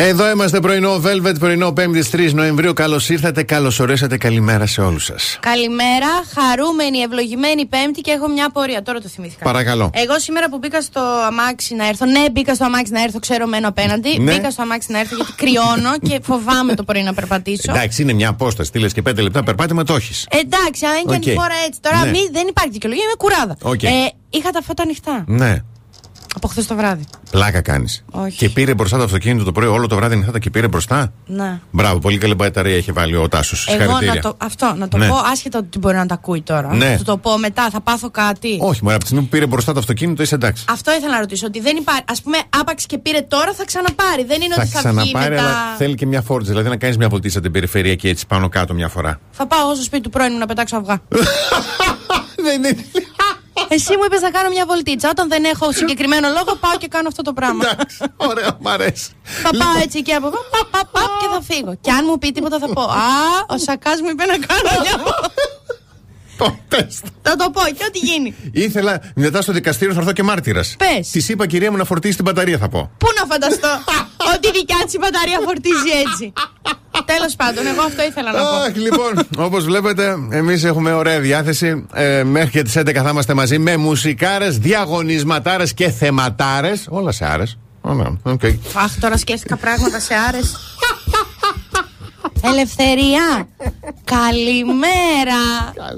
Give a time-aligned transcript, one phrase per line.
[0.00, 2.72] Εδώ είμαστε πρωινό Velvet, πρωινό 5η 3 Νοεμβρίου.
[2.72, 4.16] Καλώς ήρθατε, καλώς ορίσατε.
[4.16, 5.38] Καλημέρα σε όλους σας.
[5.40, 8.82] Καλημέρα, χαρούμενη, ευλογημένη Πέμπτη και έχω μια απορία.
[8.82, 9.44] Τώρα το θυμήθηκα.
[9.44, 9.90] Παρακαλώ.
[9.94, 13.46] Εγώ σήμερα που μπήκα στο αμάξι να έρθω, ναι, μπήκα στο αμάξι να έρθω, ξέρω
[13.46, 14.18] μένω απέναντι.
[14.18, 14.32] Ναι.
[14.32, 17.72] Μπήκα στο αμάξι να έρθω γιατί κρυώνω και φοβάμαι το πρωί να περπατήσω.
[17.72, 18.70] Εντάξει, είναι μια απόσταση.
[18.72, 20.26] Τι λες και 5 λεπτά περπάτημα, το έχεις.
[20.30, 21.36] Εντάξει, αν είναι και Οκ.
[21.36, 21.80] η φορά έτσι.
[21.80, 22.10] Τώρα Ναι.
[22.10, 23.56] μη, δεν υπάρχει δικαιολογία, είμαι κουράδα.
[23.62, 23.82] Οκ.
[23.82, 23.88] Ε,
[24.30, 25.56] είχα τα φώτα ανοιχτά Ναι,
[26.38, 27.04] από χθες το βράδυ.
[27.30, 28.04] πλάκα κάνεις.
[28.10, 28.36] Όχι.
[28.36, 31.60] Και πήρε μπροστά το αυτοκίνητο το πρωί όλο το βράδυ νυχτά και πήρε μπροστά; Ναι.
[31.70, 33.66] Μπράβο, πολύ καλή μπαταρία έχει βάλει ο Τάσος.
[33.80, 35.08] Εγώ να το, αυτό, να το Ναι.
[35.08, 36.74] πω, άσχετα ότι μπορεί να τα ακούει τώρα.
[36.74, 36.96] Ναι.
[36.96, 38.58] Θα το πω μετά, θα πάθω κάτι.
[38.60, 40.64] Όχι, μωρέ, από τη στιγμή που πήρε μπροστά το αυτοκίνητο είσαι εντάξει.
[40.70, 41.46] Αυτό ήθελα να ρωτήσω.
[41.46, 42.02] Ότι δεν υπάρχει.
[42.06, 44.24] Α πούμε, άπαξ και πήρε τώρα, θα ξαναπάρει.
[44.24, 45.42] Δεν είναι Θα ότι θα βγει ξαναπάρει, μετά.
[45.48, 46.50] αλλά θέλει και μια φόρτιση.
[46.50, 49.20] Δηλαδή να κάνεις μια βολτίσα την περιφέρεια και έτσι πάνω κάτω μια φορά.
[49.30, 51.00] Θα πάω εγώ στο σπίτι του πρώην μου να πετάξω αυγά.
[52.46, 52.84] Δεν είναι.
[53.68, 55.08] Εσύ μου είπες να κάνω μια βολτίτσα.
[55.08, 57.64] Όταν δεν έχω συγκεκριμένο λόγο, πάω και κάνω αυτό το πράγμα.
[57.72, 59.10] Εντάξει, ωραία, μ' αρέσει.
[59.22, 61.76] θα πάω έτσι και από εδώ, πα, πα, πα, και θα φύγω.
[61.80, 64.96] Και αν μου πει τίποτα, θα πω Α, ο Σακάς μου είπε να κάνω μια
[64.96, 65.32] βολτίτσα.
[66.38, 67.08] Το πες το.
[67.22, 68.34] Θα το πω και ό,τι γίνει.
[68.52, 70.76] Ήθελα μετά στο δικαστήριο θα έρθω και μάρτυρας.
[70.78, 71.10] Πες.
[71.10, 72.90] Της είπα κυρία μου να φορτίσει την μπαταρία, θα πω.
[72.98, 73.68] Πού να φανταστώ
[74.34, 76.32] ότι η δικιά της η μπαταρία φορτίζει έτσι.
[77.04, 78.46] Τέλος πάντων, εγώ αυτό ήθελα να πω.
[78.46, 81.86] Αχ, λοιπόν, όπως βλέπετε, εμείς έχουμε ωραία διάθεση.
[81.94, 86.86] Ε, μέχρι και τις 11 θα είμαστε μαζί με μουσικάρες, διαγωνισματάρες και θεματάρες.
[86.90, 87.58] Όλα σε άρες.
[87.80, 88.44] Ωραία, οκ.
[88.74, 90.56] Αχ, τώρα σκέφτηκα πράγματα σε άρες.
[92.42, 93.48] Ελευθερία!
[94.04, 95.40] Καλημέρα!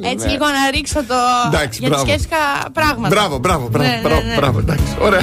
[0.02, 1.14] Έτσι λίγο να ρίξω το.
[1.46, 2.04] Εντάξει, γιατί μπράβο.
[2.06, 2.36] σκέφτηκα
[2.72, 3.08] πράγματα.
[3.08, 4.34] Μπράβο, μπράβο, μπράβο, Ναι, ναι, μπράβο, ναι.
[4.34, 5.22] μπράβο, εντάξει, ωραία.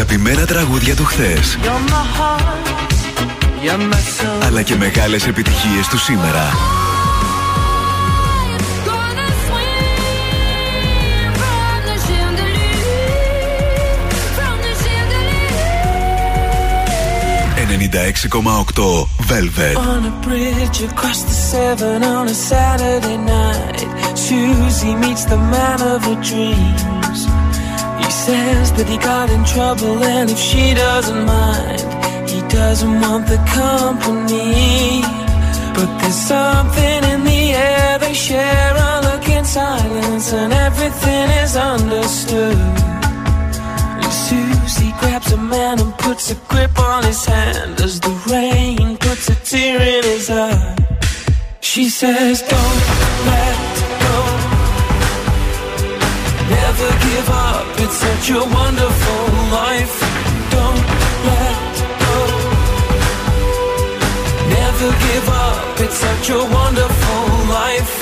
[0.00, 2.66] Αγαπημένα τραγούδια του χθες You're my heart,
[3.62, 4.46] you're my soul.
[4.46, 6.50] αλλά και μεγάλες επιτυχίες του σήμερα.
[8.86, 12.90] Gonna swim from the chandelier,
[14.36, 15.60] from the chandelier.
[18.78, 19.76] 96,8 Velvet.
[19.76, 23.80] On a bridge across the Severn on a Saturday night,
[24.26, 26.99] Susie meets the man of her dreams.
[28.26, 31.80] Says that he got in trouble, and if she doesn't mind,
[32.28, 35.00] he doesn't want the company.
[35.72, 41.56] But there's something in the air, they share a look in silence, and everything is
[41.56, 42.58] understood.
[44.02, 48.98] And Susie grabs a man and puts a grip on his hand as the rain
[48.98, 50.76] puts a tear in his eye.
[51.62, 52.80] She says, Don't
[53.24, 53.69] let
[56.80, 57.66] never give up.
[57.78, 59.96] It's such a wonderful life.
[60.50, 60.84] Don't
[61.28, 61.72] let
[62.04, 62.16] go.
[64.58, 65.80] Never give up.
[65.80, 67.24] It's such a wonderful
[67.58, 67.92] life.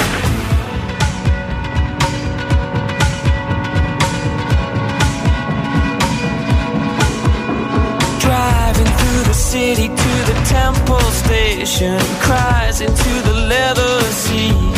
[8.20, 14.77] Driving through the city to the temple station, cries into the leather seat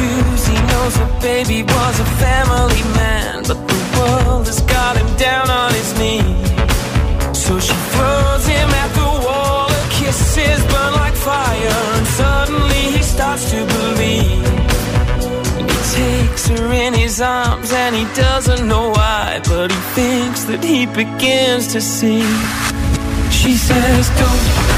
[0.00, 5.16] and Susie knows her baby was a family man, but the world has got him
[5.16, 7.36] down on his knees.
[7.36, 13.02] So she throws him at the wall, her kisses burn like fire, and suddenly he
[13.02, 14.46] starts to believe.
[15.58, 20.62] He takes her in his arms and he doesn't know why, but he thinks that
[20.62, 22.22] he begins to see.
[23.30, 24.77] She says, Don't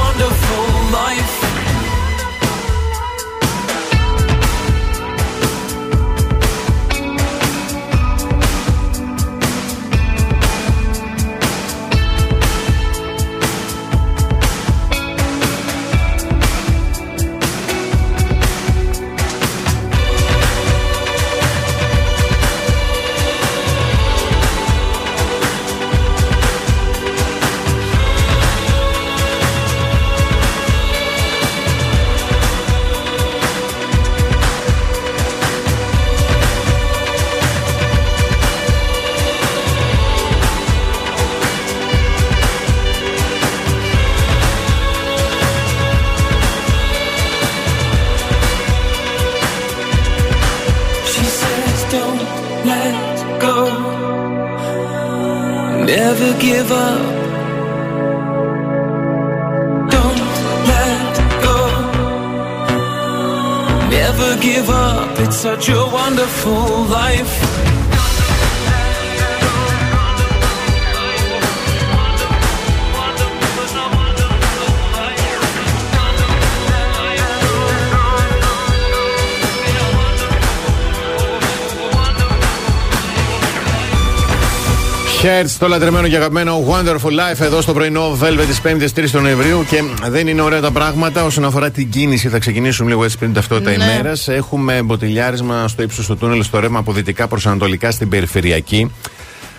[85.21, 89.19] Χέρτ το λατρεμένο και αγαπημένο Wonderful Life εδώ στο πρωινό Velvet της 5η 3 του
[89.19, 89.65] Νοεμβρίου.
[89.69, 92.29] Και δεν είναι ωραία τα πράγματα όσον αφορά την κίνηση.
[92.29, 93.83] Θα ξεκινήσουμε λίγο έτσι πριν ταυτότητα Ναι.
[93.83, 94.27] ημέρας.
[94.27, 98.91] Έχουμε μποτιλιάρισμα στο ύψος του τούνελ στο ρεύμα από δυτικά προς ανατολικά στην περιφερειακή.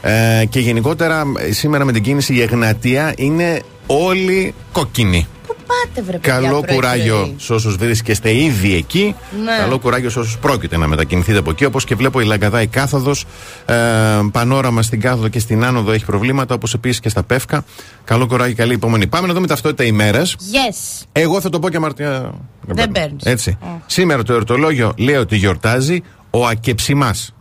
[0.00, 5.26] Ε, και γενικότερα ε, σήμερα με την κίνηση η Εγνατία είναι όλη κόκκινη.
[5.72, 9.14] Πού πάτε, βρε παιδιά, Καλό πρωί-πρωί; κουράγιο σε όσους βρίσκεστε ήδη εκεί.
[9.44, 9.56] Ναι.
[9.58, 11.64] Καλό κουράγιο σε όσους πρόκειται να μετακινηθείτε από εκεί.
[11.64, 13.24] Όπως και βλέπω η Λαγκαδά η κάθοδος.
[13.66, 13.74] Ε,
[14.32, 16.54] πανόραμα στην κάθοδο και στην άνοδο έχει προβλήματα.
[16.54, 17.64] Όπως επίσης και στα Πεύκα.
[18.04, 19.06] Καλό κουράγιο, καλή υπομονή.
[19.06, 20.36] Πάμε να δούμε ταυτότητα ημέρας.
[20.38, 21.04] Yes.
[21.12, 22.34] Εγώ θα το πω και αμαρτία.
[22.66, 23.24] Δεν παίρνεις.
[23.24, 23.58] Έτσι.
[23.86, 27.34] Σήμερα το εορτολόγιο λέει ότι γιορτάζει ο Ακεψιμάς.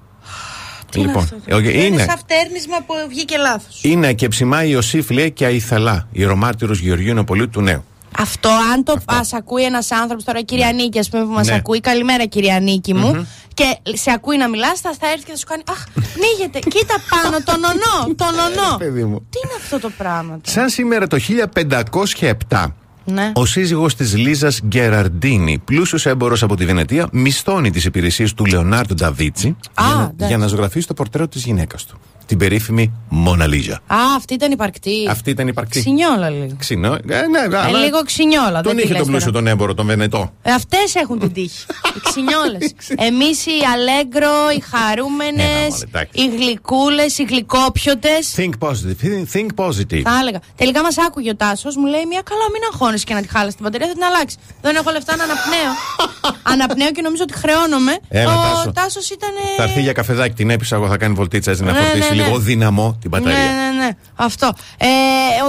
[0.95, 3.79] Λοιπόν, ε, Είναι είναι, σαν φτέρνισμα που βγήκε λάθος.
[3.83, 7.83] είναι Ακεψιμά η Ιωσήφ λέει και Αϊθαλά, η Ρωμάρτυρος Γεωργίου Νεοπολίτου του Νέου.
[8.19, 11.47] Αυτό, αν το ας ακούει ένας άνθρωπος τώρα, η κυρία Νίκη, ας πούμε, που μας
[11.47, 11.55] Ναι.
[11.55, 15.37] ακούει, καλημέρα κυρία Νίκη μου, και σε ακούει να μιλάς, θα, θα έρθει και θα
[15.37, 18.77] σου κάνει Αχ, πνίγεται, κοίτα πάνω, τον ονό, τον ονό.
[18.77, 19.19] παιδί μου.
[19.29, 20.29] Τι είναι αυτό το πράγμα.
[20.29, 22.65] τώρα; Σαν σήμερα το 1507,
[23.05, 23.31] Ναι.
[23.35, 28.93] ο σύζυγος της Λίζας Γκεραρντίνη, πλούσιος έμπορος από τη Βενετία, μισθώνει τις υπηρεσίες του Λεωνάρντο
[28.93, 30.25] Νταβίτσι Α, για, να, εντάξει.
[30.27, 31.99] για να ζωγραφίσει το πορτρέτο της γυναίκας του.
[32.31, 33.73] Την περίφημη Μόνα Λίζα.
[33.73, 35.07] Α, αυτή ήταν υπαρκτή.
[35.09, 35.79] Αυτή ήταν υπαρκτή.
[35.79, 36.55] Ξινιόλα λίγο.
[36.57, 36.93] Ξινό.
[36.93, 39.43] Ε, ναι, αλλά λίγο ξινιόλα, Τον δεν τη είχε λες τον πλούσιο τώρα.
[39.43, 40.33] τον έμπορο, τον Βενετό.
[40.41, 41.65] Ε, Αυτές έχουν την τύχη.
[41.95, 42.73] οι ξινιόλες.
[43.07, 46.11] Εμείς οι αλέγκρο, οι χαρούμενες, Έλα, μωρέ, εντάξει.
[46.21, 48.23] οι γλυκούλες, οι γλυκόπιωτες.
[48.37, 48.99] Think positive.
[49.35, 50.01] Think positive.
[50.09, 50.39] Θα έλεγα.
[50.61, 53.55] Τελικά μας άκουγε ο Τάσος, μου λέει: Μια καλά, μην αγχώνεσαι και να τη χάλασε
[53.57, 54.37] την μπαταρία, θα την αλλάξεις.
[54.61, 55.71] Δεν έχω λεφτά να αναπνέω.
[56.53, 57.93] αναπνέω και νομίζω ότι χρεώνομαι.
[58.07, 58.71] Έλα, ο Τάσο.
[58.79, 59.29] Τάσος ήταν.
[59.57, 62.15] Θα έρθει για καφεδάκι, την έπεισα εγώ θα κάνει βολτίτσα έτσι να Ναι, φορτίσει ναι,
[62.15, 62.20] ναι.
[62.23, 63.37] Λίγο δυναμό την μπαταρία.
[63.37, 63.89] Ναι, ναι, ναι.
[64.15, 64.53] Αυτό.
[64.77, 64.87] Ε,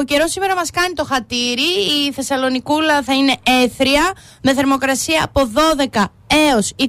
[0.00, 1.62] ο καιρός σήμερα μας κάνει το χατήρι.
[2.08, 4.12] Η Θεσσαλονικούλα θα είναι έθρια
[4.42, 5.50] με θερμοκρασία από
[5.92, 6.04] 12
[6.50, 6.86] έως 23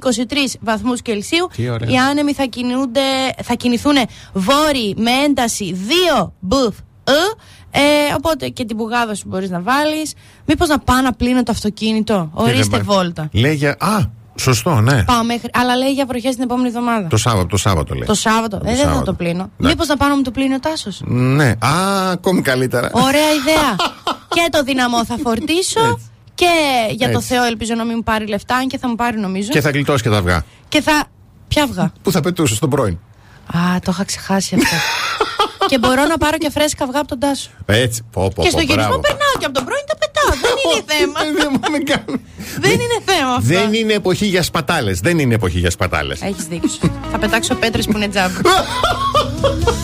[0.59, 1.49] βαθμούς Κελσίου.
[1.55, 1.89] Τι ωραία.
[1.89, 3.01] Οι άνεμοι θα, κινούνται,
[3.43, 3.95] θα κινηθούν
[4.33, 5.77] βόρειοι με ένταση
[6.19, 6.75] 2 μπουφ
[7.75, 10.13] ε, οπότε και την πουγάδα σου μπορείς να βάλεις
[10.45, 12.81] Μήπως να πάω να πλύνω το αυτοκίνητο Ορίστε Δεν πάει.
[12.81, 13.75] βόλτα Λέει για.
[13.79, 13.97] Α,
[14.35, 15.03] Σωστό, ναι.
[15.03, 15.49] Πάω μέχρι...
[15.53, 17.07] Αλλά λέει για βροχές την επόμενη εβδομάδα.
[17.07, 18.03] Το Σάββατο, το Σάββατο λέει.
[18.05, 18.61] Το Σάββατο.
[18.65, 19.49] Ε, δεν θα το πλύνω.
[19.57, 19.67] Ναι.
[19.67, 21.49] Μήπως να πάνω μου το πλύνει ο Τάσος; Ναι.
[21.49, 22.89] Α, ακόμη καλύτερα.
[22.93, 23.75] Ωραία ιδέα.
[24.35, 25.99] και το δυναμό θα φορτίσω.
[26.35, 26.49] και
[26.89, 27.19] για Έτσι.
[27.19, 29.49] το Θεό ελπίζω να μην μου πάρει λεφτά, αν και θα μου πάρει νομίζω.
[29.49, 30.45] Και θα γλιτώσει και τα αυγά.
[30.69, 31.03] Και θα.
[31.47, 31.91] Ποια αυγά.
[32.01, 32.97] Πού θα πετούσες, τον πρώην;
[33.53, 34.75] Α, το είχα ξεχάσει αυτό.
[35.69, 37.49] και μπορώ να πάρω και φρέσκα αυγά από τον Τάσο.
[37.65, 39.83] Έτσι, πω, πω, πω, και στο γυρισμό περνάω και από τον πρώην
[40.41, 41.19] δεν είναι θέμα.
[42.59, 43.47] Δεν είναι θέμα αυτό.
[43.47, 44.99] Δεν είναι εποχή για σπατάλες.
[44.99, 46.21] Δεν είναι εποχή για σπατάλες.
[46.21, 46.69] Έχεις δίκιο.
[47.11, 48.41] Θα πετάξω πέτρες που είναι τζάμπι.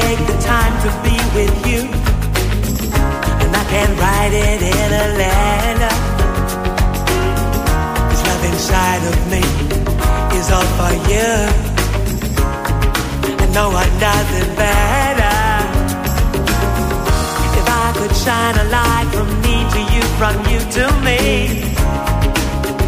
[0.00, 1.80] take the time to be with you.
[3.42, 5.94] And I can write it in a letter.
[8.10, 9.44] This love inside of me
[10.38, 11.32] is all for you.
[13.42, 15.38] And no one does it better.
[17.60, 21.20] If I could shine a light from me to you, from you to me,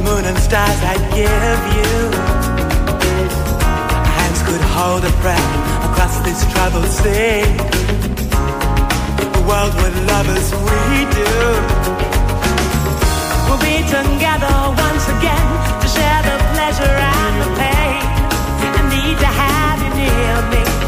[0.04, 1.92] moon and stars I'd give you.
[4.18, 7.58] Hands could hold a breath past this travel state.
[9.34, 10.80] The world would love lovers we
[11.18, 11.34] do.
[13.46, 14.54] We'll be together
[14.86, 15.48] once again
[15.82, 18.02] to share the pleasure and the pain.
[18.78, 20.87] I need to have you near me.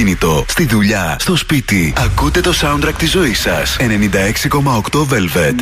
[0.00, 1.92] Αυτοκίνητο, στη δουλειά, στο σπίτι.
[1.96, 3.76] Ακούτε το soundtrack της ζωής σας.
[3.80, 5.54] 96,8 Velvet.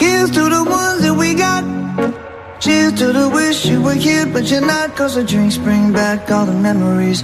[0.00, 1.62] Here's to the ones that we got.
[2.64, 4.86] Cheers to the wish you were here, but you're not.
[4.98, 7.20] Cause the drinks bring back all the memories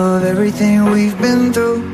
[0.00, 1.93] of everything we've been through.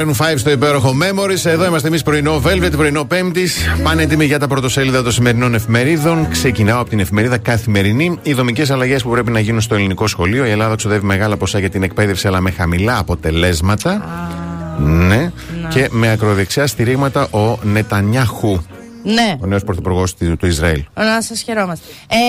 [0.00, 1.44] Maroon 5 στο υπέροχο Memories.
[1.50, 3.74] Εδώ είμαστε εμείς πρωινό Velvet, πρωινό Πέμπτης.
[3.82, 6.28] Πάνε έτοιμοι για τα πρωτοσέλιδα των σημερινών εφημερίδων.
[6.28, 8.18] Ξεκινάω από την εφημερίδα Καθημερινή.
[8.22, 10.46] Οι δομικές αλλαγές που πρέπει να γίνουν στο ελληνικό σχολείο.
[10.46, 14.04] Η Ελλάδα ξοδεύει μεγάλα ποσά για την εκπαίδευση, αλλά με χαμηλά αποτελέσματα.
[14.78, 15.32] Ναι.
[15.68, 18.62] Και με ακροδεξιά στηρίγματα ο Νετανιάχου,
[19.02, 19.36] Ναι.
[19.40, 20.84] ο νέος πρωθυπουργός του, του Ισραήλ.
[20.94, 21.86] Να σας χαιρόμαστε.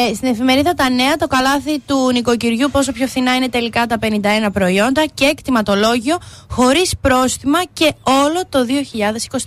[0.10, 3.98] Ε, στην εφημερίδα Τα Νέα, το καλάθι του νοικοκυριού, πόσο πιο φθηνά είναι τελικά τα
[4.02, 6.18] 51 προϊόντα και εκτιματολόγιο
[6.50, 8.60] χωρίς πρόστιμα και όλο το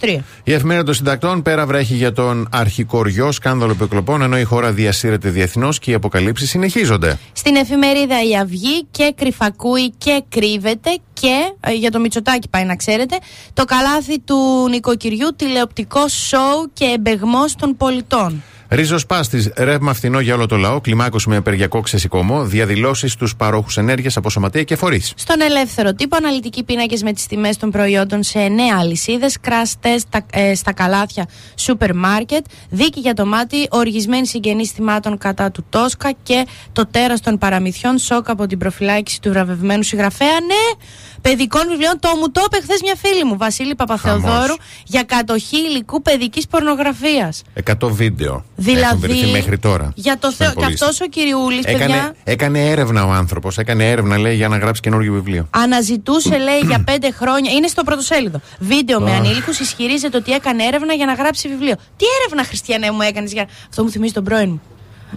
[0.01, 0.19] 2023.
[0.45, 5.29] Η εφημερίδα των συντακτών πέρα βρέχει για τον αρχικοριό σκάνδαλο επικλοπών, ενώ η χώρα διασύρεται
[5.29, 7.19] διεθνώς και οι αποκαλύψεις συνεχίζονται.
[7.33, 10.91] Στην εφημερίδα Η Αυγή και κρυφακούει και κρύβεται
[11.25, 13.19] και ε, για το Μητσοτάκι πάει να ξέρετε
[13.53, 18.43] το καλάθι του νοικοκυριού τηλεοπτικό σοου και εμπεγμός των πολιτών.
[18.69, 23.77] Ρίζος Πάστης, ρεύμα φθηνό για όλο το λαό, κλιμάκωση με απεργιακό ξεσηκωμό, διαδηλώσεις στους παρόχους
[23.77, 25.13] ενέργειας από σωματεία και φορείς.
[25.17, 29.99] Στον ελεύθερο τύπο, αναλυτικοί πίνακες με τις τιμές των προϊόντων σε 9 αλυσίδες, crash test
[29.99, 35.65] στα, ε, στα καλάθια σούπερ μάρκετ, δίκη για το μάτι, οργισμένη συγγενή θυμάτων κατά του
[35.69, 40.29] Τόσκα και το τέρας των παραμυθιών, σοκ από την προφυλάκηση του βραβευμένου συγγραφέα.
[40.47, 40.85] Ναι,
[41.29, 41.95] παιδικών βιβλίων.
[42.01, 44.57] Το μου το είπε χθες μια φίλη μου, Βασίλη Παπαθεοδόρου, Χαμός.
[44.85, 47.43] για κατοχή υλικού παιδικής πορνογραφίας.
[47.65, 48.45] 100 βίντεο.
[48.57, 49.93] Δηλαδή, έχουν βρεθεί μέχρι τώρα.
[49.95, 50.47] Για το στον Θεό.
[50.55, 50.85] Και υπολίστη.
[50.85, 52.15] αυτός ο κυριούλης, Έκανε, παιδιά.
[52.25, 53.59] έκανε έρευνα ο άνθρωπος.
[53.59, 55.47] Έκανε έρευνα, λέει, για να γράψει καινούργιο βιβλίο.
[55.51, 57.51] Αναζητούσε, λέει, για πέντε χρόνια.
[57.53, 58.41] Είναι στο πρωτοσέλιδο.
[58.59, 61.75] Βίντεο με ανήλικους ισχυρίζεται ότι έκανε έρευνα για να γράψει βιβλίο.
[61.97, 63.47] Τι έρευνα, Χριστιανέ, μου έκανες για.
[63.69, 64.61] Αυτό μου θυμίζει τον πρώην μου.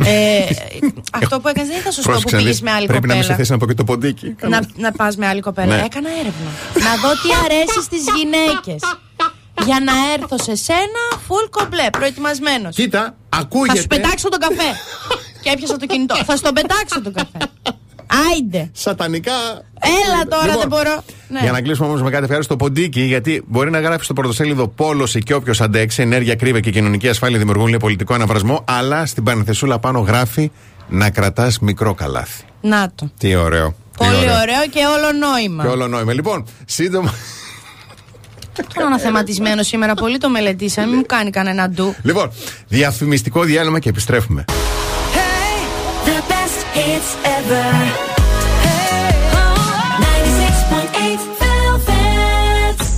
[0.05, 0.45] Ε,
[1.13, 3.13] αυτό που έκανες δεν ήταν σωστό που Πρόσεξε να πήγες δεις, με άλλη Πρέπει να
[3.13, 3.37] είμαι σε κοπέλα.
[3.47, 4.35] θέση να πω και το ποντίκι.
[4.41, 5.75] Να, να πας με άλλη κοπέλα.
[5.75, 5.81] Ναι.
[5.85, 6.49] Έκανα έρευνα.
[6.73, 8.81] να δω τι αρέσει στις γυναίκες.
[9.65, 12.75] Για να έρθω σε σένα, full κομπλέ, προετοιμασμένος.
[12.75, 13.79] Κοίτα, Θα ακούγεται.
[13.79, 14.71] σου πετάξω τον καφέ.
[15.41, 16.15] και έπιασα το κινητό.
[16.25, 17.37] Θα στον πετάξω τον καφέ.
[18.31, 18.69] Άιντε.
[18.73, 19.31] Σατανικά.
[19.79, 21.03] Έλα τώρα, Λοιπόν, δεν μπορώ.
[21.27, 21.39] Ναι.
[21.39, 24.67] Για να κλείσουμε όμως με κάτι ευχάριστο το ποντίκι, γιατί μπορεί να γράφει στο πρωτοσέλιδο
[24.67, 29.23] Πόλωση και όποιος αντέξει, ενέργεια, κρύβε και κοινωνική ασφάλεια δημιουργούν λέει, πολιτικό αναβρασμό, αλλά στην
[29.23, 30.51] παρενθεσούλα πάνω γράφει
[30.87, 32.43] να κρατάς μικρό καλάθι.
[32.61, 33.11] Να το.
[33.17, 33.75] Τι ωραίο.
[33.97, 34.35] Πολύ ωραίο.
[34.35, 35.63] ωραίο και όλο νόημα.
[35.63, 36.13] Και όλο νόημα.
[36.13, 37.13] Λοιπόν, σύντομα.
[38.75, 40.87] Είναι αναθεματισμένο σήμερα, πολύ το μελετήσαμε.
[40.87, 41.95] Μην μου κάνει κανένα ντου.
[42.01, 42.31] λοιπόν,
[42.67, 44.45] διαφημιστικό διάλειμμα και επιστρέφουμε.
[46.79, 48.06] it's ever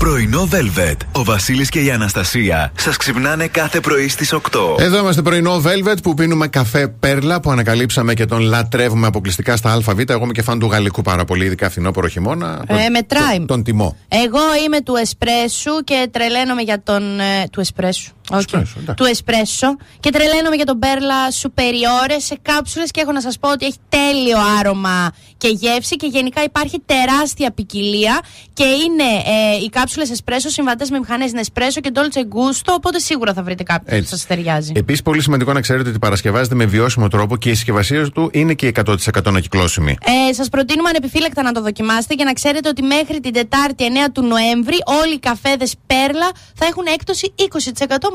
[0.09, 0.95] Πρωινό Velvet.
[1.11, 4.39] Ο Βασίλης και η Αναστασία σας ξυπνάνε κάθε πρωί στις 8.
[4.79, 9.71] Εδώ είμαστε πρωινό Velvet που πίνουμε καφέ Πέρλα που ανακαλύψαμε και τον λατρεύουμε αποκλειστικά στα
[9.73, 9.99] ΑΒ.
[10.07, 12.63] Εγώ είμαι και φαν του γαλλικού πάρα πολύ, ειδικά φθινόπωρο χειμώνα.
[12.67, 13.37] Ε, Τον- μετράει.
[13.37, 13.95] Τον, τον τιμώ.
[14.07, 17.19] Εγώ είμαι του εσπρέσου και τρελαίνομαι για τον.
[17.19, 18.11] ε, του εσπρέσου.
[18.31, 18.39] Όχι.
[18.39, 19.03] Εσπρέσο, εντάξει.
[19.03, 19.75] του εσπρέσο.
[19.99, 23.77] Και τρελαίνομαι για τον Πέρλα Superiore σε κάψουλες και έχω να σας πω ότι έχει
[23.89, 28.19] τέλειο άρωμα και γεύση και γενικά υπάρχει τεράστια ποικιλία
[28.53, 29.69] και είναι ε, οι
[29.99, 32.73] κάψουλε εσπρέσο συμβατές με μηχανές Nespresso και Dolce Gusto.
[32.75, 34.09] Οπότε σίγουρα θα βρείτε κάποιο που Έτσι.
[34.09, 34.71] σας ταιριάζει.
[34.75, 38.53] Επίσης, πολύ σημαντικό να ξέρετε ότι παρασκευάζεται με βιώσιμο τρόπο και η συσκευασία του είναι
[38.53, 39.97] και 100% ανακυκλώσιμη.
[40.29, 44.11] Ε, Σας προτείνουμε ανεπιφύλακτα να το δοκιμάσετε και να ξέρετε ότι μέχρι την Τετάρτη 9
[44.13, 47.43] του Νοέμβρη όλοι οι καφέδες Πέρλα θα έχουν έκπτωση 20%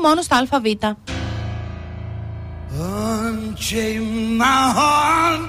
[0.03, 0.63] μόνο στα ΑΒ.
[2.77, 4.03] Unchain
[4.41, 5.43] my heart,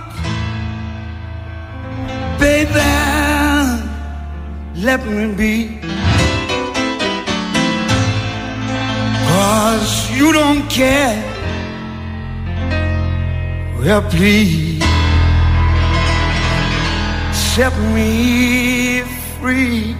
[2.38, 2.92] baby.
[4.86, 6.05] Let me be.
[9.28, 11.16] Cause you don't care.
[13.80, 14.82] Well, please
[17.54, 19.02] set me
[19.38, 19.96] free.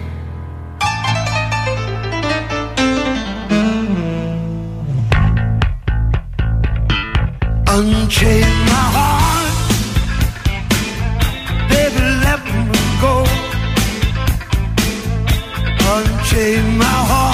[7.69, 9.53] Unchain my heart,
[11.69, 13.15] baby, let me go.
[15.93, 17.26] Unchain my heart,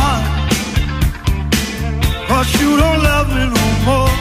[2.43, 4.13] cause you don't love me no more.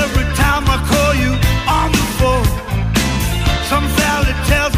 [0.00, 1.32] Every time I call you
[1.78, 2.48] on the phone,
[3.70, 4.77] some fella tells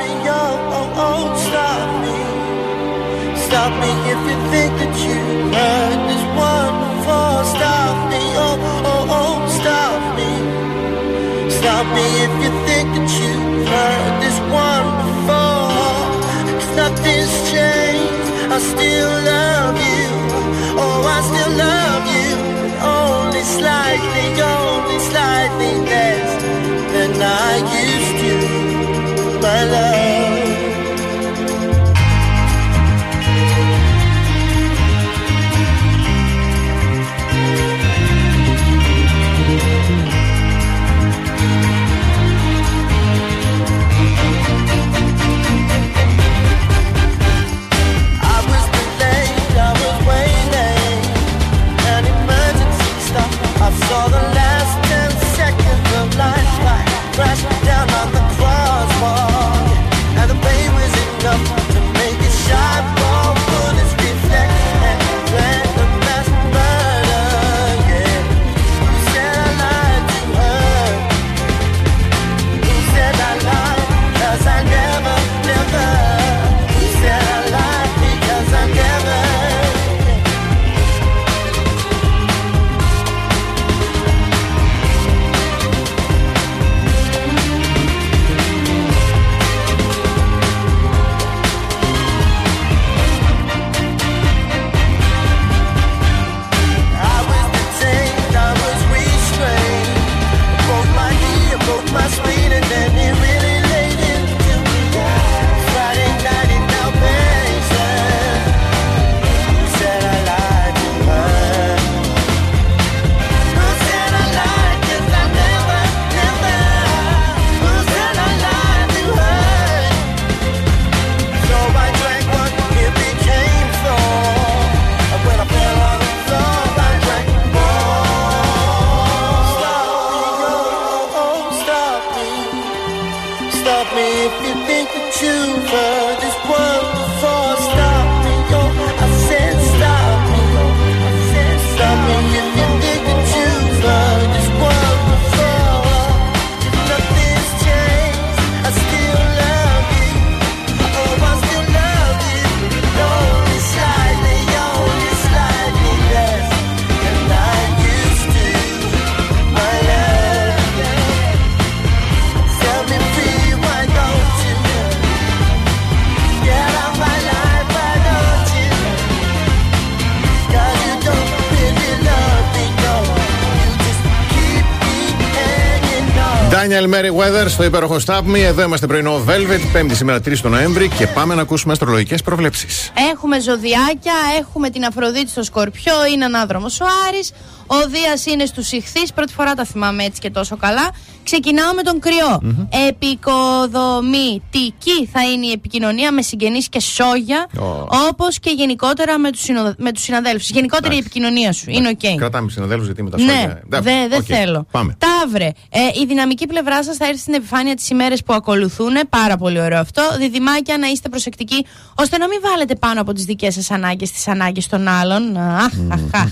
[176.71, 176.91] Hanging on.
[176.91, 178.37] Daniel Merriweather στο υπέροχο Stop Me.
[178.37, 182.91] Εδώ είμαστε πρωινό Velvet, 5η σήμερα 3 του Νοέμβρη και πάμε να ακούσουμε αστρολογικές προβλέψεις.
[183.11, 187.31] Έχουμε ζωδιάκια, έχουμε την Αφροδίτη στο Σκορπιό, είναι ανάδρομος ο Άρης,
[187.75, 190.89] ο Δίας είναι στους Ιχθείς, πρώτη φορά τα θυμάμαι έτσι και τόσο καλά.
[191.23, 192.41] Ξεκινάω με τον κρυο
[192.87, 197.65] Επικοδομητική θα είναι η επικοινωνία με συγγενείς και σόγια, Ω.
[198.09, 199.75] όπως και γενικότερα με τους, συνοδε...
[199.77, 200.49] με τους συναδέλφους.
[200.49, 201.99] Γενικότερα η επικοινωνία σου είναι οκ.
[202.17, 203.61] Κρατάμε συναδέλφους γιατί με τα Ναι, σόγια.
[204.09, 204.65] δεν Οκ, θέλω.
[204.71, 204.97] Πάμε.
[204.97, 208.93] Ταύρε, ε, η δυναμική πλευρά σας θα έρθει στην επιφάνεια τις ημέρες που ακολουθούν.
[209.09, 210.01] Πάρα πολύ ωραίο αυτό.
[210.17, 211.65] Διδυμάκια, να είστε προσεκτικοί,
[211.95, 215.37] ώστε να μην βάλετε πάνω από τις δικές σας ανάγκες τις ανάγκες των άλλων.
[215.37, 216.29] Αχ, αχ, αχ.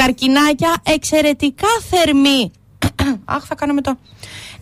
[0.00, 2.50] Καρκινάκια, εξαιρετικά θερμοί.
[3.24, 3.98] Αχ, θα κάνω το.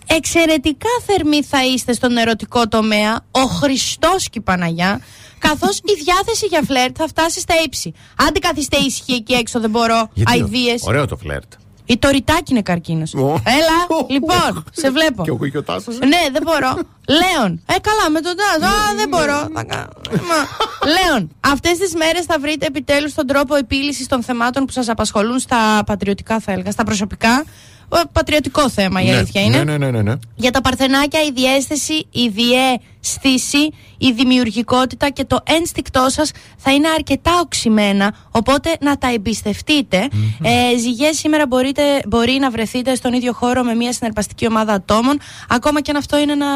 [0.07, 5.01] Εξαιρετικά θερμοί θα είστε στον ερωτικό τομέα, ο Χριστός και η Παναγιά,
[5.39, 7.93] καθώς η διάθεση για φλερτ θα φτάσει στα ύψη.
[8.28, 10.11] Άντε καθίστε ήσυχοι εκεί έξω, δεν μπορώ.
[10.14, 10.82] Γιατί Αιδίες.
[10.86, 11.53] Ωραίο το φλερτ.
[11.89, 13.14] Η τοριτάκι είναι καρκίνος.
[13.14, 13.41] Ω.
[13.45, 15.22] Έλα, λοιπόν, σε βλέπω.
[15.22, 15.91] Και ο Κουκιωτάσο.
[15.93, 16.78] Ναι, δεν μπορώ.
[17.09, 17.62] Λέων.
[17.66, 18.70] Ε, καλά, με τον Τάζ.
[18.70, 19.49] Α, δεν μπορώ.
[19.55, 19.89] Θα κάνω.
[20.11, 20.41] Μα.
[20.91, 25.39] Λέων, αυτές τις μέρες θα βρείτε επιτέλους τον τρόπο επίλυσης των θεμάτων που σας απασχολούν
[25.39, 26.70] στα πατριωτικά, θα έλεγα.
[26.70, 27.45] Στα προσωπικά.
[27.95, 29.57] Ε, Πατριωτικό θέμα η αλήθεια είναι.
[29.57, 30.14] Ναι, ναι, ναι, ναι, ναι.
[30.34, 32.28] Για τα παρθενάκια η διέστηση, η
[33.03, 40.09] διαίσθηση, η δημιουργικότητα και το ένστικτό σας θα είναι αρκετά οξυμένα, οπότε να τα εμπιστευτείτε.
[40.42, 45.20] Ε, ζυγές σήμερα μπορείτε, μπορεί να βρεθείτε στον ίδιο χώρο με μια συναρπαστική ομάδα ατόμων,
[45.49, 46.46] ακόμα και αν αυτό είναι ένα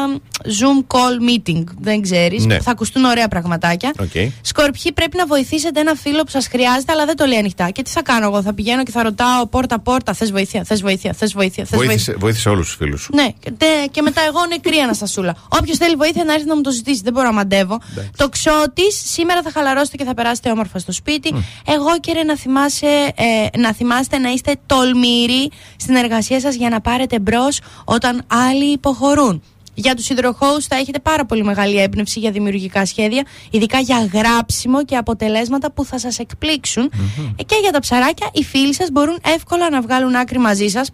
[0.43, 2.59] Zoom call meeting, δεν ξέρεις, Ναι.
[2.59, 3.91] θα ακουστούν ωραία πραγματάκια.
[3.99, 4.05] OK.
[4.05, 4.31] OK.
[4.41, 7.69] Σκορπιοί πρέπει να βοηθήσετε ένα φίλο που σας χρειάζεται, αλλά δεν το λέει ανοιχτά.
[7.69, 10.13] Και τι θα κάνω εγώ, θα πηγαίνω και θα ρωτάω πόρτα-πόρτα.
[10.13, 11.65] Θες βοήθεια, θες βοήθεια, θες βοήθεια.
[11.65, 11.95] Θες βοήθεια.
[11.95, 13.11] Βοήθησε, βοήθησε όλους τους φίλους σου.
[13.15, 15.35] Ναι, και, τε- και μετά εγώ νεκρή Αναστασούλα.
[15.49, 17.01] Όποιος θέλει βοήθεια να έρθει να μου το ζητήσει.
[17.03, 17.79] Δεν μπορώ να μαντεύω.
[18.17, 21.33] Το ξώτη, σήμερα θα χαλαρώσετε και θα περάσετε όμορφα στο σπίτι.
[21.65, 26.81] Εγώ κύριε να, θυμάσαι, ε, να θυμάστε να είστε τολμηροί στην εργασία σας για να
[26.81, 29.41] πάρετε μπρος όταν άλλοι υποχωρούν.
[29.75, 34.85] Για τους υδροχώους θα έχετε πάρα πολύ μεγάλη έμπνευση για δημιουργικά σχέδια, ειδικά για γράψιμο
[34.85, 36.91] και αποτελέσματα που θα σας εκπληξουν
[37.35, 40.89] Ε, Και για τα ψαράκια, οι φίλοι σας μπορούν εύκολα να βγάλουν άκρη μαζί σας.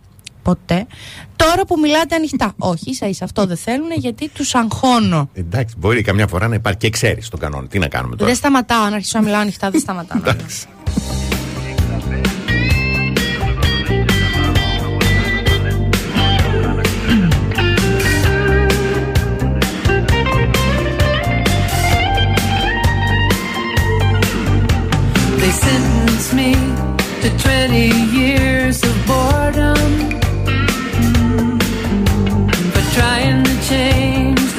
[0.50, 0.88] Ποτέ.
[1.36, 2.54] Τώρα που μιλάτε ανοιχτά.
[2.58, 5.30] Όχι, ίσα ίσα αυτό δεν θέλουν γιατί τους αγχώνω.
[5.34, 7.68] Εντάξει, μπορεί καμιά φορά να υπάρχει και ξέρεις τον κανόνα.
[7.68, 8.84] Τι να κάνουμε τώρα; Δεν σταματάω.
[8.84, 10.20] Αν αρχίσω να μιλάω ανοιχτά, δεν σταματάω.
[10.20, 10.36] να μιλάω.
[10.36, 10.68] Εντάξει.
[25.42, 26.52] They sentenced me
[27.22, 27.90] to 20
[28.20, 30.19] years of boredom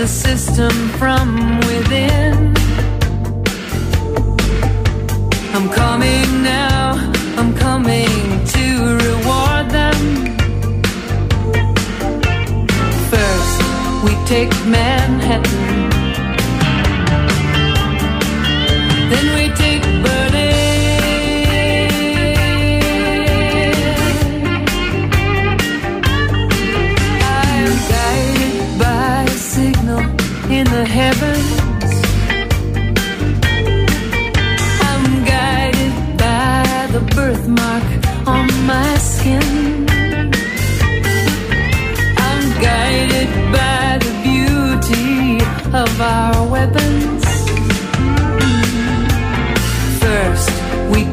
[0.01, 2.55] the system from within.
[5.55, 6.95] I'm coming now,
[7.37, 8.09] I'm coming
[8.55, 8.65] to
[9.05, 9.99] reward them.
[13.11, 13.61] First,
[14.05, 15.91] we take Manhattan.
[19.11, 20.30] Then we take Berlin.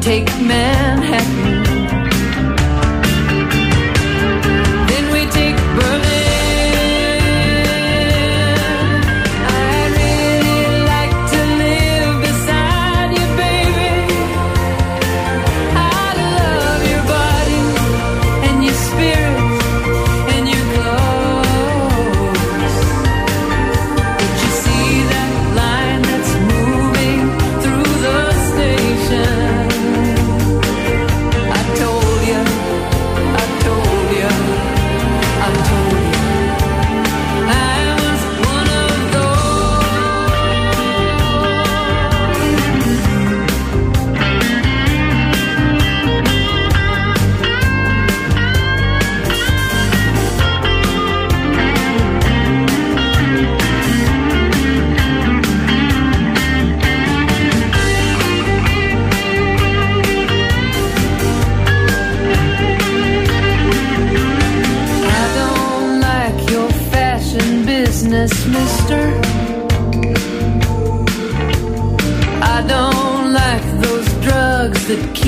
[0.08, 1.27] Take Manhattan.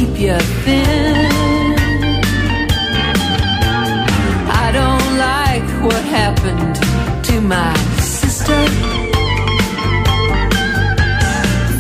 [0.01, 1.17] Keep you thin.
[4.65, 6.75] I don't like what happened
[7.29, 8.61] to my sister.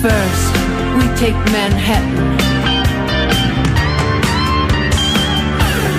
[0.04, 0.50] First,
[0.96, 2.36] we take Manhattan.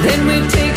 [0.06, 0.71] Then we take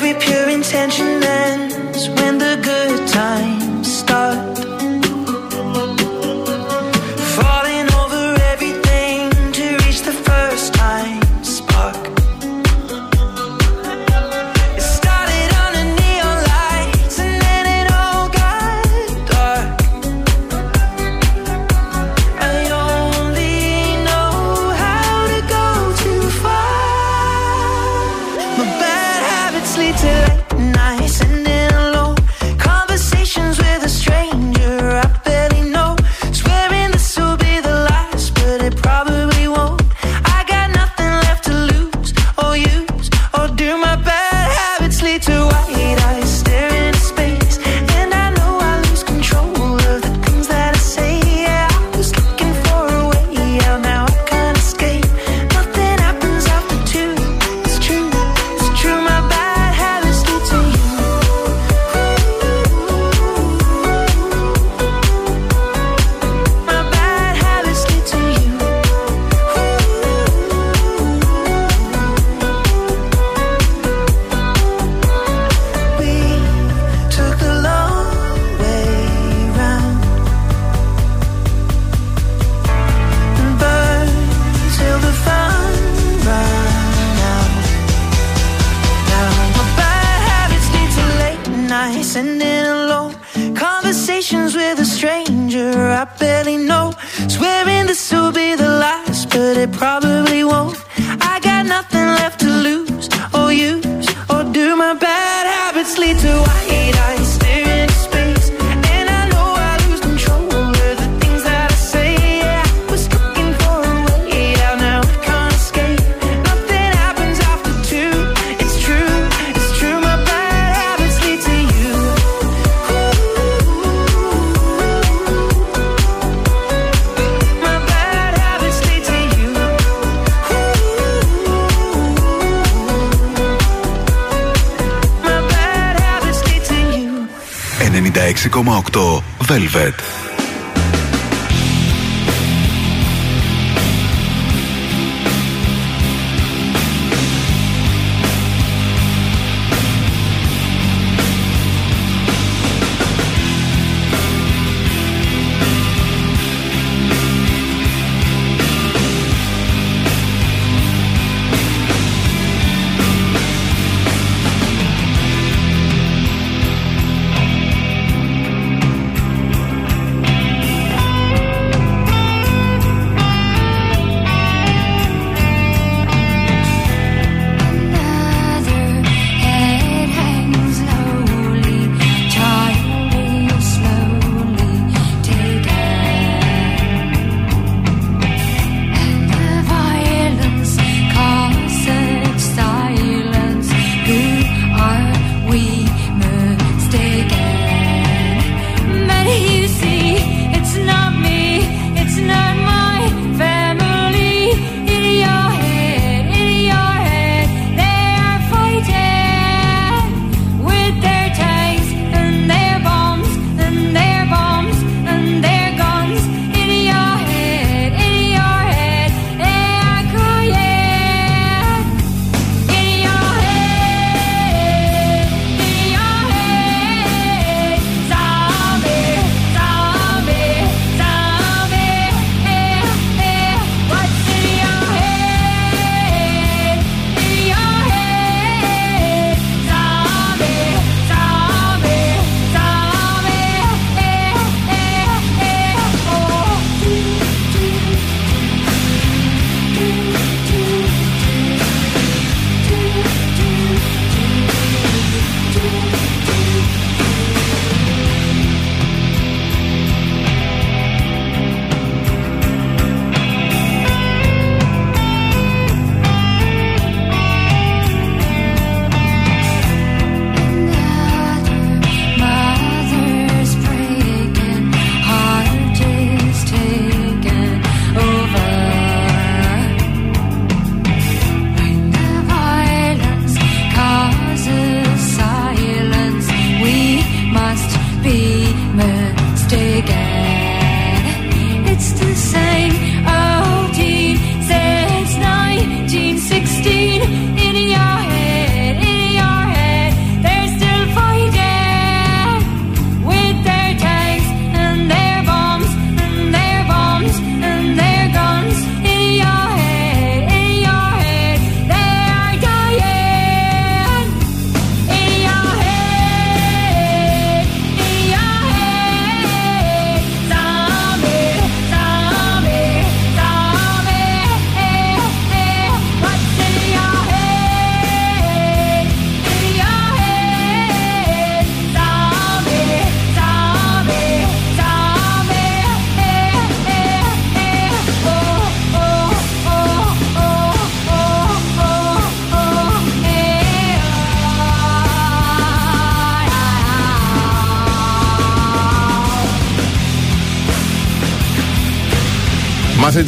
[0.00, 1.07] every pure intention.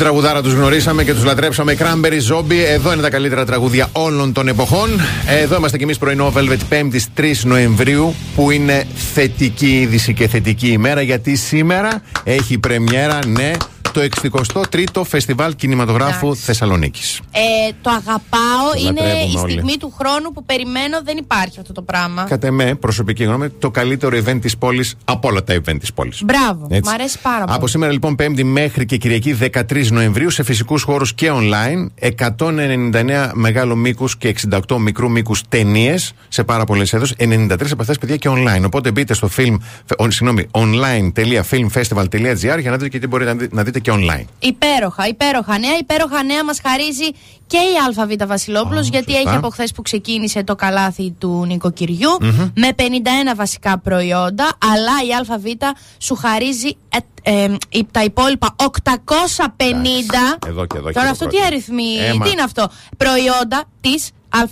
[0.01, 1.75] τραγουδάρα τους γνωρίσαμε και τους λατρέψαμε.
[1.75, 2.65] κράμπερι Zombie.
[2.69, 4.89] Εδώ είναι τα καλύτερα τραγούδια όλων των εποχών.
[5.43, 10.69] Εδώ είμαστε κι εμείς πρωινό Velvet 5η 3 Νοεμβρίου, που είναι θετική είδηση και θετική
[10.69, 13.51] ημέρα, γιατί σήμερα έχει πρεμιέρα, ναι,
[13.93, 14.01] το
[14.93, 16.43] 63ο Φεστιβάλ Κινηματογράφου Εντάξει.
[16.45, 17.21] Θεσσαλονίκης.
[17.31, 17.41] Ε,
[17.83, 18.73] το αγαπάω.
[18.75, 19.53] Το είναι λατρεύουμε η όλοι.
[19.53, 21.01] στιγμή του χρόνου που περιμένω.
[21.05, 22.25] Δεν υπάρχει αυτό το πράγμα.
[22.25, 26.23] Κατά εμέ, προσωπική γνώμη, το καλύτερο event της πόλης από όλα τα event της πόλης.
[26.25, 26.67] Μπράβο.
[26.85, 27.57] Μ' αρέσει πάρα πολύ.
[27.57, 29.37] Από σήμερα λοιπόν 5η μέχρι και Κυριακή
[29.69, 31.87] 13 Νοεμβρίου σε φυσικούς χώρους και online
[32.39, 34.35] 199 μεγάλο μήκους και
[34.69, 37.15] 68 μικρού μήκους ταινίες σε πάρα πολλές έδωσε.
[37.19, 38.63] 93 από αυτές παιδιά και online.
[38.65, 39.57] Οπότε μπείτε στο film,
[39.99, 44.25] ο, συγγνώμη, online.filmfestival.gr για να δείτε και τι μπορείτε να δει- να δείτε και online.
[44.39, 45.79] Υπέροχα, υπέροχα νέα.
[45.79, 47.11] Υπέροχα νέα μας χαρίζει
[47.47, 49.29] και η ΑΒ Βασιλόπουλος, γιατί σωστά.
[49.29, 52.11] έχει από χθες που ξεκίνησε το καλάθι του νοικοκυριου
[52.55, 54.53] με 51 βασικά προϊόντα.
[54.73, 55.45] Αλλά η ΑΒ
[55.99, 56.77] σου χαρίζει
[57.23, 60.39] ε, ε, η- τα υπόλοιπα 850.
[60.47, 61.47] Εδώ και εδώ Τώρα και αυτό το τι πρώτο.
[61.47, 62.25] αριθμοί, Έμα.
[62.25, 64.51] τι είναι αυτό; Προϊόντα της ΑΒ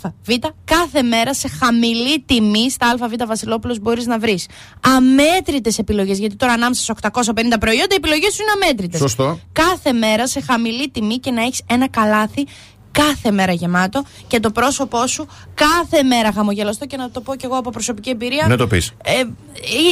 [0.65, 4.47] κάθε μέρα σε χαμηλή τιμή στα ΑΒ Βασιλόπουλος μπορείς να βρεις.
[4.81, 6.19] Αμέτρητες επιλογές.
[6.19, 9.01] Γιατί τώρα ανάμεσα σε 850 προϊόντα οι επιλογές σου είναι αμέτρητες.
[9.01, 9.39] Σωστό.
[9.53, 12.47] Κάθε μέρα σε χαμηλή τιμή και να έχεις ένα καλάθι
[12.93, 17.45] κάθε μέρα γεμάτο και το πρόσωπό σου κάθε μέρα χαμογελαστό και να το πω κι
[17.45, 18.47] εγώ από προσωπική εμπειρία.
[18.49, 18.93] Να το πεις.
[19.05, 19.21] Ε,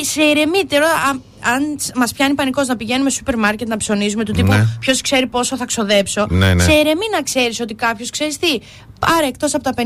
[0.01, 0.79] ή σε ηρεμείτε.
[0.79, 0.85] ρε,
[1.41, 4.67] αν αν μας πιάνει πανικός να πηγαίνουμε στο σούπερ μάρκετ να ψωνίζουμε του τύπου Ναι.
[4.81, 6.27] ποιος ξέρει πόσο θα ξοδέψω.
[6.31, 6.63] Ναι, ναι.
[6.63, 8.59] Σε ηρεμεί να ξέρεις ότι κάποιος ξέρεις τι.
[9.01, 9.81] Πάρε εκτός από τα 51,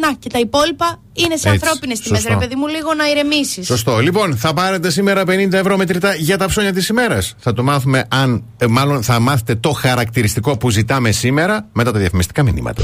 [0.00, 2.20] να και τα υπόλοιπα είναι σε Έτσι, ανθρώπινες τιμές.
[2.20, 2.34] σωστό.
[2.38, 3.66] Ρε παιδί μου, λίγο να ηρεμήσεις.
[3.66, 3.98] Σωστό.
[3.98, 7.34] Λοιπόν, θα πάρετε σήμερα 50 ευρώ μετρητά για τα ψώνια της ημέρας.
[7.38, 8.44] Θα το μάθουμε αν.
[8.58, 12.82] ε, μάλλον θα μάθετε το χαρακτηριστικό που ζητάμε σήμερα μετά τα διαφημιστικά μηνύματα.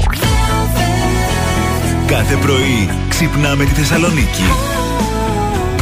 [2.07, 4.74] Κάθε πρωί ξυπνάμε τη Θεσσαλονίκη.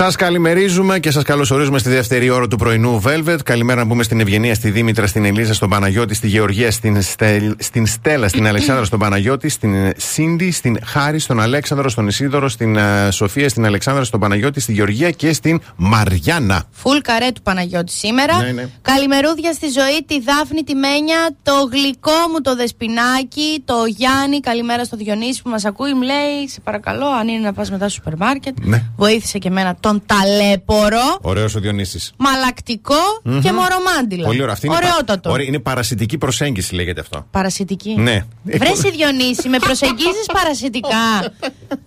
[0.00, 3.38] Σας καλημερίζουμε και σας καλωσορίζουμε στη δεύτερη ώρα του πρωινού Velvet.
[3.44, 7.62] Καλημέρα να πούμε στην Ευγενία, στη Δήμητρα, στην Ελίζα, στον Παναγιώτη, στη Γεωργία, στην, Στελ-
[7.62, 12.48] στην Στέλλα, στην Αλεξάνδρα, στον Παναγιώτη, στην ε, Σίντι, στην Χάρη, στον Αλέξανδρο, στον Ισίδωρο,
[12.48, 16.64] στην ε, Σοφία, στην Αλεξάνδρα, στον Παναγιώτη, στη Γεωργία και στην Μαριάννα.
[16.70, 18.42] Φουλ καρέ του Παναγιώτη σήμερα.
[18.42, 18.68] Ναι, ναι.
[18.82, 24.40] Καλημερούδια στη ζωή, τη Δάφνη, τη Μένια, το γλυκό μου το Δεσπινάκι, το Γιάννη.
[24.40, 25.94] Καλημέρα στο Διονύση που μας ακούει.
[25.94, 28.54] Μου λέει, σε παρακαλώ, αν είναι να πας μετά στο σούπερ μάρκετ.
[28.60, 28.82] Ναι.
[28.96, 32.12] Βοήθησε και εμένα τον ταλέπορο, Ωραίος ο Διονύσης.
[32.16, 32.94] μαλακτικό
[33.42, 34.24] και μορομάντιλο.
[34.24, 34.52] Πολύ ωραία.
[34.52, 35.30] Αυτή είναι, Ωραιότατο.
[35.30, 37.26] ωραία, είναι παρασιτική προσέγγιση, λέγεται αυτό.
[37.30, 37.94] Παρασιτική.
[37.98, 38.24] Ναι.
[38.42, 41.04] Βρέσει Διονύση, με προσεγγίζεις παρασιτικά.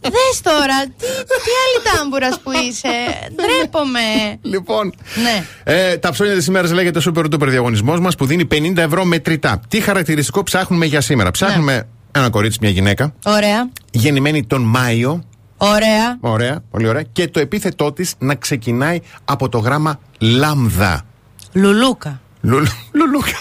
[0.01, 2.87] Δες τώρα, τι, τι άλλη τάμπουρας που είσαι.
[3.35, 3.99] Ντρέπομαι.
[4.41, 4.93] Λοιπόν,
[5.23, 5.45] Ναι.
[5.63, 9.61] ε, τα ψώνια της ημέρας λέγεται Super Duper διαγωνισμός μας που δίνει 50 ευρώ μετρητά.
[9.67, 11.31] Τι χαρακτηριστικό ψάχνουμε για σήμερα.
[11.31, 13.69] Ψάχνουμε ένα κορίτσι, μια γυναίκα, Ωραία.
[13.91, 15.23] γεννημένη τον Μάιο.
[15.63, 16.17] Ωραία.
[16.19, 17.01] Ωραία, πολύ ωραία.
[17.11, 21.01] Και το επίθετό της να ξεκινάει από το γράμμα λάμδα.
[21.53, 22.21] Λουλούκα.
[22.41, 23.39] Λουλ- Λουλούκα.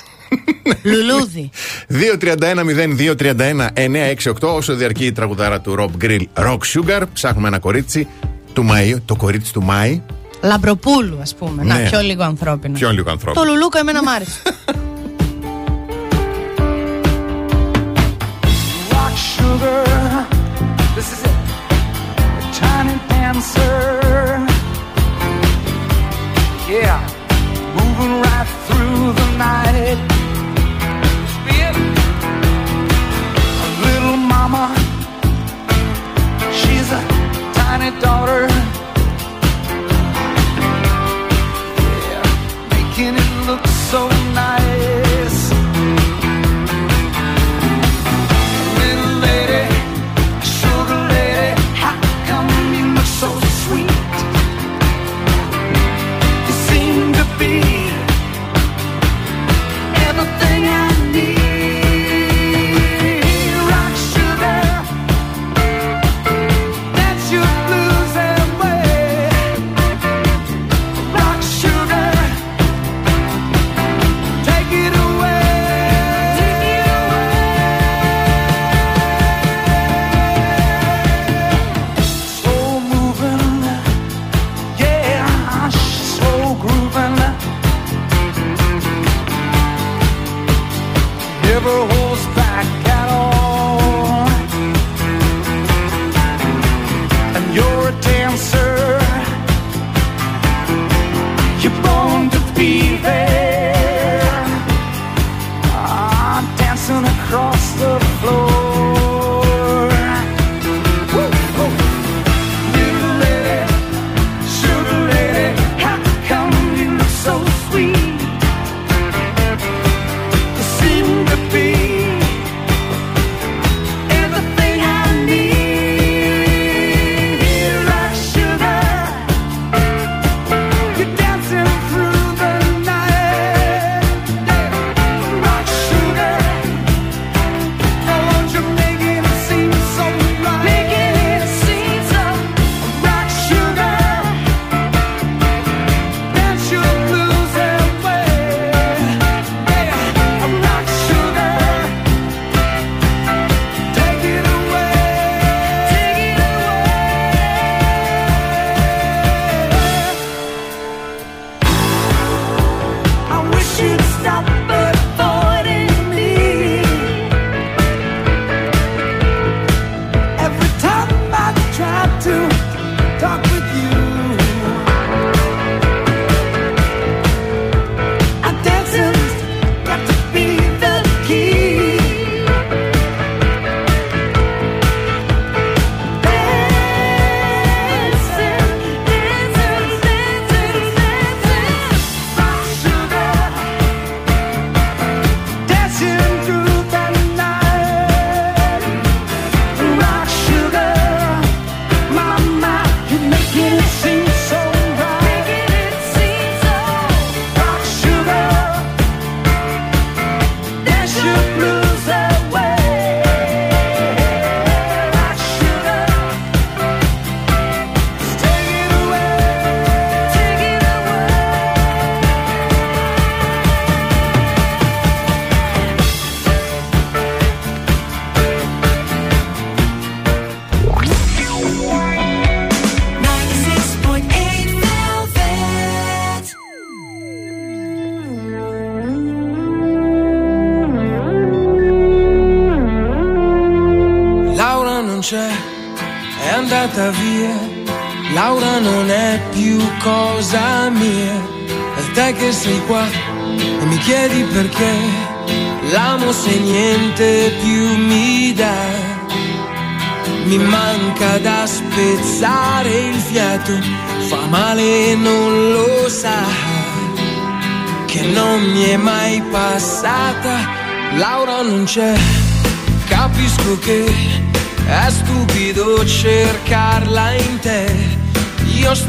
[0.82, 1.50] Λουλούδι.
[1.88, 7.02] 231-0-231-968 όσο διαρκεί η τραγουδάρα του Rob Grill Rock Sugar.
[7.12, 8.06] Ψάχνουμε ένα κορίτσι
[8.52, 10.02] του Μαΐου, το κορίτσι του Μάη.
[10.42, 11.62] Λαμπροπούλου, ας πούμε.
[11.62, 11.74] Ναι.
[11.74, 12.74] Να, πιο λίγο ανθρώπινο.
[12.74, 13.44] Πιο λίγο ανθρώπινο.
[13.44, 14.40] Το Λουλούκα εμένα μ' άρεσε.
[26.68, 27.00] Yeah,
[27.74, 29.98] moving right through the night.
[33.82, 34.64] Little mama.
[36.52, 37.02] She's a
[37.54, 38.46] tiny daughter.
[42.08, 42.22] Yeah,
[42.70, 44.00] making it look so
[44.34, 44.69] nice.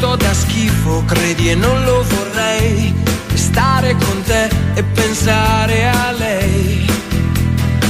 [0.01, 2.91] Sto da schifo, credi e non lo vorrei.
[3.35, 6.89] Stare con te e pensare a lei.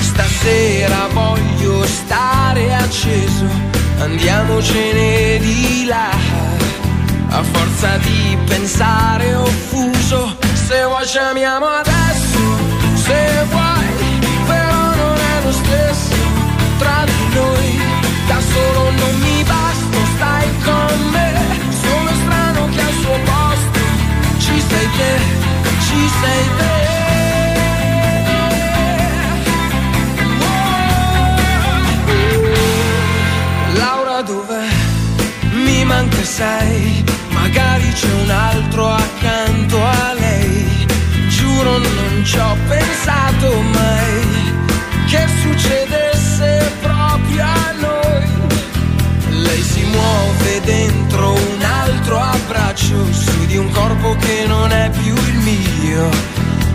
[0.09, 3.45] Stasera voglio stare acceso,
[3.99, 6.11] andiamocene di là.
[7.29, 10.35] A forza di pensare offuso,
[10.67, 12.39] se vuoi ci amiamo adesso,
[13.05, 13.89] se vuoi,
[14.47, 16.15] però non è lo stesso
[16.77, 17.69] tra di noi.
[18.27, 21.20] Da solo non mi basta, stai con me,
[24.97, 25.13] te,
[25.85, 26.73] ci sei te.
[33.77, 34.67] Laura dov'è?
[35.53, 40.87] Mi manca sei, magari c'è un altro accanto a lei.
[41.27, 44.21] Giuro non ci ho pensato mai
[45.07, 48.25] che succedesse proprio a noi.
[49.41, 51.10] Lei si muove dentro
[52.91, 56.09] abbraccio su di un corpo che non è più il mio.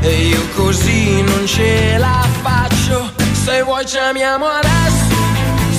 [0.01, 3.13] E io così non ce la faccio.
[3.33, 5.15] Se vuoi ci amiamo adesso,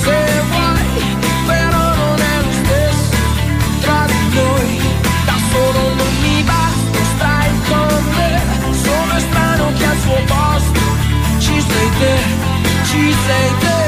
[0.02, 1.16] se vuoi,
[1.46, 3.16] però non è lo stesso
[3.80, 4.80] tra di noi.
[5.26, 8.40] Da solo non mi basta, stai con me.
[8.82, 10.80] Sono strano che al suo posto
[11.38, 12.16] ci sei te,
[12.84, 13.87] ci sei te.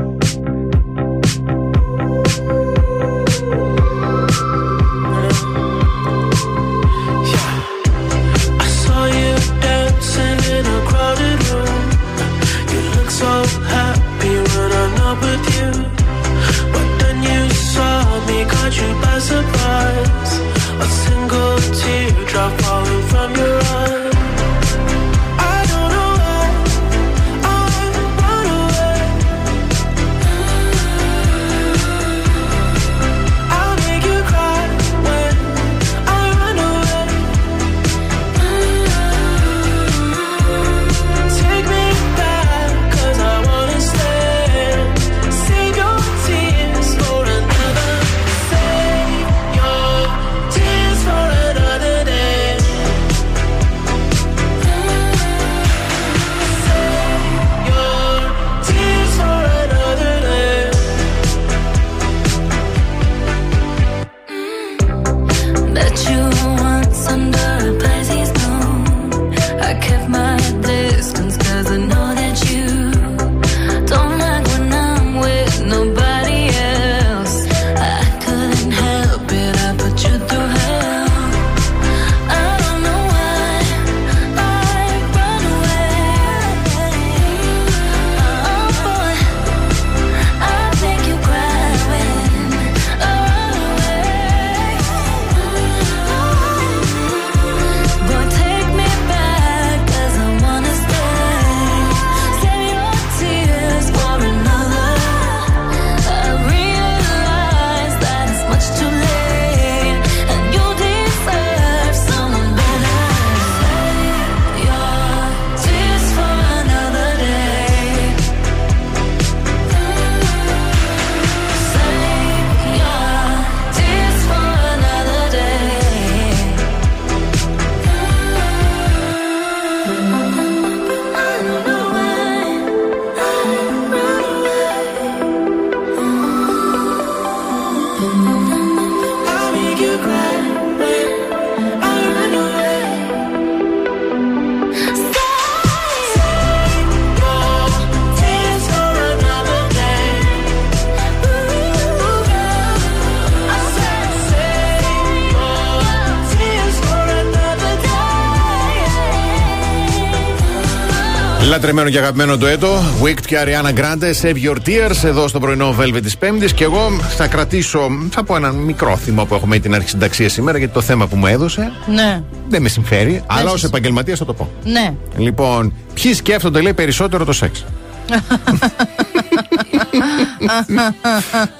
[161.63, 162.79] Λατρεμένο και αγαπημένο το έτο.
[163.03, 166.53] Wicked και Ariana Grande, Save Your Tears, εδώ στο πρωινό Velvet της Πέμπτης.
[166.53, 170.57] Και εγώ θα κρατήσω, θα πω ένα μικρό θυμό που έχουμε την αρχή συνταξία σήμερα,
[170.57, 174.25] γιατί το θέμα που μου έδωσε Ναι, δεν με συμφέρει, αλλά ως σε- επαγγελματίας θα
[174.25, 174.49] το πω.
[174.63, 174.93] ναι.
[175.17, 177.65] Λοιπόν, ποιοι σκέφτονται, λέει, περισσότερο το σεξ;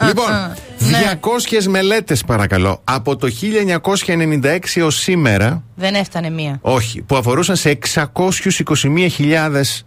[0.08, 6.58] λοιπόν, 200 μελέτες παρακαλώ από το 1996 έως σήμερα Δεν έφτανε μία.
[6.62, 9.86] όχι, που αφορούσαν σε 621.000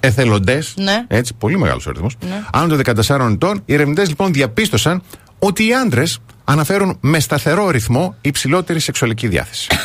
[0.00, 0.74] εθελοντές.
[0.76, 1.04] Ναι.
[1.08, 2.16] Έτσι, πολύ μεγάλος αριθμός.
[2.20, 2.42] Ναι.
[2.52, 3.62] Άνω των 14 ετών.
[3.64, 5.02] Οι ερευνητές λοιπόν διαπίστωσαν
[5.38, 9.68] ότι οι άντρες αναφέρουν με σταθερό ρυθμό υψηλότερη σεξουαλική διάθεση.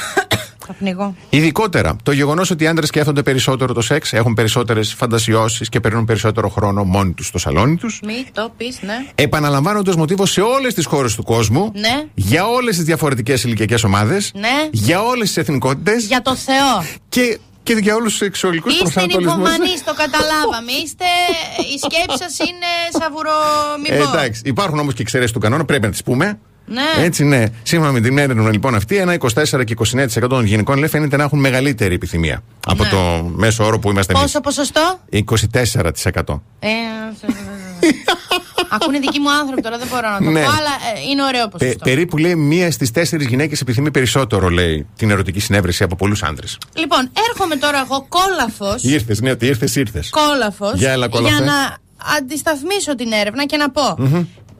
[0.67, 1.15] Θα πνιγώ.
[1.29, 6.05] Ειδικότερα, το γεγονός ότι οι άντρες σκέφτονται περισσότερο το σεξ, έχουν περισσότερες φαντασιώσεις και περνούν
[6.05, 7.99] περισσότερο χρόνο μόνοι τους στο σαλόνι τους.
[8.05, 9.05] Μη το πεις, ναι.
[9.15, 11.71] Επαναλαμβάνονται ω μοτίβο σε όλες τις χώρες του κόσμου.
[11.75, 12.05] Ναι.
[12.13, 14.31] Για όλες τις διαφορετικές ηλικιακές ομάδες.
[14.35, 14.69] Ναι.
[14.71, 16.05] Για όλες τις εθνικότητες.
[16.05, 16.83] Για το Θεό.
[17.09, 19.35] Και, και για όλους τους σεξουαλικούς Είστε προσανατολισμούς.
[19.37, 20.71] νυχομανεί, το καταλάβαμε.
[20.83, 21.05] Είστε.
[21.75, 24.09] Η σκέψη σας είναι σαβουρομημό.
[24.13, 26.39] εντάξει, υπάρχουν όμως και εξαιρέσεις του κανόνα, πρέπει να τις πούμε.
[26.65, 27.03] Ναι.
[27.03, 27.45] Έτσι, ναι.
[27.63, 29.75] Σύμφωνα με την έρευνα λοιπόν αυτή, ένα 24 και
[30.23, 32.89] 29% των γυναικών λέει φαίνεται να έχουν μεγαλύτερη επιθυμία από Ναι.
[32.89, 32.97] το
[33.35, 34.25] μέσο όρο που είμαστε εμείς.
[34.25, 36.41] Πόσο ποσοστό; 24%.
[36.59, 36.67] Ε,
[38.71, 40.43] Ακούνε δικοί μου άνθρωποι τώρα, δεν μπορώ να το Ναι.
[40.43, 41.83] πω, αλλά ε, είναι ωραίο Πε- ποσοστό.
[41.83, 46.45] περίπου λέει μία στις τέσσερις γυναίκες επιθυμεί περισσότερο, λέει, την ερωτική συνέβρεση από πολλούς άντρε.
[46.73, 48.83] Λοιπόν, έρχομαι τώρα εγώ κόλαφος.
[48.83, 50.09] Ήρθες, ναι, ότι ήρθες, ήρθες.
[50.09, 50.73] Κόλαφος.
[50.75, 51.43] Για έλα, κόλαφε.
[51.43, 51.77] να
[52.17, 53.95] αντισταθμίσω την έρευνα και να πω.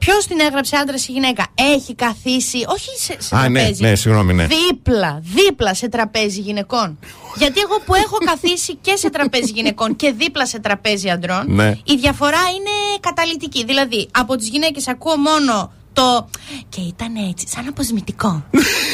[0.04, 3.82] Ποιος την έγραψε, άντρα ή γυναίκα, έχει καθίσει, όχι σε, σε Α, ναι, τραπέζι.
[3.82, 4.46] ναι, συγγνώμη, ναι.
[4.46, 6.98] Δίπλα, δίπλα σε τραπέζι γυναικών.
[7.36, 11.68] Γιατί εγώ που έχω καθίσει και σε τραπέζι γυναικών και δίπλα σε τραπέζι αντρών, Ναι.
[11.84, 13.64] η διαφορά είναι καταλητική.
[13.64, 16.28] Δηλαδή, από τις γυναίκες ακούω μόνο το.
[16.68, 18.44] Και ήταν έτσι, σαν αποσμητικό.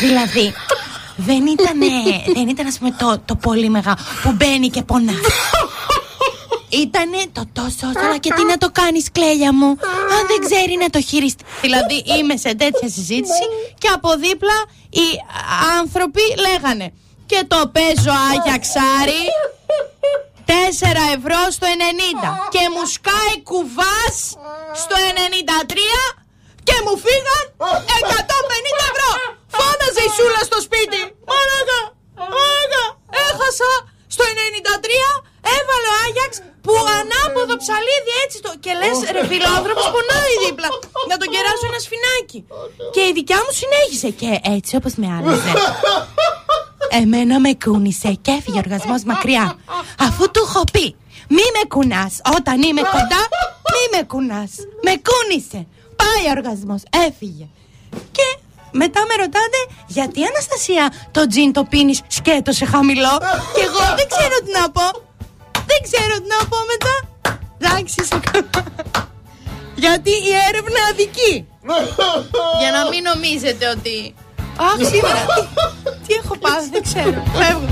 [0.01, 0.53] δηλαδή,
[1.17, 1.79] δεν ήταν,
[2.35, 5.13] δεν ήταν ας πούμε, το, το πολύ μεγάλο που μπαίνει και πονά.
[6.69, 9.69] Ήτανε το τόσο, αλλά και τι να το κάνεις, κλέλια μου.
[10.15, 11.45] Αν δεν ξέρει να το χειριστεί.
[11.61, 13.45] δηλαδή, είμαι σε τέτοια συζήτηση
[13.79, 14.59] και από δίπλα
[14.91, 15.09] οι
[15.81, 16.93] άνθρωποι λέγανε.
[17.27, 19.25] Και το παίζω Άγιαξάρι
[20.47, 20.53] 4
[21.17, 24.17] ευρώ στο 90 και μου σκάει κουβάς
[24.83, 24.97] στο
[25.67, 26.15] 93
[26.69, 29.13] και μου φύγαν 150 ευρώ.
[29.57, 31.01] Φώναζε η Σούλα στο σπίτι.
[31.29, 31.81] Μαλάκα,
[32.33, 32.85] μαλάκα,
[33.27, 33.71] έχασα
[34.15, 36.33] στο 93 έβαλε ο Άγιαξ
[36.65, 38.53] που ανάποδο ψαλίδι έτσι το.
[38.65, 40.69] Και λες, ρε φιλόδρομος, πονάει δίπλα.
[41.11, 42.41] Να τον κεράσω ένα σφινάκι.
[42.95, 44.09] Και η δικιά μου συνέχισε.
[44.21, 45.53] Και έτσι όπως με άλλαζε.
[47.01, 49.45] Εμένα με κούνησε και έφυγε ο οργασμός μακριά.
[50.07, 50.87] Αφού του έχω πει,
[51.37, 52.15] μη με κουνάς.
[52.37, 53.23] Όταν είμαι κοντά,
[53.73, 54.53] μη με κουνάς.
[54.87, 55.61] Με κούνησε.
[56.01, 56.83] Πάει ο οργασμός.
[57.07, 57.47] Έφυγε.
[58.17, 58.27] Και
[58.71, 63.15] μετά με ρωτάτε, γιατί Αναστασία το τζιν το πίνεις σκέτος σε χαμηλό;
[63.55, 64.87] Και εγώ δεν ξέρω τι να πω.
[65.71, 66.95] Δεν ξέρω τι να πω μετά.
[67.59, 68.21] Εντάξει, σε
[69.75, 71.47] Γιατί η έρευνα αδικεί.
[72.61, 74.15] Για να μην νομίζετε ότι.
[74.61, 75.23] Αχ, σήμερα.
[75.35, 77.23] Τι, τι έχω πάθει, δεν ξέρω.
[77.39, 77.69] Φεύγω.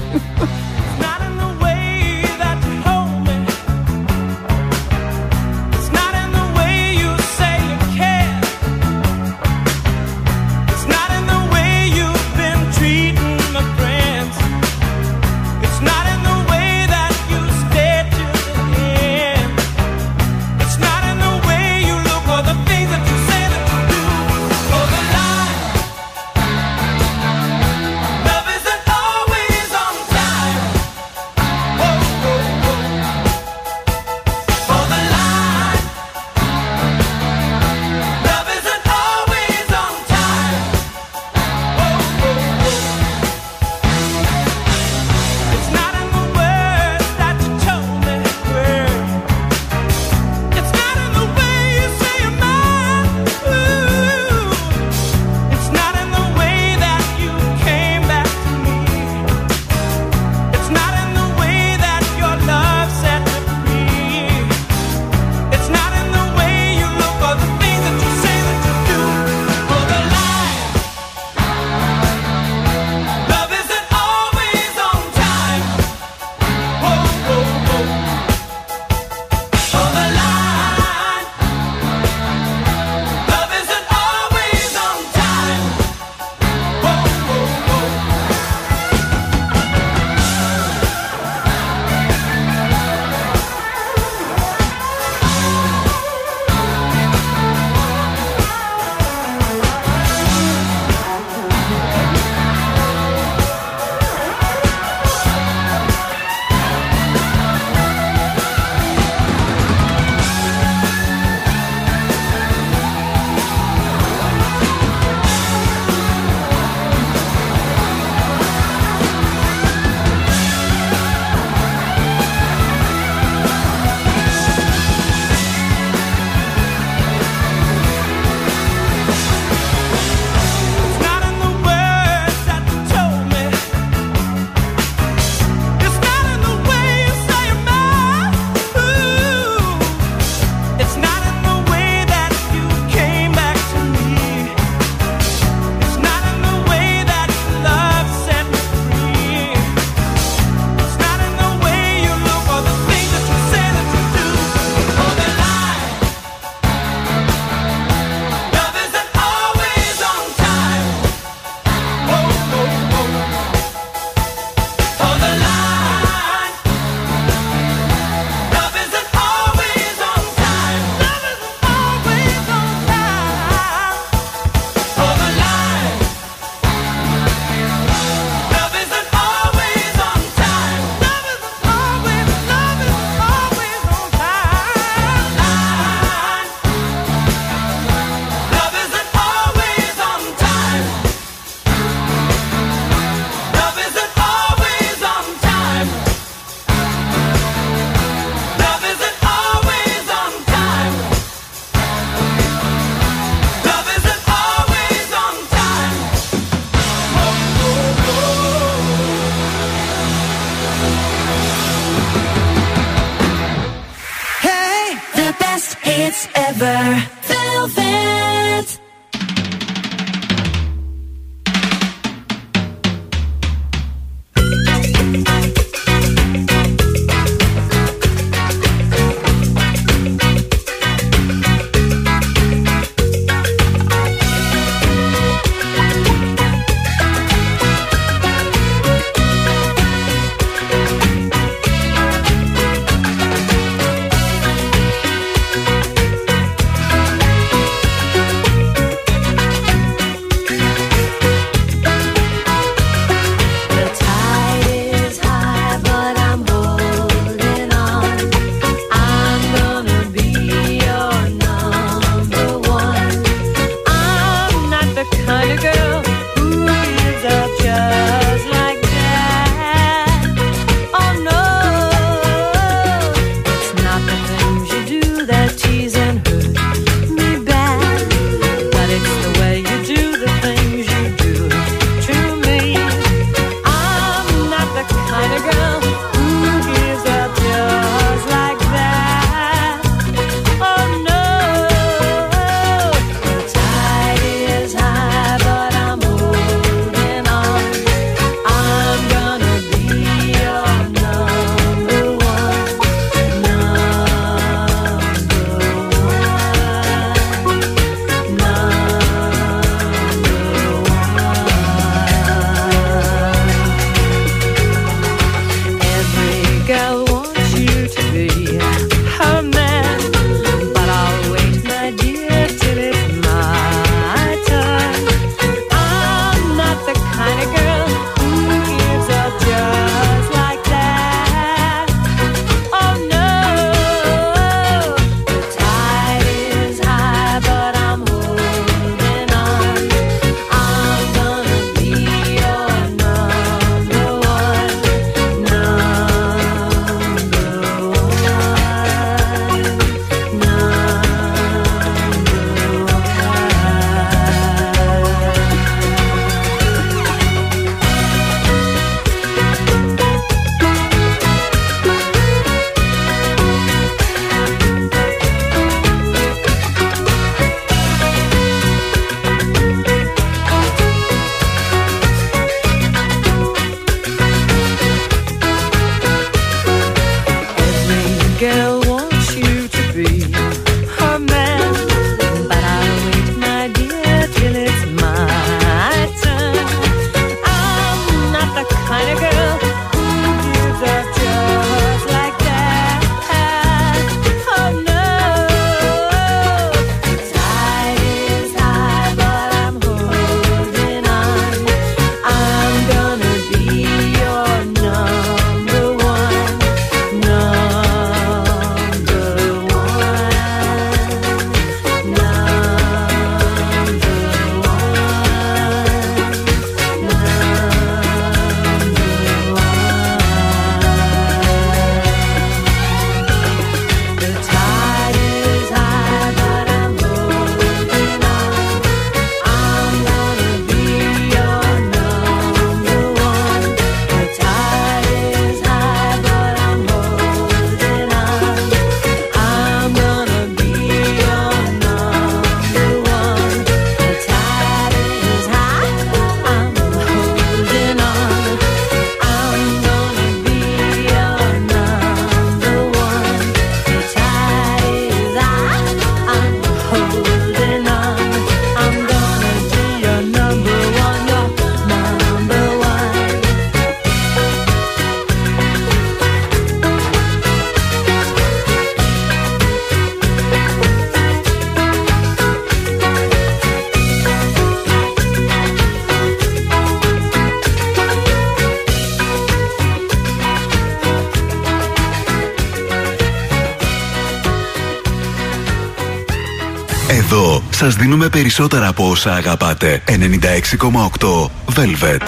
[488.18, 490.02] παίρνουμε περισσότερα από όσα αγαπάτε.
[490.06, 492.22] 96,8 Velvet.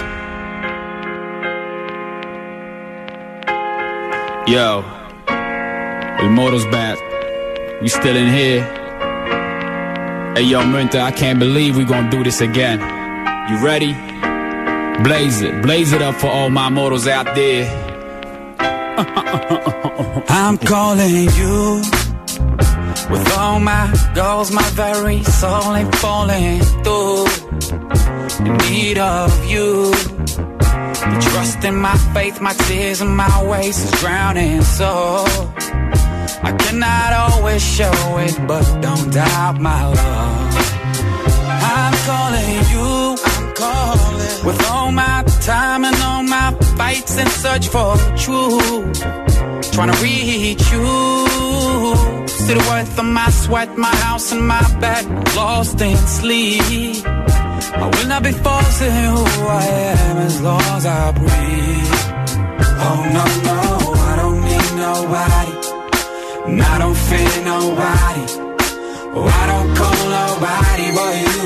[4.54, 4.84] Yo,
[6.20, 6.96] El Mortal's back.
[7.82, 8.62] We still in here.
[10.34, 12.78] Hey, yo, Minta, I can't believe we gonna do this again.
[13.48, 13.92] You ready?
[15.06, 17.64] Blaze it, blaze it up for all my mortals out there.
[20.42, 21.97] I'm calling you
[23.38, 27.26] all my goals, my very soul ain't falling through.
[28.46, 29.90] In need of you.
[31.10, 34.62] The trust in my faith, my tears and my ways is drowning.
[34.62, 34.90] So
[36.48, 40.54] I cannot always show it, but don't doubt my love.
[41.76, 42.88] I'm calling you,
[43.32, 44.46] I'm calling.
[44.46, 49.00] With all my time and all my fights and search for truth.
[49.72, 52.27] Trying to reach you.
[52.48, 55.04] See the worth of my sweat, my house and my bed.
[55.36, 57.04] Lost in sleep.
[57.04, 59.22] I will not be forcing who
[59.60, 61.92] I am as long as I breathe.
[62.86, 63.60] Oh no, no,
[64.10, 65.52] I don't need nobody.
[66.48, 68.24] And I don't fear nobody.
[69.12, 71.44] Oh, I don't call nobody but you.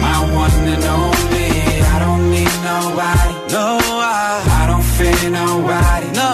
[0.00, 1.50] My one and only.
[1.92, 3.34] I don't need nobody.
[3.52, 3.66] No,
[4.00, 4.16] I,
[4.60, 6.08] I don't fear nobody.
[6.22, 6.27] No,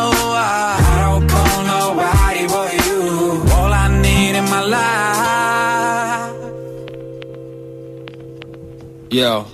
[9.15, 9.47] Yo,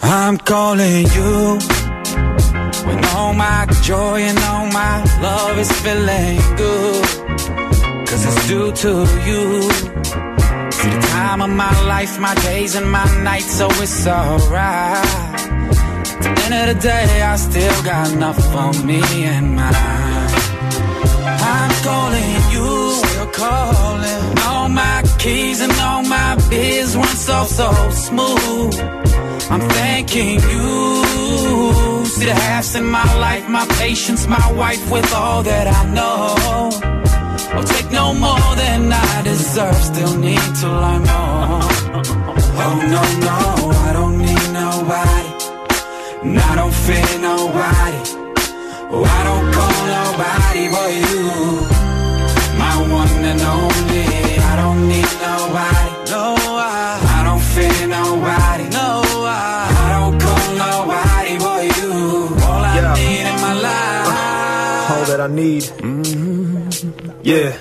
[0.00, 1.58] I'm calling you.
[2.86, 7.04] When all my joy and all my love is feeling good.
[8.08, 8.92] Cause it's due to
[9.28, 9.62] you.
[10.72, 15.04] See the time of my life, my days and my nights, so it's alright.
[16.24, 19.74] At the end of the day, I still got enough for me and mine.
[21.52, 23.81] I'm calling you, still calling.
[25.22, 28.74] Keys and all my biz run so, so smooth.
[29.52, 32.04] I'm thanking you.
[32.06, 36.70] See the halves in my life, my patience, my wife with all that I know.
[37.54, 41.62] I'll take no more than I deserve, still need to learn more.
[42.64, 43.38] Oh no, no,
[43.86, 45.28] I don't need nobody.
[46.24, 48.00] And I don't fear nobody.
[48.90, 51.22] Oh, I don't call nobody but you.
[52.58, 54.31] My one and only.
[54.52, 55.90] I don't need nobody.
[56.12, 58.64] No, I, I don't fear nobody.
[58.78, 58.88] No,
[59.26, 59.40] I,
[59.82, 61.92] I don't call nobody but you.
[62.46, 62.94] All I Yeah.
[63.00, 64.90] need in my life.
[64.92, 65.62] all that I need.
[65.62, 67.10] Mm-hmm.
[67.22, 67.52] Yeah.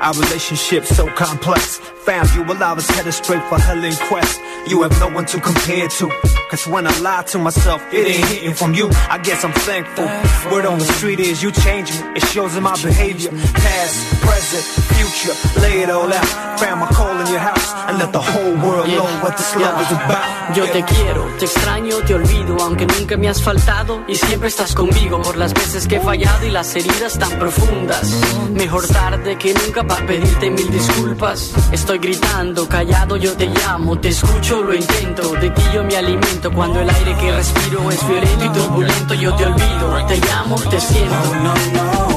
[0.00, 1.78] Our relationship so complex.
[2.06, 4.40] Found you while I was headed straight for hell in quest.
[4.68, 6.06] You have no one to compare to.
[6.48, 8.88] Cause when I lie to myself, it ain't hitting from you.
[9.10, 10.06] I guess I'm thankful.
[10.50, 12.16] Word on the street is you change me.
[12.16, 13.30] It shows in my behavior.
[13.52, 14.64] Past, present,
[14.96, 15.36] future.
[15.60, 16.58] Lay it all out.
[16.58, 17.74] Found my call in your house.
[17.88, 20.56] And let the whole world know what this love is about.
[20.56, 24.74] Yo te quiero, te extraño, te olvido, aunque nunca me has faltado y siempre estás
[24.74, 28.10] conmigo por las veces que he fallado y las heridas tan profundas.
[28.52, 31.52] Mejor tarde que nunca para pedirte mil disculpas.
[31.70, 35.34] Estoy gritando, callado, yo te llamo, te escucho, lo intento.
[35.34, 39.14] De ti yo me alimento cuando el aire que respiro es violento y turbulento.
[39.14, 41.16] Yo te olvido, te llamo, te siento.
[41.42, 41.54] No,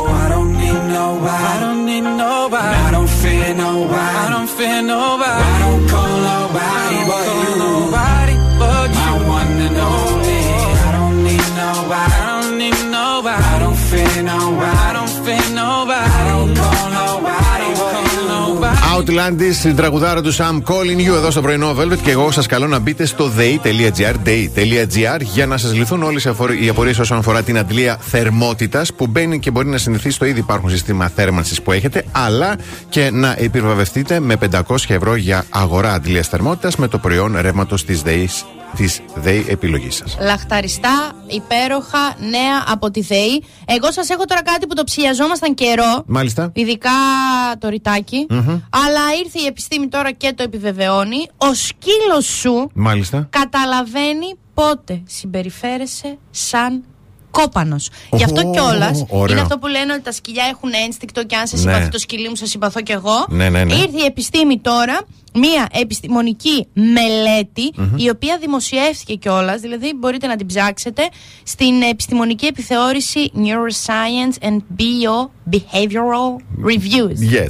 [0.07, 1.43] I don't need nobody.
[1.43, 2.75] I don't need nobody.
[2.87, 3.95] I don't fear nobody.
[3.97, 5.31] I don't fear nobody.
[5.31, 7.55] I don't call nobody but you.
[7.57, 8.99] Nobody but you.
[9.01, 10.41] My one and only.
[10.71, 12.13] I don't need nobody.
[12.13, 13.43] I don't need nobody.
[13.43, 14.77] I don't fear nobody.
[14.77, 15.80] I don't fear nobody.
[19.01, 21.97] Outlandis, στην τραγουδάρα του Sam Calling You εδώ στο πρωινό Velvet.
[22.03, 26.23] Και εγώ σας καλώ να μπείτε στο day.gr day.gr για να σας λυθούν όλες
[26.61, 30.39] οι απορίες όσον αφορά την αντλία θερμότητας που μπαίνει και μπορεί να συνηθίσει στο ήδη
[30.39, 32.55] υπάρχουν σύστημα θέρμανσης που έχετε, αλλά
[32.89, 38.01] και να επιβραβευτείτε με 500 ευρώ για αγορά αντλίας θερμότητας με το προϊόν ρεύματος της
[38.01, 38.29] ΔΕΗ
[38.75, 40.17] της ΔΕΗ επιλογής σας.
[40.21, 43.43] Λαχταριστά, υπέροχα, νέα από τη ΔΕΗ.
[43.65, 46.03] Εγώ σας έχω τώρα κάτι που το ψιαζόμασταν καιρό.
[46.05, 46.51] Μάλιστα.
[46.53, 46.89] Ειδικά
[47.59, 48.27] το ρητάκι.
[48.69, 51.27] Αλλά ήρθε η επιστήμη τώρα και το επιβεβαιώνει.
[51.37, 53.27] Ο σκύλος σου Μάλιστα.
[53.29, 56.83] καταλαβαίνει πότε συμπεριφέρεσαι σαν
[57.31, 57.89] κόπανος.
[58.11, 59.31] Γι' αυτό Ω, κιόλας ωραίο.
[59.33, 61.61] είναι αυτό που λένε ότι τα σκυλιά έχουν ένστικτο και αν σε Ναι.
[61.61, 63.25] συμπαθεί το σκυλί μου, σε συμπαθώ κι εγώ.
[63.29, 63.73] Ναι, ναι, ναι.
[63.73, 64.99] Ήρθε η επιστήμη τώρα,
[65.33, 67.97] μία επιστημονική μελέτη, Μμμ.
[67.97, 71.09] η οποία δημοσιεύθηκε κιόλας, δηλαδή μπορείτε να την ψάξετε,
[71.43, 76.29] στην επιστημονική επιθεώρηση Neuroscience and Bio-Behavioral
[76.65, 77.33] Reviews.
[77.35, 77.49] Yes.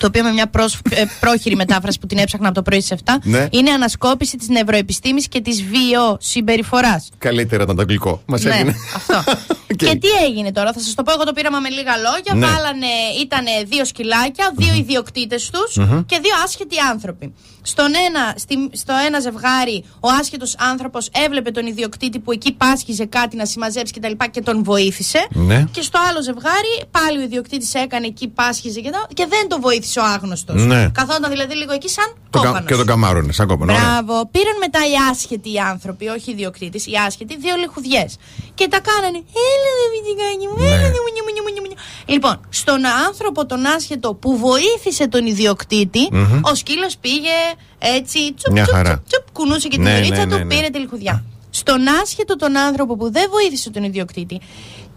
[0.00, 2.90] Το οποίο με μια προς, ε, πρόχειρη μετάφραση που την έψαχνα από το πρωί στις
[3.04, 3.46] 7, Ναι.
[3.50, 7.08] είναι ανασκόπηση της νευροεπιστήμης και της βιοσυμπεριφοράς.
[7.18, 8.22] Καλύτερα ήταν το αγγλικό.
[8.26, 8.74] Μας Ναι, έγινε.
[8.96, 9.22] αυτό.
[9.76, 12.34] Και τι έγινε τώρα, θα σας το πω εγώ το πείραμα με λίγα λόγια.
[12.34, 12.46] Ναι.
[12.46, 12.86] Βάλανε,
[13.22, 16.04] ήταν δύο σκυλάκια, δύο ιδιοκτήτες τους Μμμ.
[16.06, 17.34] και δύο άσχετοι άνθρωποι.
[17.62, 23.04] Στον ένα, στη- στο ένα ζευγάρι, ο άσχετος άνθρωπος έβλεπε τον ιδιοκτήτη που εκεί πάσχιζε
[23.04, 24.10] κάτι να συμμαζέψει κτλ.
[24.10, 25.26] Και, και τον βοήθησε.
[25.30, 25.64] Ναι.
[25.70, 29.60] Και στο άλλο ζευγάρι, πάλι ο ιδιοκτήτης έκανε εκεί, πάσχιζε και, τα- και δεν τον
[29.60, 30.64] βοήθησε ο άγνωστος.
[30.64, 30.88] Ναι.
[30.88, 32.68] Καθόταν δηλαδή λίγο εκεί σαν Το κα- κόπανος.
[32.68, 33.72] και τον καμάρωνε, σαν κόπανο.
[33.72, 34.02] Ωραία.
[34.02, 34.26] Μπράβο.
[34.32, 38.16] Πήραν μετά οι άσχετοι άνθρωποι, όχι οι ιδιοκτήτες, οι άσχετοι, δύο λιχουδιές.
[38.54, 39.18] Και τα κάνανε.
[39.50, 41.78] Έλα, δε βιντικάκι μου, έλα, δε μουνιου, μουνιου, μουνιου, μουνιου».
[42.06, 46.40] Λοιπόν, στον άνθρωπο τον άσχετο που βοήθησε τον ιδιοκτήτη, Μμμ.
[46.42, 47.36] ο σκύλος πήγε
[47.78, 48.34] έτσι.
[48.34, 48.88] Τσουπ, Μια τσουπ, χαρά.
[48.90, 50.54] τσουπ, τσουπ, κουνούσε και τη Ναι, μερίτσα ναι, του, ναι, ναι.
[50.54, 51.24] πήρε τη λιχουδιά.
[51.50, 54.40] Στον άσχετο τον άνθρωπο που δεν βοήθησε τον ιδιοκτήτη,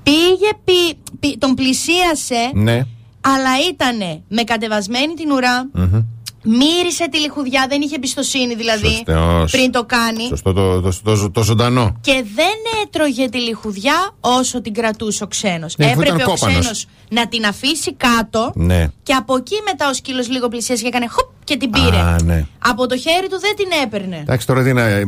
[0.03, 2.85] πήγε, πι- πι- τον πλησίασε, Ναι.
[3.21, 6.01] αλλά ήταν με κατεβασμένη την ουρά, Μμμ.
[6.43, 9.51] μύρισε τη λιχουδιά, δεν είχε εμπιστοσύνη δηλαδή Σωστός.
[9.51, 10.23] πριν το κάνει.
[10.27, 11.97] Σωστό το, το, το, το ζωντανό.
[12.01, 15.75] Και δεν έτρωγε τη λιχουδιά όσο την κρατούσε ο ξένος.
[15.77, 16.59] Ναι, αφού Έπρεπε ήταν ο κόπανος.
[16.59, 18.87] ξένος να την αφήσει κάτω Ναι.
[19.03, 21.97] και από εκεί μετά ο σκύλος λίγο πλησίασε και έκανε χοπ και την πήρε.
[21.97, 22.45] Α, ναι.
[22.59, 24.17] Από το χέρι του δεν την έπαιρνε.
[24.21, 25.05] Εντάξει, τώρα τι να, ε, ε,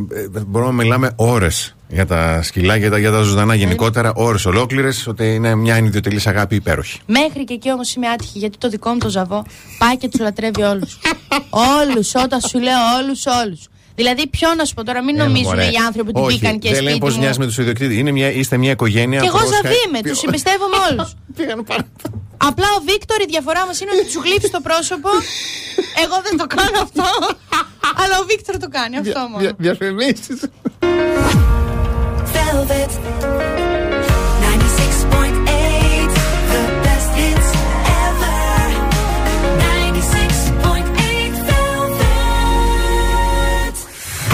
[0.48, 5.07] μπορούμε να μιλάμε ώρες για τα σκυλάκια, για τα, για τα ζωντανά γενικότερα, ώρες ολόκληρες,
[5.07, 6.99] ότι είναι μια ιδιωτελής αγάπη υπέροχη.
[7.06, 9.45] Μέχρι και εκεί όμως είμαι άτυχη γιατί το δικό μου το ζαβό
[9.78, 10.99] πάει και τους λατρεύει όλους.
[11.80, 13.68] όλους, όταν σου λέω όλους, όλους.
[13.95, 15.65] Δηλαδή, ποιο να σου πω τώρα, μην Έλα, νομίζουν μωρέ.
[15.65, 17.19] οι άνθρωποι ότι Όχι, μπήκαν και δεν λέει σπίτι πώ μου.
[17.22, 17.97] μοιάζει με τους ιδιοκτήτες.
[17.97, 19.19] Είναι μια, είστε μια οικογένεια.
[19.19, 21.13] Και εγώ πρόσχα- ζαβή είμαι, Ποιο- τους εμπιστεύομαι όλους.
[22.49, 25.09] Απλά ο Βίκτορ η διαφορά μας είναι ότι τους γλύψει το πρόσωπο.
[26.03, 27.03] Εγώ δεν το κάνω αυτό.
[28.03, 29.53] αλλά ο Βίκτορ το κάνει αυτό μόνο.
[29.57, 29.76] Δια-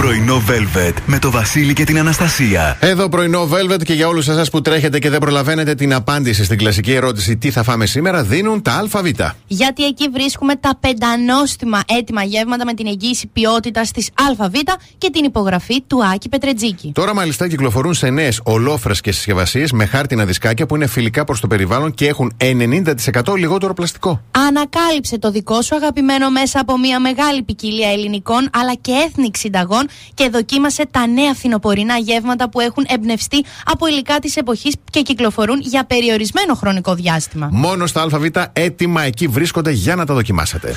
[0.02, 2.76] Πρωινό Velvet με το Βασίλη και την Αναστασία.
[2.80, 6.58] Εδώ πρωινό Velvet και για όλους εσάς που τρέχετε και δεν προλαβαίνετε την απάντηση στην
[6.58, 9.06] κλασική ερώτηση Τι θα φάμε σήμερα, δίνουν τα ΑΒ.
[9.46, 14.08] Γιατί εκεί βρίσκουμε τα πεντανόστιμα έτοιμα γεύματα με την εγγύηση ποιότητας της
[14.40, 14.52] ΑΒ
[14.98, 16.92] και την υπογραφή του Άκη Πετρετζίκη.
[16.94, 21.40] Τώρα μάλιστα κυκλοφορούν σε νέες ολόφρε και συσκευασίες με χάρτινα δισκάκια που είναι φιλικά προς
[21.40, 24.22] το περιβάλλον και έχουν 90% λιγότερο πλαστικό.
[24.30, 29.86] Ανακάλυψε το δικό σου αγαπημένο μέσα από μια μεγάλη ποικιλία ελληνικών αλλά και έθνικ συνταγών
[30.14, 35.60] και δοκίμασε τα νέα φθινοπορεινά γεύματα που έχουν εμπνευστεί από υλικά της εποχής και κυκλοφορούν
[35.60, 37.48] για περιορισμένο χρονικό διάστημα.
[37.52, 40.76] Μόνο στα ΑΒ έτοιμα εκεί βρίσκονται για να τα δοκιμάσετε.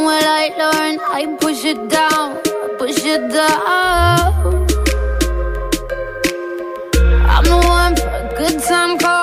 [0.00, 0.06] Anything.
[0.06, 0.98] When I learn?
[1.00, 2.40] I push it down,
[2.78, 4.66] push it down.
[7.28, 9.19] I'm the one for a good time call,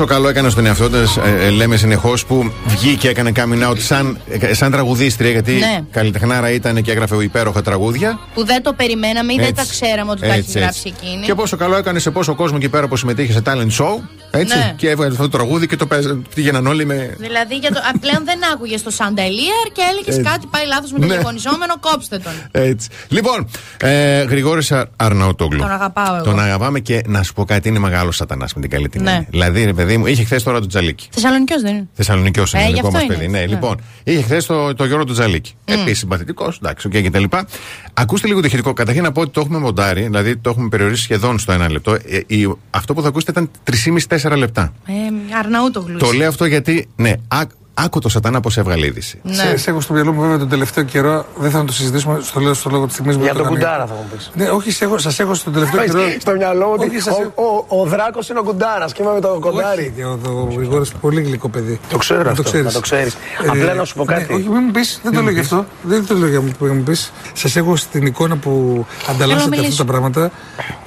[0.00, 3.78] Πόσο καλό έκανε στον εαυτό της, ε, ε, λέμε συνεχώς, που βγήκε, έκανε coming out
[3.78, 5.80] σαν, ε, σαν τραγουδίστρια, γιατί Ναι.
[5.90, 8.18] καλλιτεχνάρα ήταν και έγραφε υπέροχα τραγούδια.
[8.34, 9.72] Που δεν το περιμέναμε ή δεν τα Έτσι.
[9.80, 11.04] ξέραμε ότι τα έχει Έτσι, γράψει έτσι.
[11.06, 11.24] εκείνη.
[11.26, 13.94] Και πόσο καλό έκανε σε πόσο κόσμο εκεί πέρα που συμμετείχε σε talent show.
[14.30, 14.56] Έτσι.
[14.56, 14.74] Ναι.
[14.76, 16.22] Και έβγαλε αυτό το τραγούδι και το παίζανε.
[16.34, 17.14] Πήγαιναν όλοι με.
[17.18, 20.30] Δηλαδή για το, α, πλέον δεν άκουγε το Σαντελίερ και έλεγες Έτσι.
[20.30, 21.14] κάτι πάει λάθος με τον Ναι.
[21.14, 22.32] διαγωνιζόμενο, κόψτε τον.
[22.50, 22.88] Έτσι.
[23.08, 23.48] Λοιπόν,
[23.80, 24.66] ε, Γρηγόρη
[24.96, 25.58] Αρναούτογλου.
[25.60, 26.24] Τον αγαπάω εγώ.
[26.24, 29.10] Τον αγαπάμε και να σου πω κάτι, είναι μεγάλος σατανάς με την καλή την Ναι.
[29.10, 29.26] έννοια.
[29.30, 31.08] Δηλαδή, ρε παιδί μου, είχε χθες τώρα το Τζαλίκι.
[31.10, 31.88] Θεσσαλονικιός δεν είναι.
[31.94, 33.24] Θεσσαλονικιός είναι Ε, το γι' δικό αυτό μας είναι παιδί.
[33.26, 33.52] έτσι, Ναι, ναι.
[33.52, 35.54] λοιπόν, είχε χθες το, το Γιώργο του Τζαλίκη.
[35.64, 37.46] Επίσης συμπαθητικός, εντάξει, οκ και τα λοιπά.
[37.94, 38.72] Ακούστε λίγο το ηχητικό.
[38.72, 41.92] Καταρχήν να πω ότι το έχουμε μοντάρει, δηλαδή το έχουμε περιορίσει σχεδόν στο ένα λεπτό.
[41.92, 44.72] Ε, η- αυτό που θα ακούσετε ήταν 3,5-4 λεπτά.
[44.86, 44.92] Ε,
[45.38, 46.00] Αρναούτογλους.
[46.02, 47.40] Το λέω αυτό γιατί, ναι, ά,
[47.84, 49.18] άκου το σατάνα πώς έβγαλε είδηση.
[49.22, 49.34] Ναι.
[49.34, 51.24] Σε, σε έχω στο μυαλό μου βέβαια τον τελευταίο καιρό.
[51.38, 54.06] Δεν θα το συζητήσουμε στο λέω στο λόγο της στιγμής Για τον Κουντάρα θα μου
[54.16, 54.30] πεις.
[54.34, 56.04] Ναι, όχι, σε έχω, σας έχω στο τελευταίο Έχεις καιρό.
[56.20, 57.32] στο μυαλό μου ότι Όχι, σας έχω-
[57.68, 59.92] ο, ο, ο Δράκος είναι ο Κουντάρας και είμαι με το κοντάρι.
[59.96, 60.18] Όχι, ο,
[60.50, 61.80] ο Γρηγόρης πολύ γλυκό παιδί.
[61.88, 62.66] Το ξέρω Να αυτό, ξέρεις.
[62.66, 63.16] να το ξέρεις.
[63.48, 64.26] Απλά να σου πω κάτι.
[64.32, 65.64] Ναι, όχι, μην μου πεις, δεν το λέω γι' αυτό.
[65.82, 67.12] Δεν το λέω για να μου πεις.
[67.32, 69.76] Σας έχω στην εικόνα που ανταλλάσσετε αυτά μιλήσω.
[69.76, 70.30] τα πράγματα.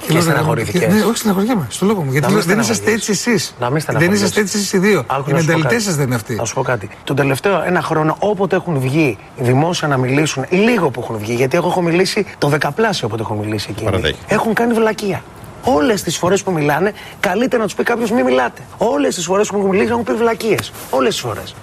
[0.06, 0.92] Και λέω, στεναχωρηθήκες.
[0.94, 1.66] Ναι, όχι, στεναχωριέμαι.
[1.70, 2.10] Στο λόγο μου.
[2.10, 3.30] Γιατί Να μην λέω, δεν είσαστε έτσι στεναχωριέσαι.
[3.30, 3.54] εσείς.
[3.60, 4.22] Να μην Δεν στεναχωριέσαι.
[4.24, 5.04] είσαστε έτσι εσείς οι δύο.
[5.06, 5.82] Άκου Οι να σου πω μενταλιτές κάτι.
[5.84, 6.34] σας δεν είναι αυτοί.
[6.34, 6.83] Να σου πω κάτι.
[6.84, 11.18] Ότι τον τελευταίο ένα χρόνο, όποτε έχουν βγει δημόσια να μιλήσουν, ή λίγο που έχουν
[11.18, 13.84] βγει, γιατί εγώ έχω μιλήσει το δεκαπλάσιο όποτε έχω μιλήσει εκεί.
[13.84, 14.34] Παραδέχεται.
[14.34, 15.22] Έχουν κάνει βλακεία.
[15.64, 18.62] Όλες τις φορές που μιλάνε, καλύτερα να τους πει κάποιος μην μιλάτε.
[18.78, 20.72] Όλες τις φορές που έχουν μιλήσει έχουν πει βλακίες.
[20.90, 21.54] Όλες τις φορές.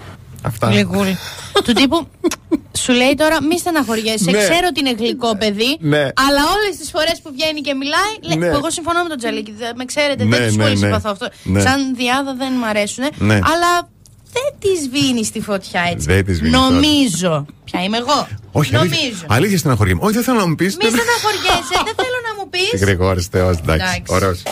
[0.43, 0.67] Αυτά.
[0.67, 1.17] Γλυκούλη.
[1.65, 2.07] του τύπου
[2.77, 4.31] σου λέει τώρα μη στεναχωριέσαι.
[4.31, 4.37] Ναι.
[4.37, 5.97] Ξέρω ότι είναι γλυκό παιδί, Ναι.
[5.97, 8.13] αλλά όλες τις φορές που βγαίνει και μιλάει.
[8.21, 8.49] Λέει, Ναι.
[8.49, 9.51] που εγώ συμφωνώ με τον Τζαλίκη.
[9.57, 10.85] δεν- Με ξέρετε, Ναι, δεν τους ναι, πολύ ναι.
[10.85, 11.27] συμπαθώ αυτό.
[11.43, 11.61] Ναι.
[11.61, 13.03] Σαν διάδα δεν μ' αρέσουν.
[13.17, 13.33] Ναι.
[13.33, 13.71] Αλλά
[14.33, 16.05] δεν της βίνεις τη φωτιά έτσι.
[16.11, 17.45] Δεν της σβήνεις Νομίζω.
[17.65, 18.95] Ποια είμαι εγώ; Όχι, Νομίζω.
[18.95, 19.99] αλήθεια, αλήθεια στεναχωριέμαι.
[20.03, 20.75] Όχι, δεν θέλω να μου πεις.
[20.77, 22.81] Μη στεναχωριέσαι, δεν θέλω να μου πεις.
[22.81, 24.03] Γρηγόρης Θεός, εντάξει.
[24.07, 24.43] Ωραίος.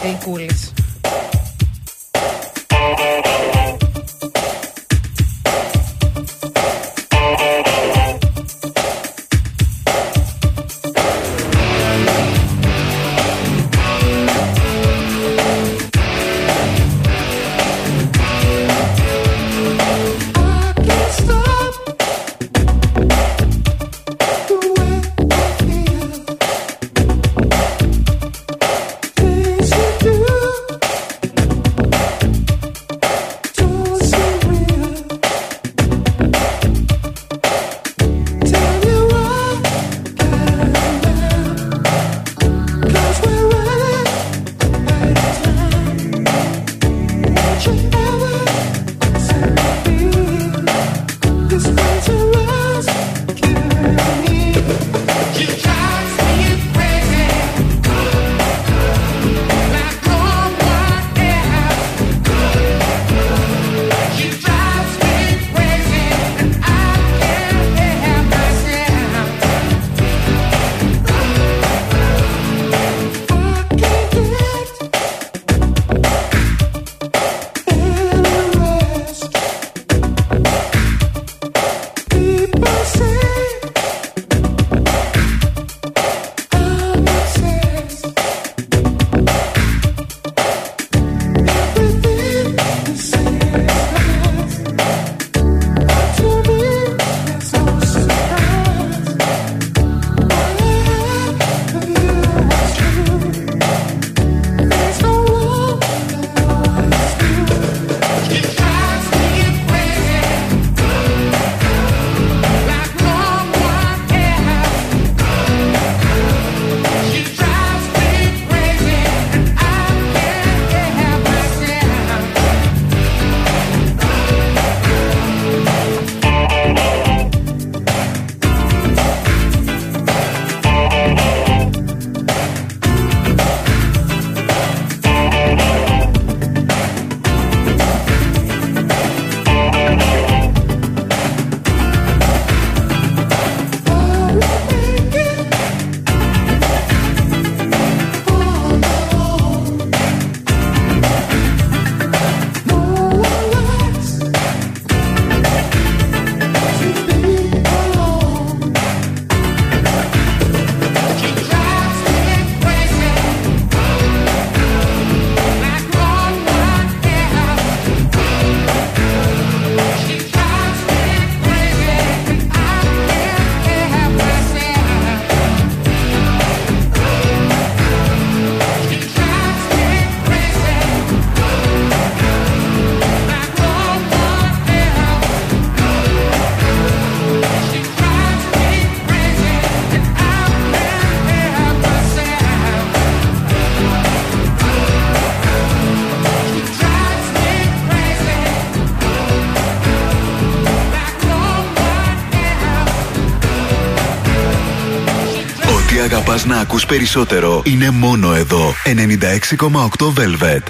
[206.39, 206.45] Γλυκούλης.
[206.45, 208.73] Ό,τι αγαπάς να ακούς περισσότερο είναι μόνο εδώ.
[208.83, 210.63] 96,8 Velvet.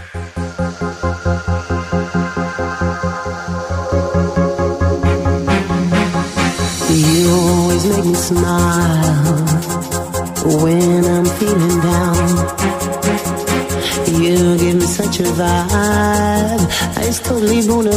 [6.92, 9.40] You always make me smile
[10.62, 12.28] when I'm feeling down.
[14.22, 16.64] You give me such a vibe,
[17.08, 17.96] it's totally bona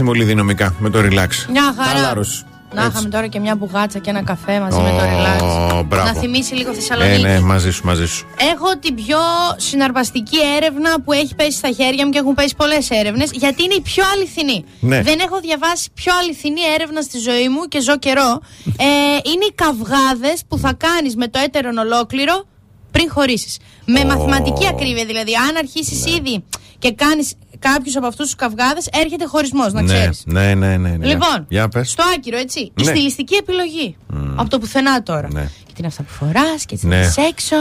[0.00, 1.28] συμβολή δυναμικά με το relax.
[1.50, 1.88] Μια χαρά.
[1.98, 2.42] Χαλάρωση.
[2.74, 5.42] Να είχαμε τώρα και μια μπουγάτσα και ένα καφέ μαζί με το relax.
[5.78, 6.06] Ω, μπράβο.
[6.12, 7.22] Να θυμίσει λίγο Ε, Θεσσαλονίκη.
[7.22, 8.26] ναι, μαζί σου, μαζί σου.
[8.52, 9.18] Έχω την πιο
[9.56, 13.74] συναρπαστική έρευνα που έχει πέσει στα χέρια μου και έχουν πέσει πολλές έρευνες, γιατί είναι
[13.74, 14.64] η πιο αληθινή.
[14.80, 15.02] Ναι.
[15.02, 18.40] Δεν έχω διαβάσει πιο αληθινή έρευνα στη ζωή μου και ζω καιρό.
[18.78, 18.84] Ε,
[19.30, 22.44] είναι οι καυγάδες που θα κάνεις με το έτερον ολόκληρο
[22.90, 23.56] πριν χωρίσεις.
[23.84, 25.32] Με μαθηματική ακρίβεια δηλαδή.
[25.48, 26.10] Αν αρχίσεις Ναι.
[26.10, 26.44] ήδη
[26.78, 30.22] και κάνεις κάποιου από αυτούς τους καυγάδες, έρχεται χωρισμός, να ναι, ξέρεις.
[30.26, 31.06] ναι, ναι, ναι, ναι.
[31.06, 31.90] Λοιπόν, Για πες.
[31.90, 32.60] στο άκυρο, έτσι.
[32.60, 32.84] Η Ναι.
[32.84, 33.96] στιλιστική επιλογή.
[34.36, 35.28] Από το πουθενά τώρα.
[35.32, 35.42] Ναι.
[35.42, 36.96] Και τι είναι αυτά που φοράς και τι Ναι.
[36.96, 37.56] είναι έξω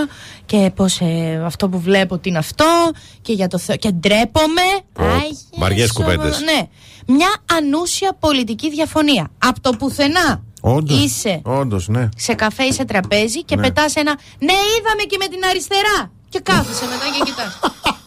[0.45, 0.99] και πώς
[1.45, 3.75] αυτό που βλέπω τι είναι αυτό και για το Θεό.
[3.75, 4.61] Και ντρέπομαι.
[4.97, 6.39] Άγιε βαριές σώμα- κουβέντες.
[6.41, 6.67] Ναι.
[7.15, 9.29] Μια ανούσια πολιτική διαφωνία.
[9.37, 12.09] Από το πουθενά Όντως, είσαι Όντως, ναι.
[12.15, 13.61] σε καφέ ή σε τραπέζι και Ναι.
[13.61, 16.11] πετάς ένα Ναι, είδαμε και με την αριστερά.
[16.29, 17.59] Και κάθεσαι μετά και κοιτάς.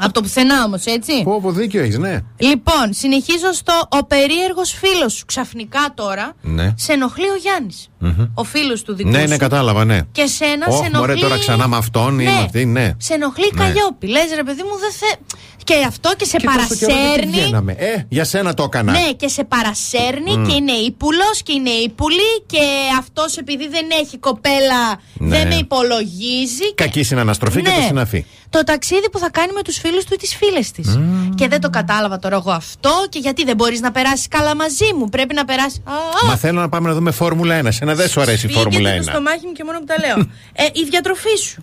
[0.00, 1.22] Από το πουθενά όμως, έτσι.
[1.22, 2.20] Πω, πω, δίκιο έχεις, ναι.
[2.36, 5.24] Λοιπόν, συνεχίζω στο ο περίεργος φίλος σου.
[5.24, 6.74] Ξαφνικά τώρα Ναι.
[6.76, 7.88] σε ενοχλεί ο Γιάννης.
[8.00, 8.24] Μμμ.
[8.34, 9.28] Ο φίλος του δικού Ναι, σου.
[9.28, 10.00] ναι, κατάλαβα, ναι.
[10.12, 10.98] Και σένα Ωχ, σε ενοχλεί.
[10.98, 12.30] μωρέ, τώρα ξανά με αυτόν ή ναι.
[12.30, 12.92] με αυτή, ναι.
[12.96, 13.62] Σε ενοχλεί Ναι.
[13.64, 14.06] Καλλιόπη.
[14.06, 15.34] Λες ρε παιδί μου, δεν θε.
[15.64, 17.30] Και αυτό και σε Και τόσο καιρό δεν παρασέρνει.
[17.30, 17.72] βγαίναμε.
[17.72, 18.92] Ε, για σένα το έκανα.
[18.92, 20.46] Ναι, και σε παρασέρνει Μμ.
[20.46, 22.58] και είναι ύπουλος και είναι ύπουλη και
[22.98, 25.28] αυτός επειδή δεν έχει κοπέλα Ναι.
[25.38, 26.74] δεν με υπολογίζει.
[26.74, 27.74] Κακή συναναστροφή και Ναι.
[27.76, 28.24] το συναφή.
[28.50, 30.98] Το ταξίδι που θα κάνει με τους φίλους του ή τις φίλες της.
[31.34, 34.92] Και δεν το κατάλαβα τώρα εγώ αυτό και γιατί δεν μπορείς να περάσεις καλά μαζί
[34.98, 35.08] μου.
[35.08, 35.82] Πρέπει να περάσει.
[35.84, 37.68] Α, α, Μα θέλω να πάμε να δούμε Φόρμουλα 1.
[37.88, 38.96] Σένα δεν σου αρέσει η Σφίγγεται Φόρμουλα 1.
[38.96, 40.16] το στομάχι μου και μόνο που τα λέω.
[40.62, 41.62] ε, η διατροφή σου.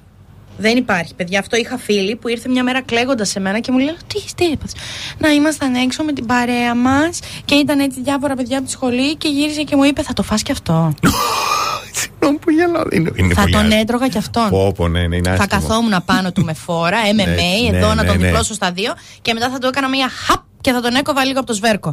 [0.58, 1.40] Δεν υπάρχει, παιδιά.
[1.40, 4.46] Αυτό είχα φίλη που ήρθε μια μέρα κλαίγοντας σε μένα και μου λέει: Τι, τι
[4.46, 4.74] έπαθες;»
[5.18, 9.16] Να ήμασταν έξω με την παρέα μας και ήταν έτσι διάφορα παιδιά από τη σχολή
[9.16, 10.94] και γύρισε και μου είπε: Θα το φας κι αυτό.
[12.02, 12.84] Συγγνώμη που γελάω.
[12.92, 13.80] Είναι, είναι θα πολύ τον άσχημο.
[13.82, 14.50] έτρωγα κι αυτόν.
[14.50, 15.62] Πω, πω, ναι, ναι, είναι Θα άσχημο.
[15.62, 18.26] καθόμουν πάνω του με φόρα, MMA, Ναι, εδώ ναι, να ναι, τον ναι.
[18.26, 21.38] διπλώσω στα δύο και μετά θα του έκανα μια χαπ και θα τον έκοβα λίγο
[21.40, 21.92] από το σβέρκο.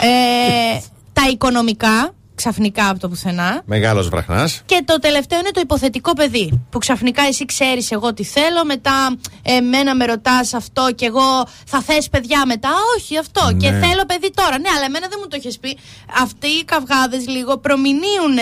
[0.00, 0.80] ε,
[1.12, 2.14] τα οικονομικά,
[2.44, 3.62] ξαφνικά από το πουθενά.
[3.64, 4.62] Μεγάλος βραχνάς.
[4.66, 6.60] Και το τελευταίο είναι το υποθετικό παιδί.
[6.70, 11.80] Που ξαφνικά εσύ ξέρεις εγώ τι θέλω, μετά εμένα με ρωτάς αυτό και εγώ θα
[11.82, 12.68] θες παιδιά μετά.
[12.96, 13.40] Όχι αυτό.
[13.60, 13.78] Και Ναι.
[13.86, 14.58] θέλω παιδί τώρα.
[14.58, 15.78] Ναι, αλλά εμένα δεν μου το έχεις πει.
[16.22, 18.38] Αυτοί οι καυγάδες λίγο προμηνύουν.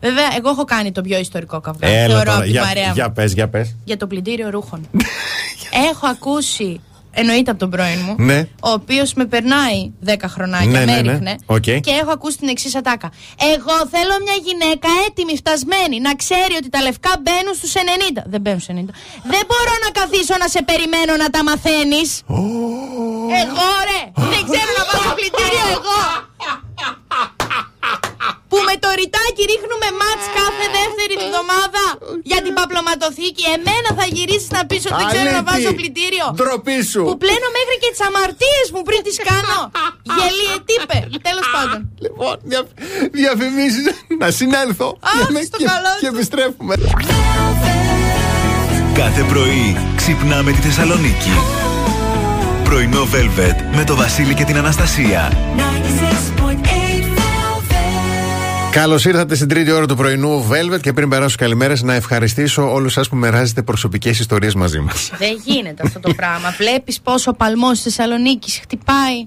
[0.00, 1.94] Βέβαια, εγώ έχω κάνει το πιο ιστορικό καυγάδι.
[1.94, 2.92] Έλα Θεωρώ τώρα, από την για, παρέα μου.
[2.94, 3.74] για πες, για πες.
[3.84, 4.88] Για το πλυντήριο ρούχων.
[5.90, 6.80] έχω ακούσει.
[7.18, 8.14] Εννοείται από τον πρώην μου.
[8.18, 8.38] Ναι.
[8.68, 11.08] Ο οποίος με περνάει 10 χρονάκια, Ναι, με ναι, ναι.
[11.10, 11.34] έριχνε.
[11.46, 11.62] Οκ.
[11.86, 13.08] Και έχω ακούσει την εξής ατάκα.
[13.54, 18.22] Εγώ θέλω μια γυναίκα έτοιμη, φτασμένη, να ξέρει ότι τα λευκά μπαίνουν στους 90.
[18.32, 18.78] Δεν μπαίνουν στους 90.
[19.32, 22.08] Δεν μπορώ να καθίσω να σε περιμένω να τα μαθαίνεις.
[23.42, 24.00] Εγώ ρε!
[24.32, 25.98] Δεν ξέρω να πάω στο πλυντήριο εγώ!
[28.50, 31.82] Που με το ρητάκι ρίχνουμε μάτς κάθε δεύτερη εβδομάδα
[32.30, 33.44] για την παπλωματοθήκη.
[33.56, 36.26] Εμένα θα γυρίσεις να πεις ότι δεν ξέρω να Αλέτη, βάζω πλυντήριο.
[36.38, 37.02] ντροπή σου.
[37.08, 39.58] Που πλένω μέχρι και τις αμαρτίες μου πριν τις κάνω.
[40.16, 40.98] Γελίε τύπε.
[41.28, 41.78] Τέλος πάντων.
[42.04, 42.60] Λοιπόν, δια,
[43.20, 43.84] διαφημίσεις
[44.22, 44.88] να συνέλθω.
[45.08, 46.74] Α, Και με- στο και, καλό και επιστρέφουμε.
[49.00, 51.32] Κάθε πρωί ξυπνάμε τη Θεσσαλονίκη.
[52.64, 55.32] Πρωινό Velvet με το Βασίλη και την Αναστασία.
[58.76, 62.96] Καλώς ήρθατε στην τρίτη ώρα του πρωινού Velvet και πριν περάσω καλημέρες να ευχαριστήσω όλους
[62.96, 65.10] εσά που μοιράζετε προσωπικές ιστορίες μαζί μας.
[65.18, 66.54] Δεν γίνεται αυτό το πράγμα.
[66.58, 69.26] Βλέπεις πόσο ο παλμός της Θεσσαλονίκη χτυπάει.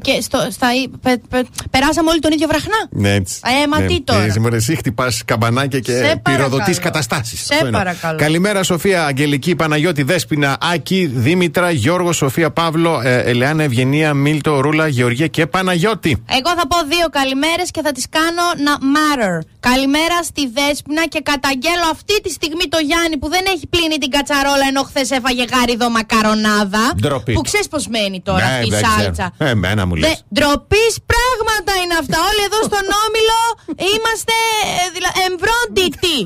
[0.00, 0.66] Και στο, στα,
[1.02, 2.74] πε- πε- περάσαμε όλοι τον ίδιο βραχνά.
[2.90, 3.40] Ναι, έτσι.
[3.64, 4.22] Ε, μα τι τώρα.
[4.22, 6.76] Εσύ, μωρέ, εσύ χτυπάς καμπανάκια και Σε πυροδοτείς παρακαλώ.
[6.82, 7.44] καταστάσεις.
[7.44, 8.18] Σε παρακαλώ.
[8.18, 14.88] Καλημέρα, Σοφία, Αγγελική, Παναγιώτη, Δέσπινα, Άκη, Δήμητρα, Γιώργο, Σοφία, Παύλο, ε, Ελεάνα, Ευγενία, Μίλτο, Ρούλα,
[14.88, 16.22] Γεωργία και Παναγιώτη.
[16.26, 19.36] Εγώ θα πω δύο καλημέρες και θα τις κάνω να matter.
[19.60, 24.10] Καλημέρα στη Δέσποινα και καταγγέλω αυτή τη στιγμή το Γιάννη που δεν έχει πλύνει την
[24.10, 26.84] κατσαρόλα ενώ χθες έφαγε γάριδο μακαρονάδα.
[27.00, 27.32] Ντροπή.
[27.32, 29.00] Που ξέρεις πώς μένει τώρα Ναι, αυτή η δεν ξέρω.
[29.02, 29.26] σάλτσα.
[29.38, 30.08] Ε, Εμένα μου λες.
[30.08, 32.18] Δε- Ντροπής πράγματα είναι αυτά.
[32.30, 33.40] Όλοι εδώ στον Όμιλο
[33.94, 34.34] είμαστε
[34.82, 35.10] ε, δηλα...
[35.28, 36.18] εμβρόντικτοι.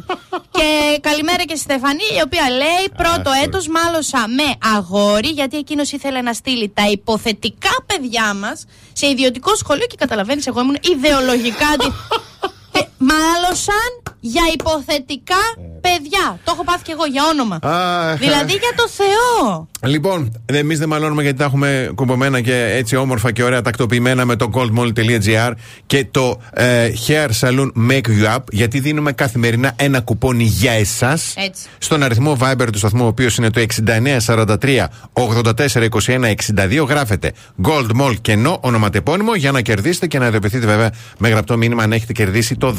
[0.59, 0.67] και
[1.01, 6.21] καλημέρα και στη Στεφανή, η οποία λέει: Πρώτο έτος μάλωσα με αγόρι, γιατί εκείνος ήθελε
[6.21, 11.67] να στείλει τα υποθετικά παιδιά μας σε ιδιωτικό σχολείο και καταλαβαίνεις, εγώ ήμουν ιδεολογικά.
[12.75, 15.35] αντι- Ε, Μάλωσαν για υποθετικά
[15.81, 16.39] παιδιά.
[16.45, 17.59] Το έχω πάθει και εγώ για όνομα.
[17.63, 18.19] Αχ.
[18.19, 19.69] δηλαδή για το Θεό.
[19.85, 24.37] Λοιπόν, εμείς δεν μαλώνουμε γιατί τα έχουμε κουμπωμένα και έτσι όμορφα και ωραία τακτοποιημένα με
[24.37, 25.53] το goldmall.gr
[25.87, 31.35] και το ε, Hair Salon Make You Up γιατί δίνουμε καθημερινά ένα κουπόνι για εσάς
[31.37, 31.69] Έτσι.
[31.79, 36.87] στον αριθμό Viber του σταθμού, ο οποίος είναι το 6943 84 21 62.
[36.89, 37.33] Γράφετε
[37.63, 41.93] Gold Mall κενό ονοματεπώνυμο για να κερδίσετε και να ειδοποιηθείτε βέβαια με γραπτό μήνυμα αν
[41.93, 42.72] έχετε κερδίσει το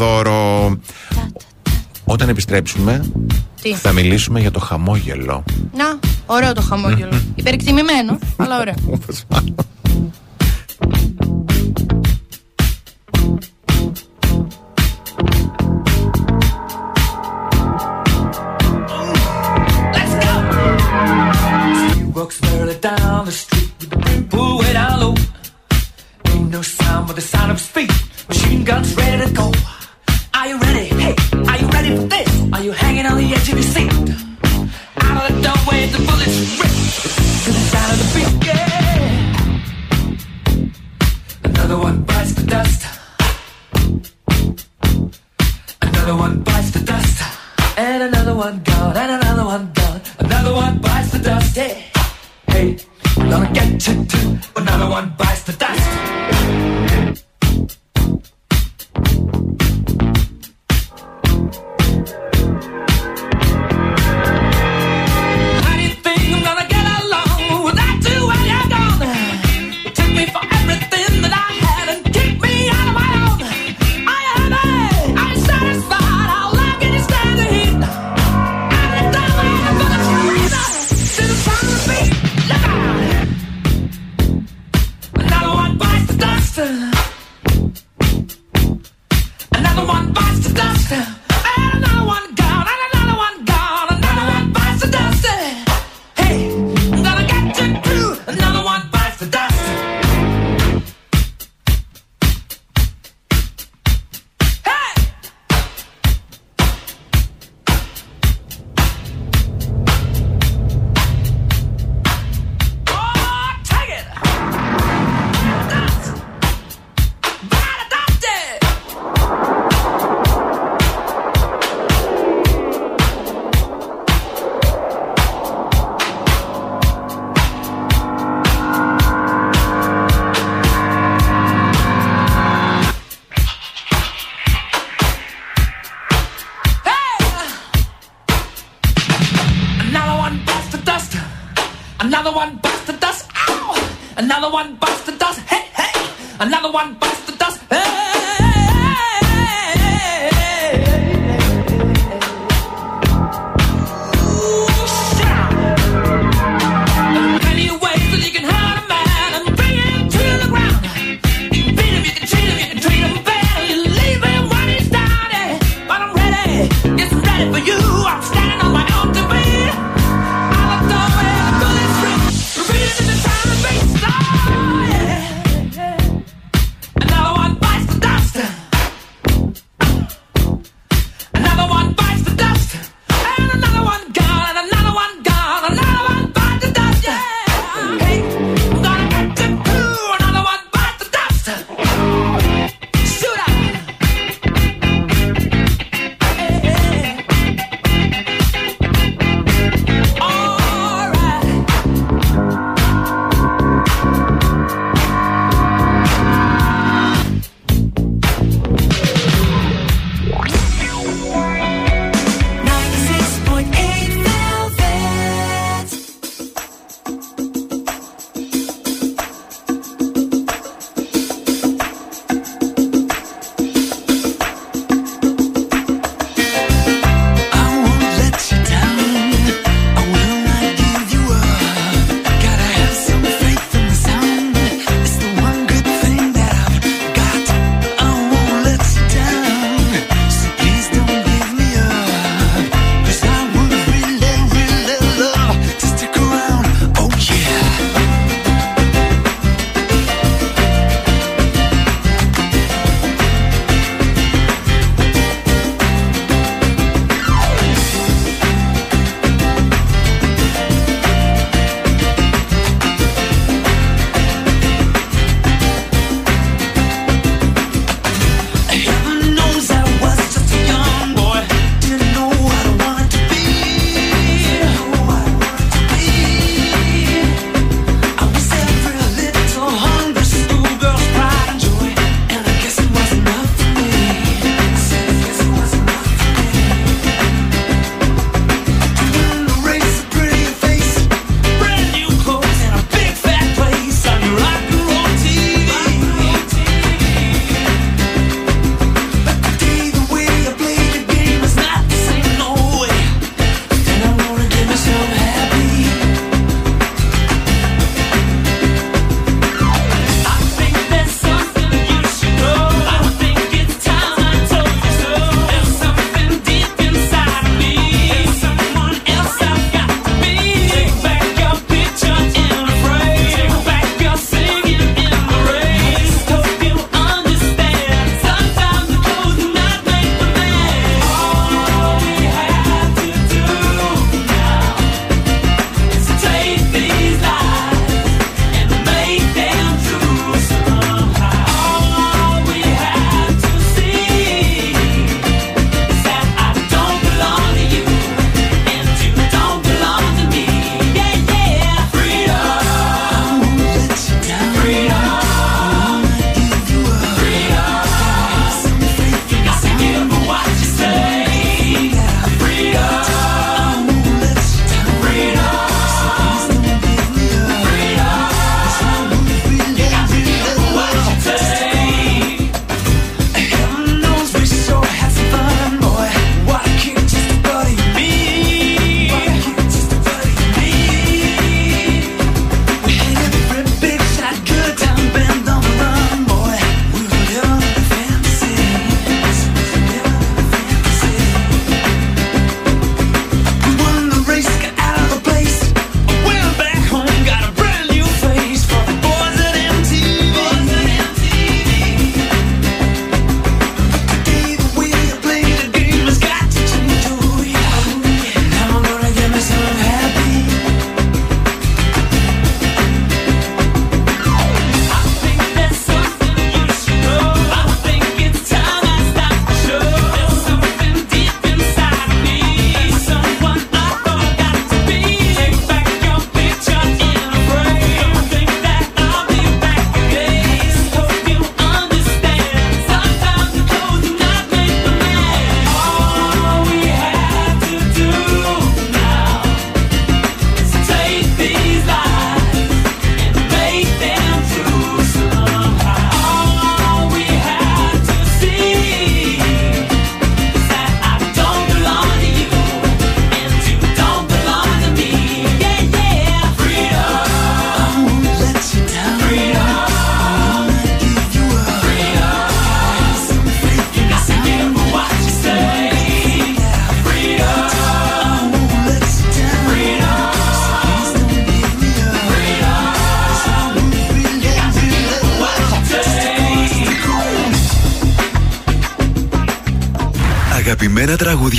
[2.03, 3.11] όταν επιστρέψουμε,
[3.81, 5.43] θα μιλήσουμε για το χαμόγελο.
[5.75, 7.21] Να, ωραίο το χαμόγελο.
[7.35, 8.75] Υπερεκτιμημένο, αλλά ωραίο.
[22.15, 23.89] walks barely down the street with
[24.29, 24.93] the way down
[30.43, 30.87] Are you ready?
[30.87, 31.15] Hey,
[31.47, 32.51] are you ready for this?
[32.51, 33.89] Are you hanging on the edge of your seat?
[34.97, 36.73] Out of the doorway, the bullets rip
[37.43, 38.33] to the sound of the beat.
[38.45, 39.15] Yeah.
[41.45, 42.81] Another one bites the dust.
[45.81, 47.23] Another one bites the dust.
[47.77, 50.01] And another one gone, and another one gone.
[50.19, 51.55] Another one bites the dust.
[51.55, 51.85] Hey,
[52.47, 52.77] hey,
[53.15, 54.37] gonna get you too.
[54.57, 56.03] Another one bites the dust.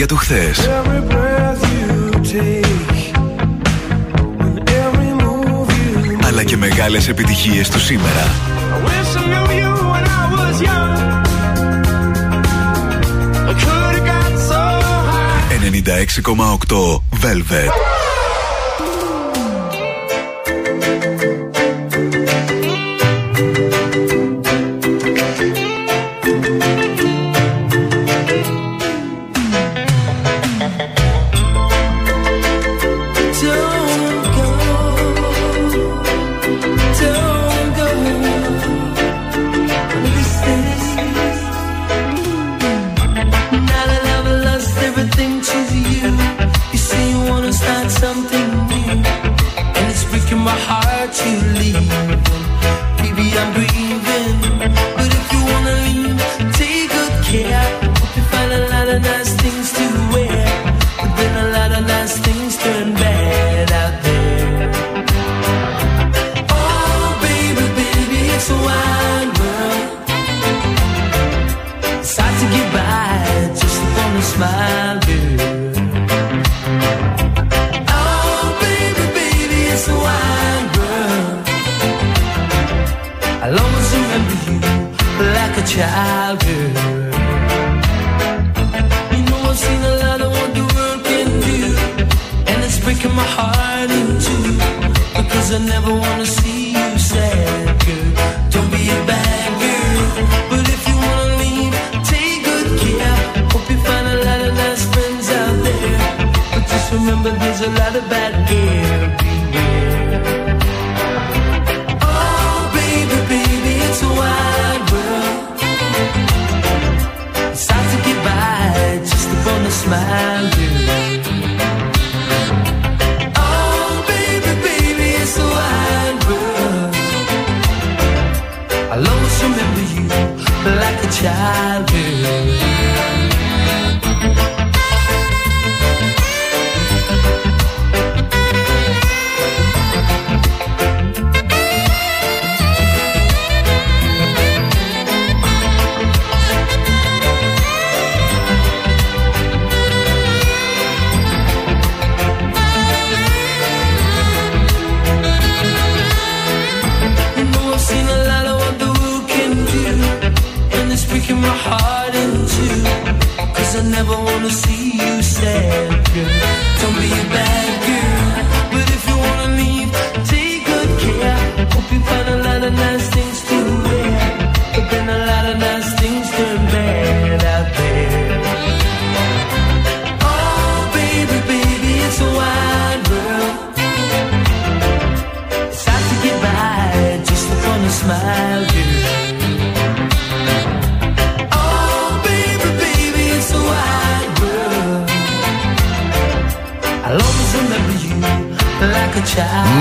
[0.04, 0.73] Αγαπημένα τραγούδια του χθες.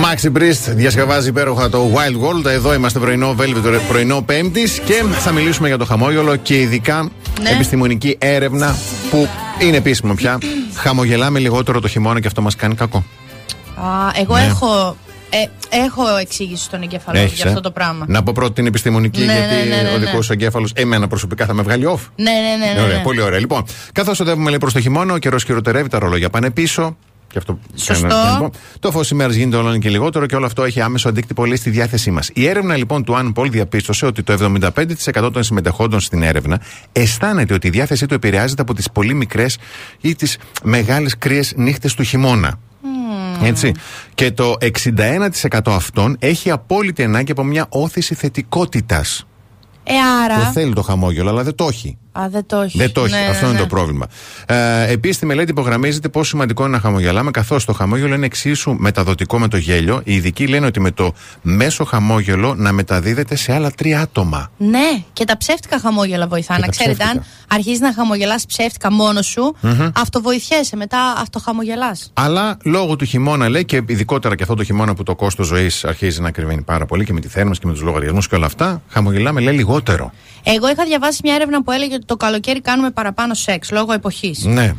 [0.01, 2.45] Μάξι Μπριστ διασκευάζει υπέροχα το Wild World.
[2.45, 7.10] Εδώ είμαστε πρωινό Velvet, πρωινό Πέμπτης και θα μιλήσουμε για το χαμόγελο και ειδικά
[7.41, 7.49] Ναι.
[7.49, 8.76] επιστημονική έρευνα
[9.11, 9.27] που
[9.60, 10.38] είναι επίσημο πια.
[10.76, 13.03] Χαμογελάμε λιγότερο το χειμώνα και αυτό μας κάνει κακό.
[13.76, 13.84] Α,
[14.22, 14.43] εγώ Ναι.
[14.43, 14.97] έχω,
[15.30, 15.38] ε,
[15.84, 18.05] έχω εξήγηση στον εγκέφαλο μου Έχεις, για ε; αυτό το πράγμα.
[18.07, 20.05] Να πω πρώτη την επιστημονική, Ναι, γιατί ναι, ναι, ναι, ο ναι.
[20.05, 21.99] δικός σου εγκέφαλος, εμένα προσωπικά θα με βγάλει off.
[22.15, 22.73] Ναι, ναι, ναι.
[22.73, 23.03] ναι, Ωραία, ναι.
[23.03, 23.39] πολύ ωραία.
[23.39, 26.97] Λοιπόν, καθώς οδεύουμε λέει προς το χειμώνα, ο καιρός χειροτερεύει, τα ρολόγια πάνε πίσω.
[27.34, 28.07] Και αυτό Σωστό.
[28.07, 28.49] να- να πω.
[28.80, 31.55] Το φως ημέρα γίνεται όλο ένα και λιγότερο και όλο αυτό έχει άμεσο αντίκτυπο λέει
[31.55, 32.30] στη διάθεσή μας.
[32.34, 36.61] Η έρευνα λοιπόν του Anpol διαπίστωσε ότι το 75% των συμμετεχόντων στην έρευνα
[36.91, 39.57] αισθάνεται ότι η διάθεσή του επηρεάζεται από τις πολύ μικρές
[40.01, 42.60] ή τις μεγάλες κρύες νύχτες του χειμώνα.
[43.43, 43.72] Έτσι.
[44.14, 49.26] Και το 61% αυτών έχει απόλυτη ανάγκη από μια όθηση θετικότητας.
[49.84, 49.93] Ε,
[50.23, 50.45] άρα.
[50.45, 51.97] Το θέλει το χαμόγελο, αλλά δεν το έχει.
[52.19, 52.77] Α, δεν το έχει.
[52.77, 53.14] Δεν το έχει.
[53.14, 53.60] Ναι, Αυτό ναι, είναι ναι.
[53.60, 54.06] το πρόβλημα.
[54.45, 58.76] Ε, Επίσης, στη μελέτη υπογραμμίζεται πόσο σημαντικό είναι να χαμογελάμε, καθώς το χαμόγελο είναι εξίσου
[58.77, 60.02] μεταδοτικό με το γέλιο.
[60.03, 64.52] Οι ειδικοί λένε ότι με το μέσο χαμόγελο να μεταδίδεται σε άλλα τρία άτομα.
[64.57, 66.60] Ναι, και τα ψεύτικα χαμόγελα βοηθάνε.
[66.60, 67.56] Και Να τα ξέρετε, αν ψεύτικα.
[67.56, 69.90] αρχίζεις να χαμογελάς ψεύτικα μόνος σου, Μμμ.
[69.95, 70.76] αυτοβοηθιέσαι.
[70.76, 72.11] Μετά αυτοχαμογελάς.
[72.14, 75.85] Αλλά λόγω του χειμώνα, λέει, και ειδικότερα και αυτό το χειμώνα που το κόστος ζωής
[75.85, 78.45] αρχίζει να κρυβαίνει πάρα πολύ και με τη θέρμανση και με τους λογαριασμούς και όλα
[78.45, 80.11] αυτά, χαμογελάμε, λέει, λιγότερο.
[80.44, 84.45] Εγώ είχα διαβάσει μια έρευνα που έλεγε ότι το καλοκαίρι κάνουμε παραπάνω σεξ λόγω εποχής.
[84.45, 84.73] Ναι.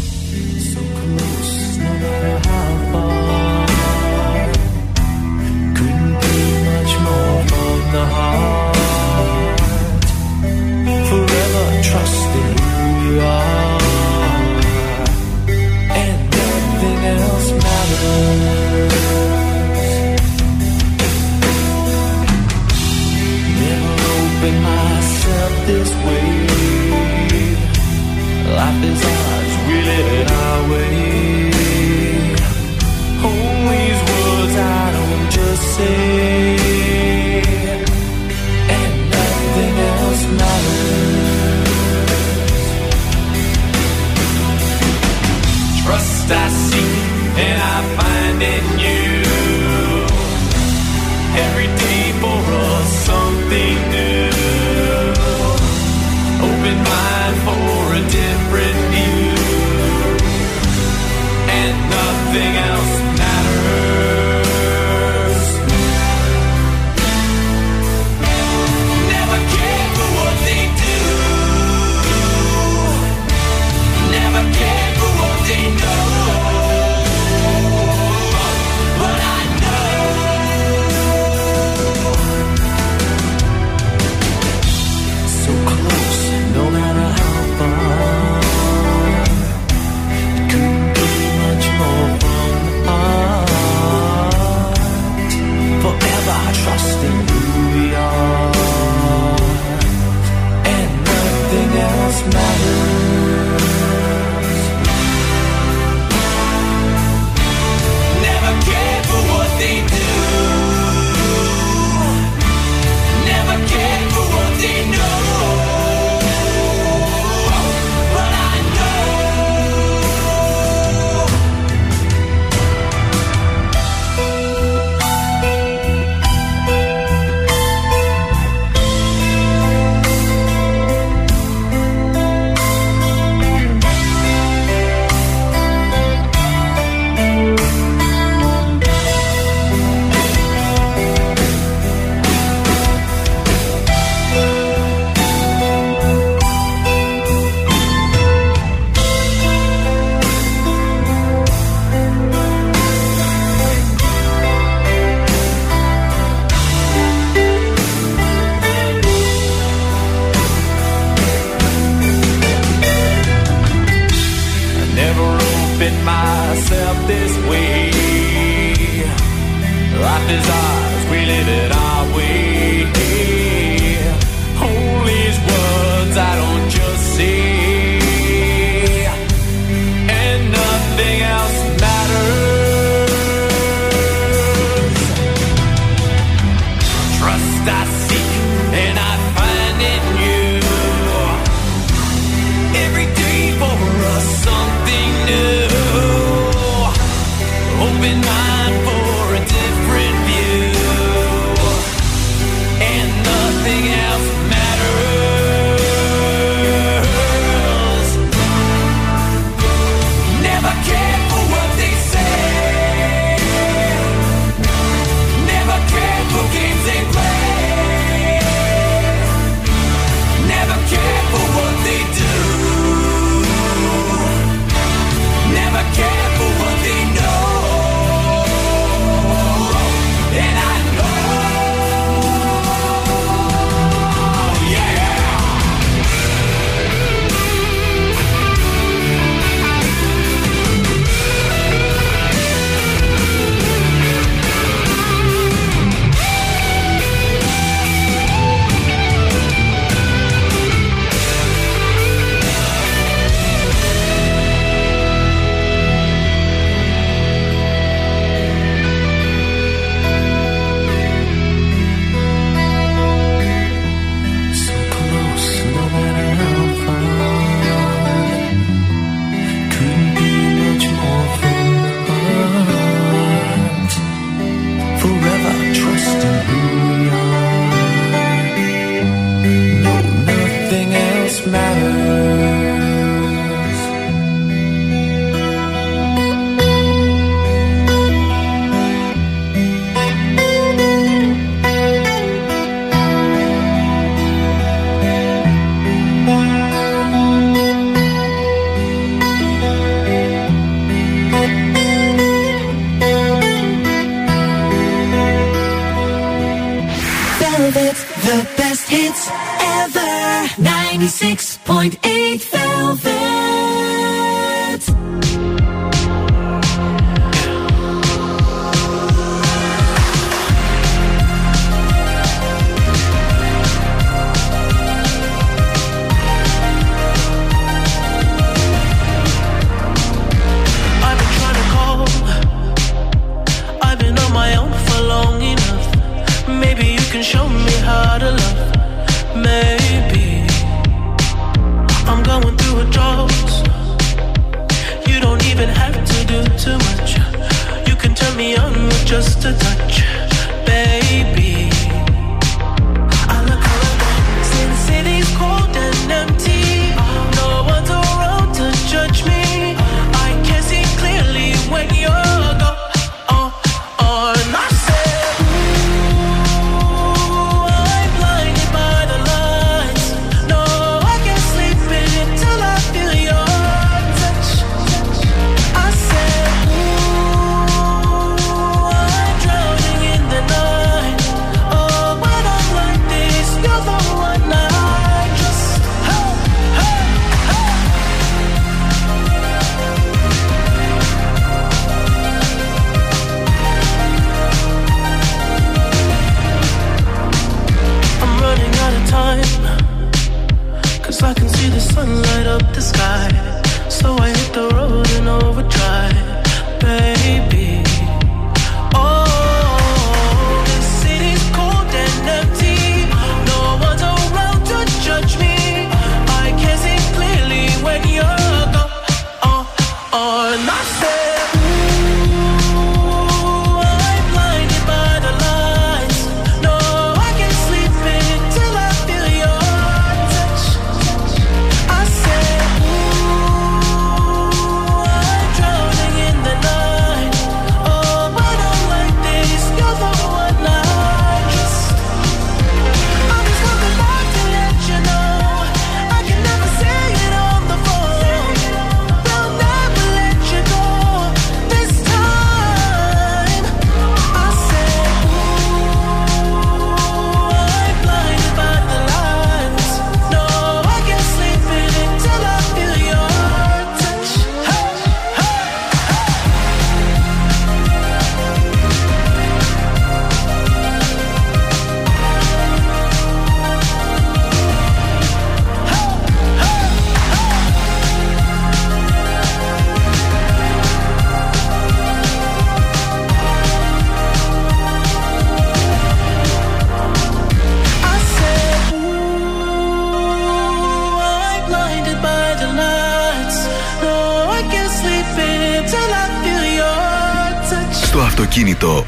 [7.98, 8.76] The heart.
[11.08, 12.56] Forever trusting
[13.02, 13.78] we are,
[16.02, 18.94] and nothing else matters.
[23.60, 26.28] Never open myself this way.
[28.58, 29.27] Life is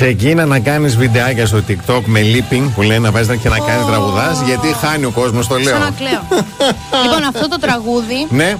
[0.00, 3.58] Ξεκίνα να κάνεις βιντεάκια στο TikTok με lip sync που λένε να βάζεις και να
[3.58, 5.72] κάνει τραγουδάς γιατί χάνει ο κόσμος, το λέω.
[5.72, 6.22] Σαν να κλαίω.
[7.02, 8.26] λοιπόν, αυτό το τραγούδι.
[8.30, 8.56] Ναι,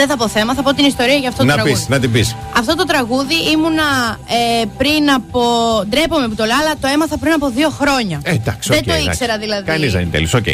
[0.00, 1.74] Δεν θα πω θέμα, θα πω την ιστορία για αυτό το να τραγούδι.
[1.86, 2.36] πει, να την πεις.
[2.56, 4.18] Αυτό το τραγούδι ήμουνα
[4.60, 5.40] ε, πριν από.
[5.88, 8.20] Ντρέπομαι που το λέω, αλλά το έμαθα πριν από δύο χρόνια.
[8.24, 9.08] Ε, εντάξει, δεν οκ, το εντάξει.
[9.08, 9.64] ήξερα δηλαδή.
[9.64, 10.46] Κανείς δεν είναι τέλειος, οκ.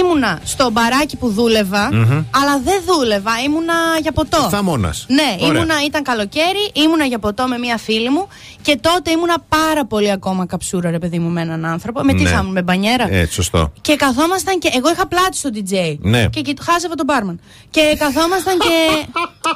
[0.00, 2.10] Ήμουνα στο μπαράκι που δούλευα, Μμμ.
[2.40, 3.30] αλλά δεν δούλευα.
[3.46, 4.48] Ήμουνα για ποτό.
[4.50, 5.04] Θαμώνας.
[5.08, 5.56] Ναι, Ωραία.
[5.60, 8.28] ήμουνα, ήταν καλοκαίρι, ήμουνα για ποτό με μία φίλη μου
[8.62, 12.02] και τότε ήμουνα πάρα πολύ ακόμα καψούρα, ρε παιδί μου, με έναν άνθρωπο.
[12.04, 12.28] Με τι Ναι.
[12.28, 13.06] θα ήμουν, με μπανιέρα.
[13.10, 13.72] Έτσι, σωστό.
[13.80, 14.70] Και καθόμασταν και.
[14.76, 15.96] Εγώ είχα πλάτη στο DJ.
[16.00, 16.26] Ναι.
[16.26, 17.40] Και εκεί χάζευα τον μπάρμαν.
[17.70, 18.74] Και καθόμασταν και.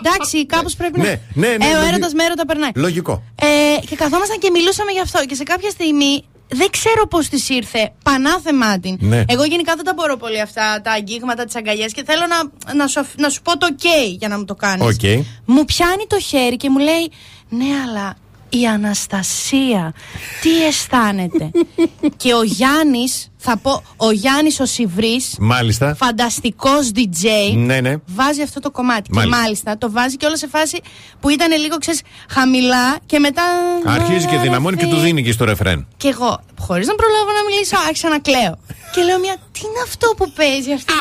[0.05, 1.05] Εντάξει, κάπως πρέπει να.
[1.05, 2.71] Ναι, ναι, ναι, Ε, ο λογι- έρωτας με έρωτα περνάει.
[2.75, 3.23] Λογικό.
[3.41, 5.25] Ε, και καθόμασταν και μιλούσαμε γι' αυτό.
[5.27, 7.93] Και σε κάποια στιγμή δεν ξέρω πώς της ήρθε.
[8.05, 8.97] Πανάθεμά την.
[9.01, 9.25] Ναι.
[9.29, 12.87] Εγώ γενικά δεν τα μπορώ πολύ αυτά τα αγγίγματα, τις αγκαλιές και θέλω να, να,
[12.87, 13.85] σου, αφ- να σου πω το OK
[14.19, 14.87] για να μου το κάνεις.
[14.87, 15.25] Οκ.
[15.45, 17.11] Μου πιάνει το χέρι και μου λέει
[17.49, 18.17] Ναι, αλλά
[18.49, 19.95] η Αναστασία
[20.41, 21.51] τι αισθάνεται;
[22.23, 25.95] και ο Γιάννης, θα πω, ο Γιάννης ο Σιβρής, Μάλιστα.
[25.95, 27.95] φανταστικός DJ, Ναι, ναι.
[28.07, 29.11] βάζει αυτό το κομμάτι.
[29.13, 29.37] Μάλιστα.
[29.37, 30.81] Και μάλιστα το βάζει και όλα σε φάση
[31.21, 32.01] που ήταν λίγο ξέρεις,
[32.31, 33.43] χαμηλά και μετά.
[33.85, 35.87] Αρχίζει και δυναμώνει και του δίνει και στο ρεφρέν.
[35.97, 38.59] Και εγώ, χωρίς να προλάβω να μιλήσω, άρχισα να κλαίω.
[38.95, 40.93] Και λέω μια, τι είναι αυτό που παίζει αυτή;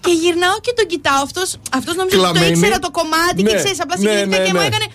[0.00, 1.22] και γυρνάω και τον κοιτάω.
[1.22, 1.48] Αυτός
[1.78, 2.58] αυτός νομίζω ότι το Κλαμμένη.
[2.58, 4.70] ήξερα το κομμάτι και Ναι, ξέρεις, απλά ναι, συγκινήθηκα ναι, και μου ναι.
[4.72, 4.86] έκανε.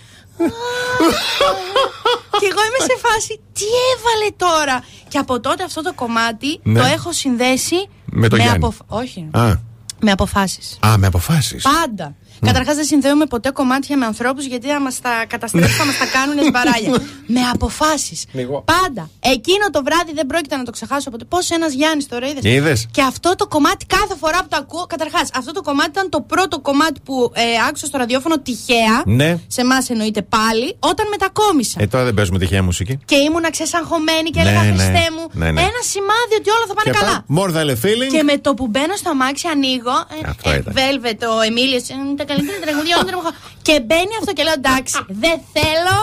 [2.40, 6.80] Και εγώ είμαι σε φάση, τι έβαλε τώρα; Και από τότε αυτό το κομμάτι Ναι.
[6.80, 8.56] το έχω συνδέσει Με το Γιάννη.
[8.56, 9.28] αποφ- Όχι.
[9.32, 9.52] Α,
[10.00, 10.78] Με αποφάσεις.
[10.86, 11.62] α με αποφάσεις.
[11.62, 12.14] Πάντα.
[12.46, 16.06] Καταρχάς δεν συνδέουμε ποτέ κομμάτια με ανθρώπους γιατί θα μα τα καταστρέψουν, θα μα τα
[16.06, 17.06] κάνουν σμπαράλια.
[17.34, 18.24] με αποφάσεις.
[18.64, 19.10] Πάντα.
[19.20, 21.24] Εκείνο το βράδυ δεν πρόκειται να το ξεχάσω ποτέ.
[21.24, 24.86] Πώς ένας Γιάννης τώρα είδες; Είδες; Και αυτό το κομμάτι κάθε φορά που το ακούω.
[24.86, 29.02] Καταρχάς, αυτό το κομμάτι ήταν το πρώτο κομμάτι που ε, άκουσα στο ραδιόφωνο τυχαία.
[29.04, 29.38] Ναι.
[29.46, 31.76] Σε εμάς εννοείται πάλι, όταν μετακόμισα.
[31.82, 32.98] Ε, τώρα δεν παίζουμε τυχαία μουσική.
[33.04, 34.68] Και ήμουνα ξεσαγχωμένη και Ναι, έλεγα ναι.
[34.68, 35.24] Χριστέ μου.
[35.32, 35.60] Ναι, ναι.
[35.60, 37.24] Ένα σημάδι ότι όλα θα πάνε Και καλά.
[37.26, 38.10] πά- More than a feeling.
[38.12, 39.96] Και με το που μπαίνω στο αμάξι, ανοίγω.
[40.22, 40.74] ε, Αυτό ε, ήταν.
[40.76, 41.80] Velvet, ο Εμίλιο.
[42.28, 43.34] Τα καλύτερα τραγουδία όλων των εποχών.
[43.66, 44.94] Και μπαίνει αυτό και λέω εντάξει,
[45.24, 45.98] δεν θέλω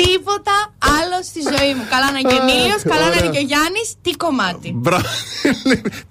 [0.00, 0.56] τίποτα
[0.98, 1.84] άλλο στη ζωή μου.
[1.94, 3.88] Καλά να είναι και ο Εμίλιο, καλά να είναι και ο Γιάννης.
[4.04, 4.68] Τι κομμάτι.
[4.84, 5.08] Μπράβο.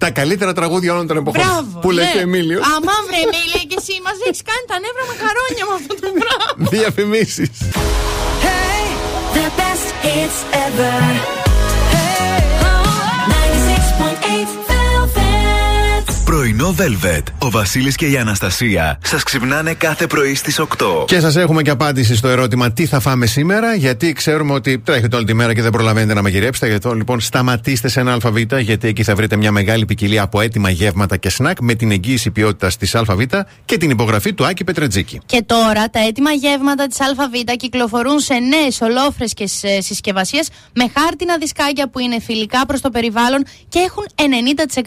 [0.02, 1.42] Τα καλύτερα τραγούδια όλων των εποχών.
[1.42, 1.78] Μπράβο.
[1.82, 2.12] Που λέει ναι.
[2.14, 2.58] και ο Εμίλιο.
[2.74, 6.62] Αμά βρε Εμίλιο και εσύ μας έχεις κάνει τα νεύρα μακαρόνια με αυτό το πράγμα.
[6.74, 7.50] Διαφημίσεις.
[9.36, 11.00] The best hits ever.
[11.94, 12.38] Hey,
[13.32, 16.06] 96.8 Velvet.
[16.56, 17.22] Πρωινό Velvet.
[17.38, 20.66] Ο Βασίλης και η Αναστασία σας ξυπνάνε κάθε πρωί στις 8.
[21.06, 25.16] Και σας έχουμε και απάντηση στο ερώτημα τι θα φάμε σήμερα, γιατί ξέρουμε ότι τρέχετε
[25.16, 26.66] όλη τη μέρα και δεν προλαβαίνετε να μαγειρέψετε.
[26.66, 30.40] Γι' αυτό λοιπόν σταματήστε σε ένα ΑΒ, γιατί εκεί θα βρείτε μια μεγάλη ποικιλία από
[30.40, 33.20] έτοιμα γεύματα και σνακ με την εγγύηση ποιότητας της ΑΒ
[33.64, 35.20] και την υπογραφή του Άκη Πετρετζίκη.
[35.26, 39.46] Και τώρα τα έτοιμα γεύματα της ΑΒ κυκλοφορούν σε νέες ολόφρεσκε
[39.78, 44.04] συσκευασίες με χάρτινα δισκάκια που είναι φιλικά προς το περιβάλλον και έχουν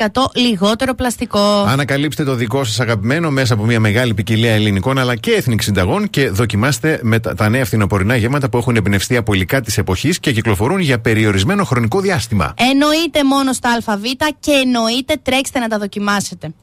[0.09, 1.58] 90% λιγότερο πλαστικό.
[1.67, 6.09] Ανακαλύψτε το δικό σας αγαπημένο μέσα από μια μεγάλη ποικιλία ελληνικών αλλά και εθνικών συνταγών
[6.09, 10.19] και δοκιμάστε με τα, τα νέα φθινοπορεινά γεύματα που έχουν εμπνευστεί από υλικά της εποχής
[10.19, 12.53] και κυκλοφορούν για περιορισμένο χρονικό διάστημα.
[12.71, 14.01] Εννοείται μόνο στα ΑΒ
[14.39, 16.53] και εννοείται τρέξτε να τα δοκιμάσετε.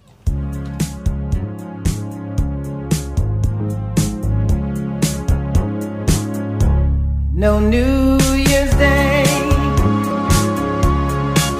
[7.39, 8.19] No New
[8.49, 9.27] Year's Day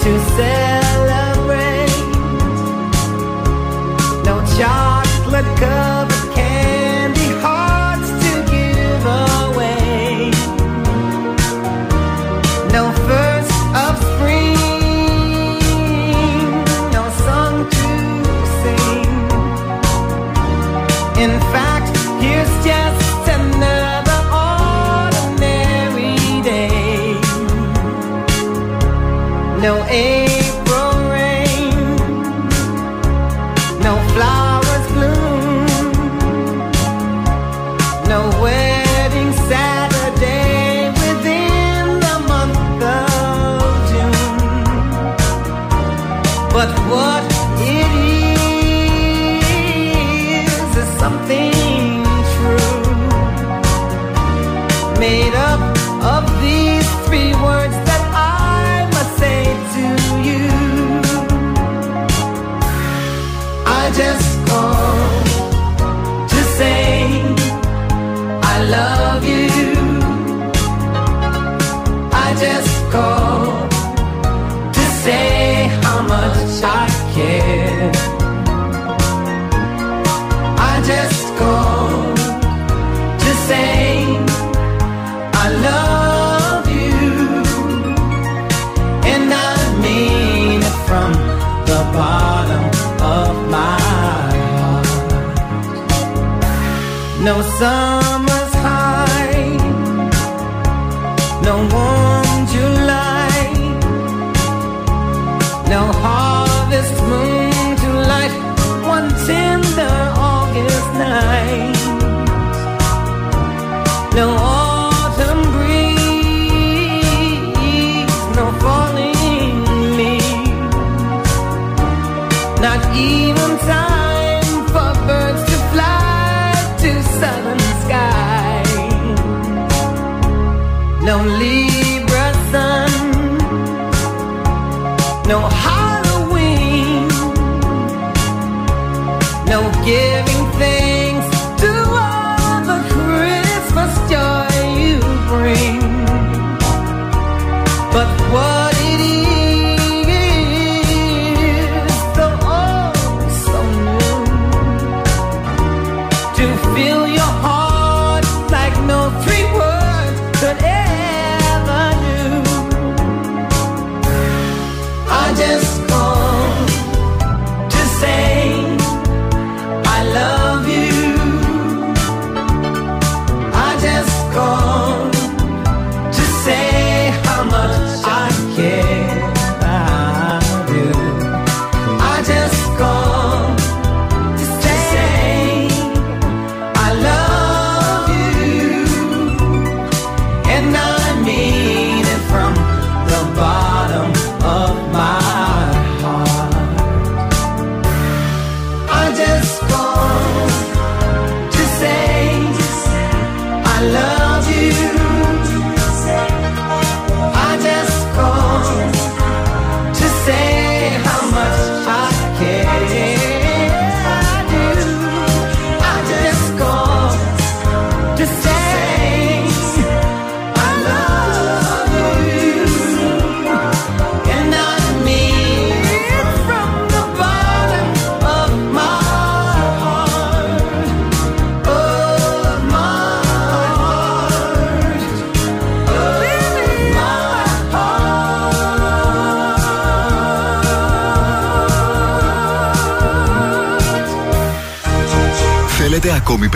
[0.01, 0.86] to celebrate.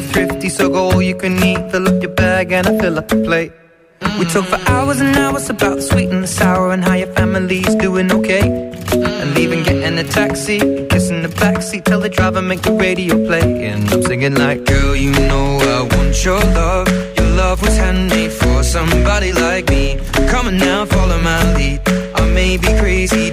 [0.00, 1.70] You and me are thrifty, so go all you can eat.
[1.70, 3.52] Fill up your bag and I fill up the plate.
[4.18, 7.12] We talk for hours and hours about the sweet and the sour and how your
[7.12, 8.72] family's doing okay.
[8.92, 13.66] And leaving, getting a taxi, kissing the backseat, tell the driver make the radio play.
[13.66, 16.88] And I'm singing like, girl, you know I want your love.
[17.18, 19.98] Your love was handmade for somebody like me.
[20.30, 21.80] Come on now, follow my lead.
[22.14, 23.32] I may be crazy,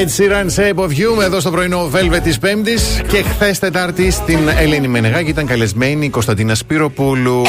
[0.00, 3.00] Ed Sheeran, Shape of You, εδώ στο πρωινό Velvet της Πέμπτης.
[3.08, 7.42] Και χθες Τετάρτη στην Ελένη Μενεγάκη ήταν καλεσμένη η Κωνσταντίνα Σπύροπούλου.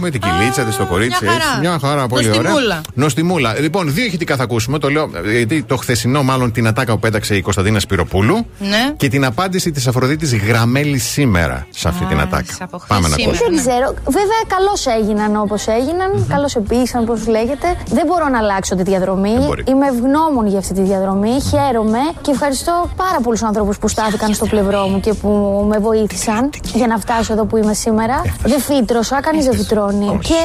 [0.00, 1.24] με την κυλίτσα της, το κορίτσι.
[1.24, 1.44] μια χαρά.
[1.48, 1.60] έτσι.
[1.60, 2.40] Μια χαρά, πολύ ωραία.
[2.42, 2.80] Νοστιμούλα.
[2.94, 3.60] Νοστιμούλα.
[3.60, 4.78] Λοιπόν, δύο ηχητικά θα ακούσουμε.
[4.78, 8.46] Το λέω γιατί το χθεσινό, μάλλον την ατάκα που πέταξε η Κωνσταντίνα Σπυροπούλου.
[8.58, 8.92] Ναι.
[8.96, 12.68] Και την απάντηση της Αφροδίτης Γραμμέλη σήμερα σε αυτή την ατάκα.
[12.86, 13.48] Πάμε να ακούσουμε.
[13.48, 13.94] Δεν ξέρω.
[14.04, 16.26] Βέβαια, καλώς έγιναν όπως έγιναν.
[16.28, 17.66] Καλώς επίησαν, όπως λέγεται.
[17.90, 19.34] Δεν μπορώ να αλλάξω τη διαδρομή.
[19.68, 21.34] Είμαι ευγνώμων για αυτή τη διαδρομή.
[21.76, 25.28] Χαίρομαι και ευχαριστώ πάρα πολλούς ανθρώπους που στάθηκαν στο πλευρό μου και που
[25.68, 28.22] με βοήθησαν για να φτάσω εδώ που είμαι σήμερα.
[28.42, 30.18] Δεν φύτρωσα, κανείς δεν φυτρώνει.
[30.22, 30.42] Και...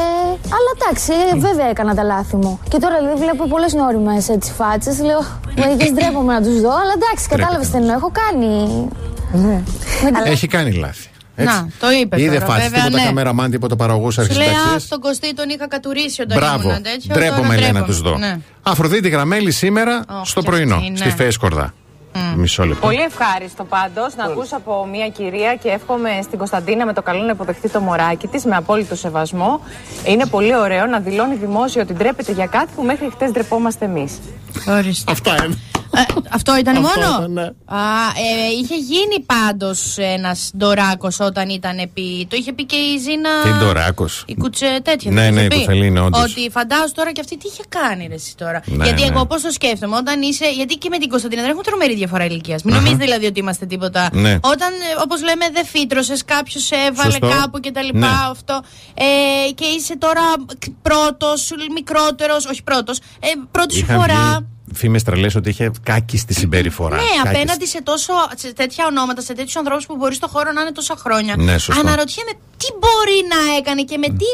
[0.56, 2.60] Αλλά εντάξει, βέβαια έκανα τα λάθη μου.
[2.70, 5.00] Και τώρα δηλαδή βλέπω πολλές νόριμε έτσι φάτσες.
[5.00, 5.24] Λέω,
[5.58, 6.70] μερικέ ντρέπομαι να τους δω.
[6.70, 7.96] Αλλά εντάξει, κατάλαβες τι εννοώ.
[7.96, 8.88] Έχω κάνει.
[9.32, 9.62] Ναι.
[10.26, 11.11] Έχει κάνει λάθη.
[11.42, 11.56] Έτσι.
[11.56, 13.08] Να, το είπε Είδε τώρα, φάση βέβαια, τίποτα ναι.
[13.08, 14.88] καμεραμάν, τίποτα παραγωγούς Σου λέει, α, αρχισυνταξίε.
[14.90, 16.70] τον Κωστή τον είχα κατουρίσει όταν Μπράβο.
[16.70, 17.14] ήμουν τέτοιο.
[17.16, 17.86] Ντρέπομαι, τώρα λέει, να ντρέπομαι.
[17.86, 18.18] τους δω.
[18.18, 18.38] Ναι.
[18.64, 20.98] Αφροδίτη Γραμμέλη σήμερα στο και πρωινό, αυτή, ναι.
[20.98, 21.74] στη Φέης Σκορδά.
[22.36, 22.86] Μισό λεπτό.
[22.88, 27.22] Πολύ ευχάριστο πάντως να ακούσω από μια κυρία και εύχομαι στην Κωνσταντίνα με το καλό
[27.24, 29.62] να υποδεχτεί το μωράκι της με απόλυτο σεβασμό.
[30.06, 34.20] Είναι πολύ ωραίο να δηλώνει δημόσιο ότι ντρέπεται για κάτι που μέχρι χτες ντρεπόμαστε εμείς.
[34.68, 35.12] Ορίστε.
[35.12, 35.58] Αυτά είναι.
[35.96, 37.42] Ε, αυτό ήταν Αυτό μόνο; ήταν, ναι.
[37.66, 37.82] Α,
[38.16, 42.28] ε, είχε γίνει πάντως ένας ντοράκος όταν ήταν επί.
[42.30, 43.30] Το είχε πει και η Ζήνα.
[43.44, 45.12] Τι ντοράκος; Η κουτσε τέτοια.
[45.12, 46.22] Ναι, δεν ναι, είχε η πει; Κουφελίνα, όντως.
[46.22, 48.62] Ότι φαντάζομαι τώρα και αυτή τι είχε κάνει ρε, εσύ τώρα.
[48.66, 49.08] Ναι, γιατί ναι.
[49.08, 50.46] εγώ πώς το σκέφτομαι, όταν είσαι.
[50.56, 52.64] Γιατί και με την Κωνσταντίνα δεν έχουμε τρομερή διαφορά ηλικίας.
[52.64, 52.82] Μην Αχα.
[52.84, 54.10] νομίζετε δηλαδή ότι είμαστε τίποτα.
[54.14, 54.34] Ναι.
[54.42, 54.70] Όταν,
[55.04, 57.28] όπως λέμε, δεν φύτρωσες, κάποιος σε έβαλε Σωστό.
[57.28, 57.98] κάπου κτλ.
[57.98, 58.08] Ναι.
[58.30, 58.62] Αυτό.
[58.94, 60.22] Ε, και είσαι τώρα
[60.82, 64.46] πρώτος, μικρότερος, όχι πρώτος, ε, πρώτη σου φορά.
[64.76, 66.96] Φήμε τρελέ ότι είχε κάκιστη συμπεριφορά.
[66.96, 67.28] Ναι, Κάκιστη.
[67.28, 70.72] απέναντι σε, τόσο, σε τέτοια ονόματα, σε τέτοιους ανθρώπους που μπορεί στο χώρο να είναι
[70.72, 71.36] τόσα χρόνια.
[71.38, 71.82] Ναι, σωστό.
[71.82, 74.30] Αναρωτιέμαι τι μπορεί να έκανε και με τι,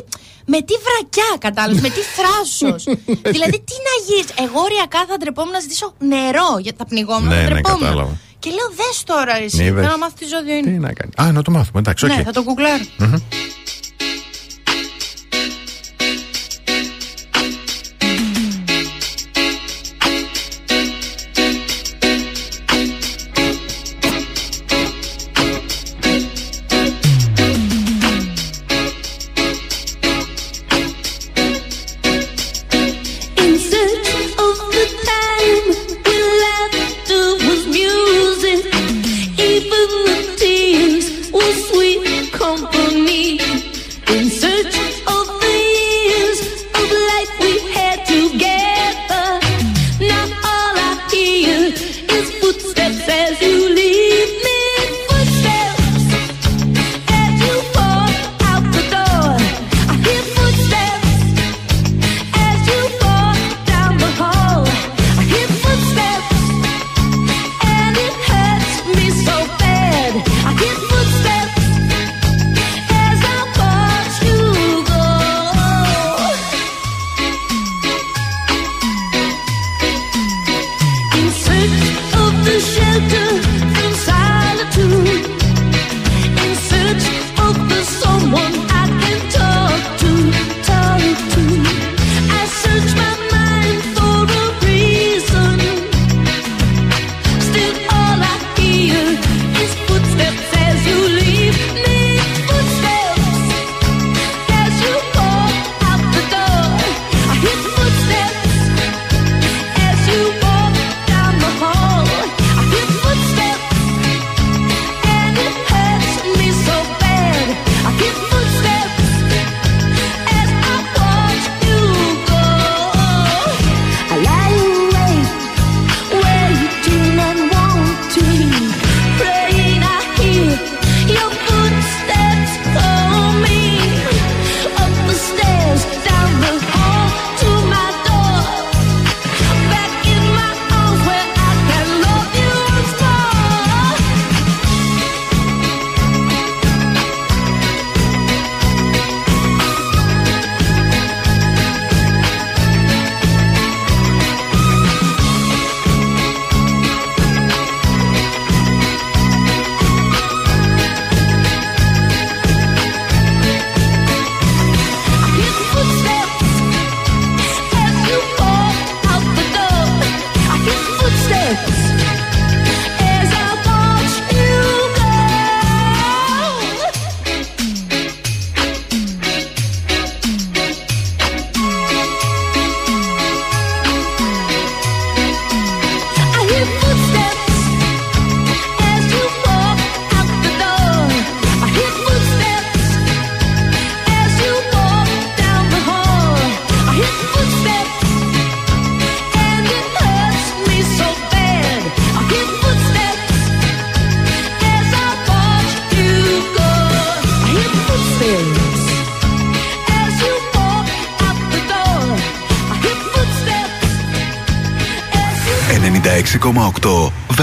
[0.45, 2.83] με τι βρακιά, κατάλαβες, με τι θράσος.
[3.35, 4.27] δηλαδή, τι να γίνει.
[4.45, 7.27] Εγώ οριακά θα ντρεπόμουν να ζητήσω νερό για τα πνιγόμουν.
[7.27, 7.79] Ναι, θα ναι, ντρεπόμουν.
[7.79, 8.13] κατάλαβα.
[8.39, 9.57] και λέω, δες τώρα, ρε, εσύ.
[9.57, 9.81] Ναι, είδες.
[9.81, 10.71] Θέλω να μάθω τι ζώδιο είναι.
[10.71, 11.11] Τι να κάνει.
[11.23, 12.11] Α, να το μάθουμε, εντάξει, οκ.
[12.15, 12.83] Ναι, θα το γκουγκλάρω.
[12.97, 13.15] Μμμ.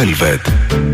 [0.04, 0.93] Velvet.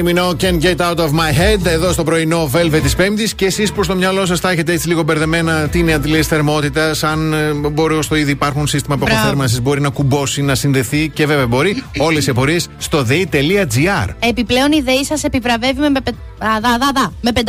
[0.00, 3.34] Kylie Minogue can get out of my head εδώ στο πρωινό Velvet της Πέμπτης.
[3.34, 7.02] Και εσείς που στο μυαλό σας θα έχετε έτσι λίγο μπερδεμένα τι είναι αντιλίε θερμότητας,
[7.04, 9.12] αν ε, μπορεί στο ήδη υπάρχουν σύστημα Μπράβο.
[9.14, 14.08] αποχθέρμανση, μπορεί να κουμπώσει, να συνδεθεί και βέβαια μπορεί όλες οι απορίες στο dei.gr.
[14.18, 17.40] Επιπλέον η ΔΕΗ σας επιβραβεύει με, πε- α, δα, δα, δα, με 500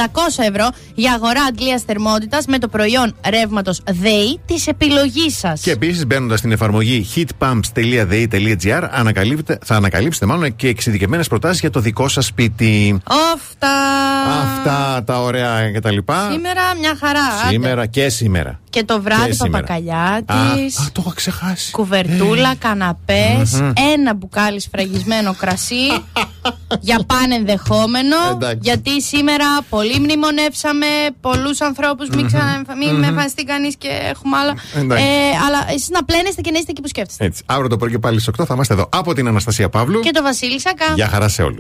[0.49, 5.61] ευρώ για αγορά αντλία θερμότητας με το προϊόν ρεύματος ΔΕΗ της επιλογής σας.
[5.61, 11.79] Και επίσης μπαίνοντας στην εφαρμογή heatpumps.dei.gr ανακαλύπτε- θα ανακαλύψετε μάλλον και εξειδικευμένες προτάσεις για το
[11.79, 13.01] δικό σας σπίτι.
[13.33, 13.69] Αυτά.
[14.41, 15.97] Αυτά τα ωραία κτλ.
[16.31, 17.19] Σήμερα μια χαρά.
[17.43, 17.49] άντε.
[17.49, 18.59] Σήμερα και σήμερα.
[18.69, 19.57] Και το βράδυ Και σήμερα.
[19.63, 20.79] παπακαλιάτης.
[20.79, 21.71] Α, το είχα ξεχάσει.
[21.71, 23.71] Κουβερτούλα, καναπές, Μμμ.
[23.93, 25.75] ένα μπουκάλι σφραγισμένο κρασί
[26.81, 28.15] για πάνε ενδεχόμενο.
[28.31, 28.59] Εντάξει.
[28.61, 30.85] Γιατί σήμερα πολύ μνημονεύσαμε
[31.21, 32.09] πολλούς ανθρώπους.
[32.09, 32.61] Μην, ξα...
[32.79, 34.53] μην με εμφανιστεί κανεί και έχουμε άλλα.
[34.75, 35.03] Εντάξει.
[35.03, 37.25] Ε, αλλά εσείς να πλένεστε και να είστε εκεί που σκέφτεστε.
[37.25, 37.43] Έτσι.
[37.45, 39.99] Αύριο το πρωί και πάλι στις 8 θα είμαστε εδώ από την Αναστασία Παύλου.
[39.99, 40.93] Και το Βασίλη Σακά.
[40.95, 41.59] Γεια χαρά σε όλους.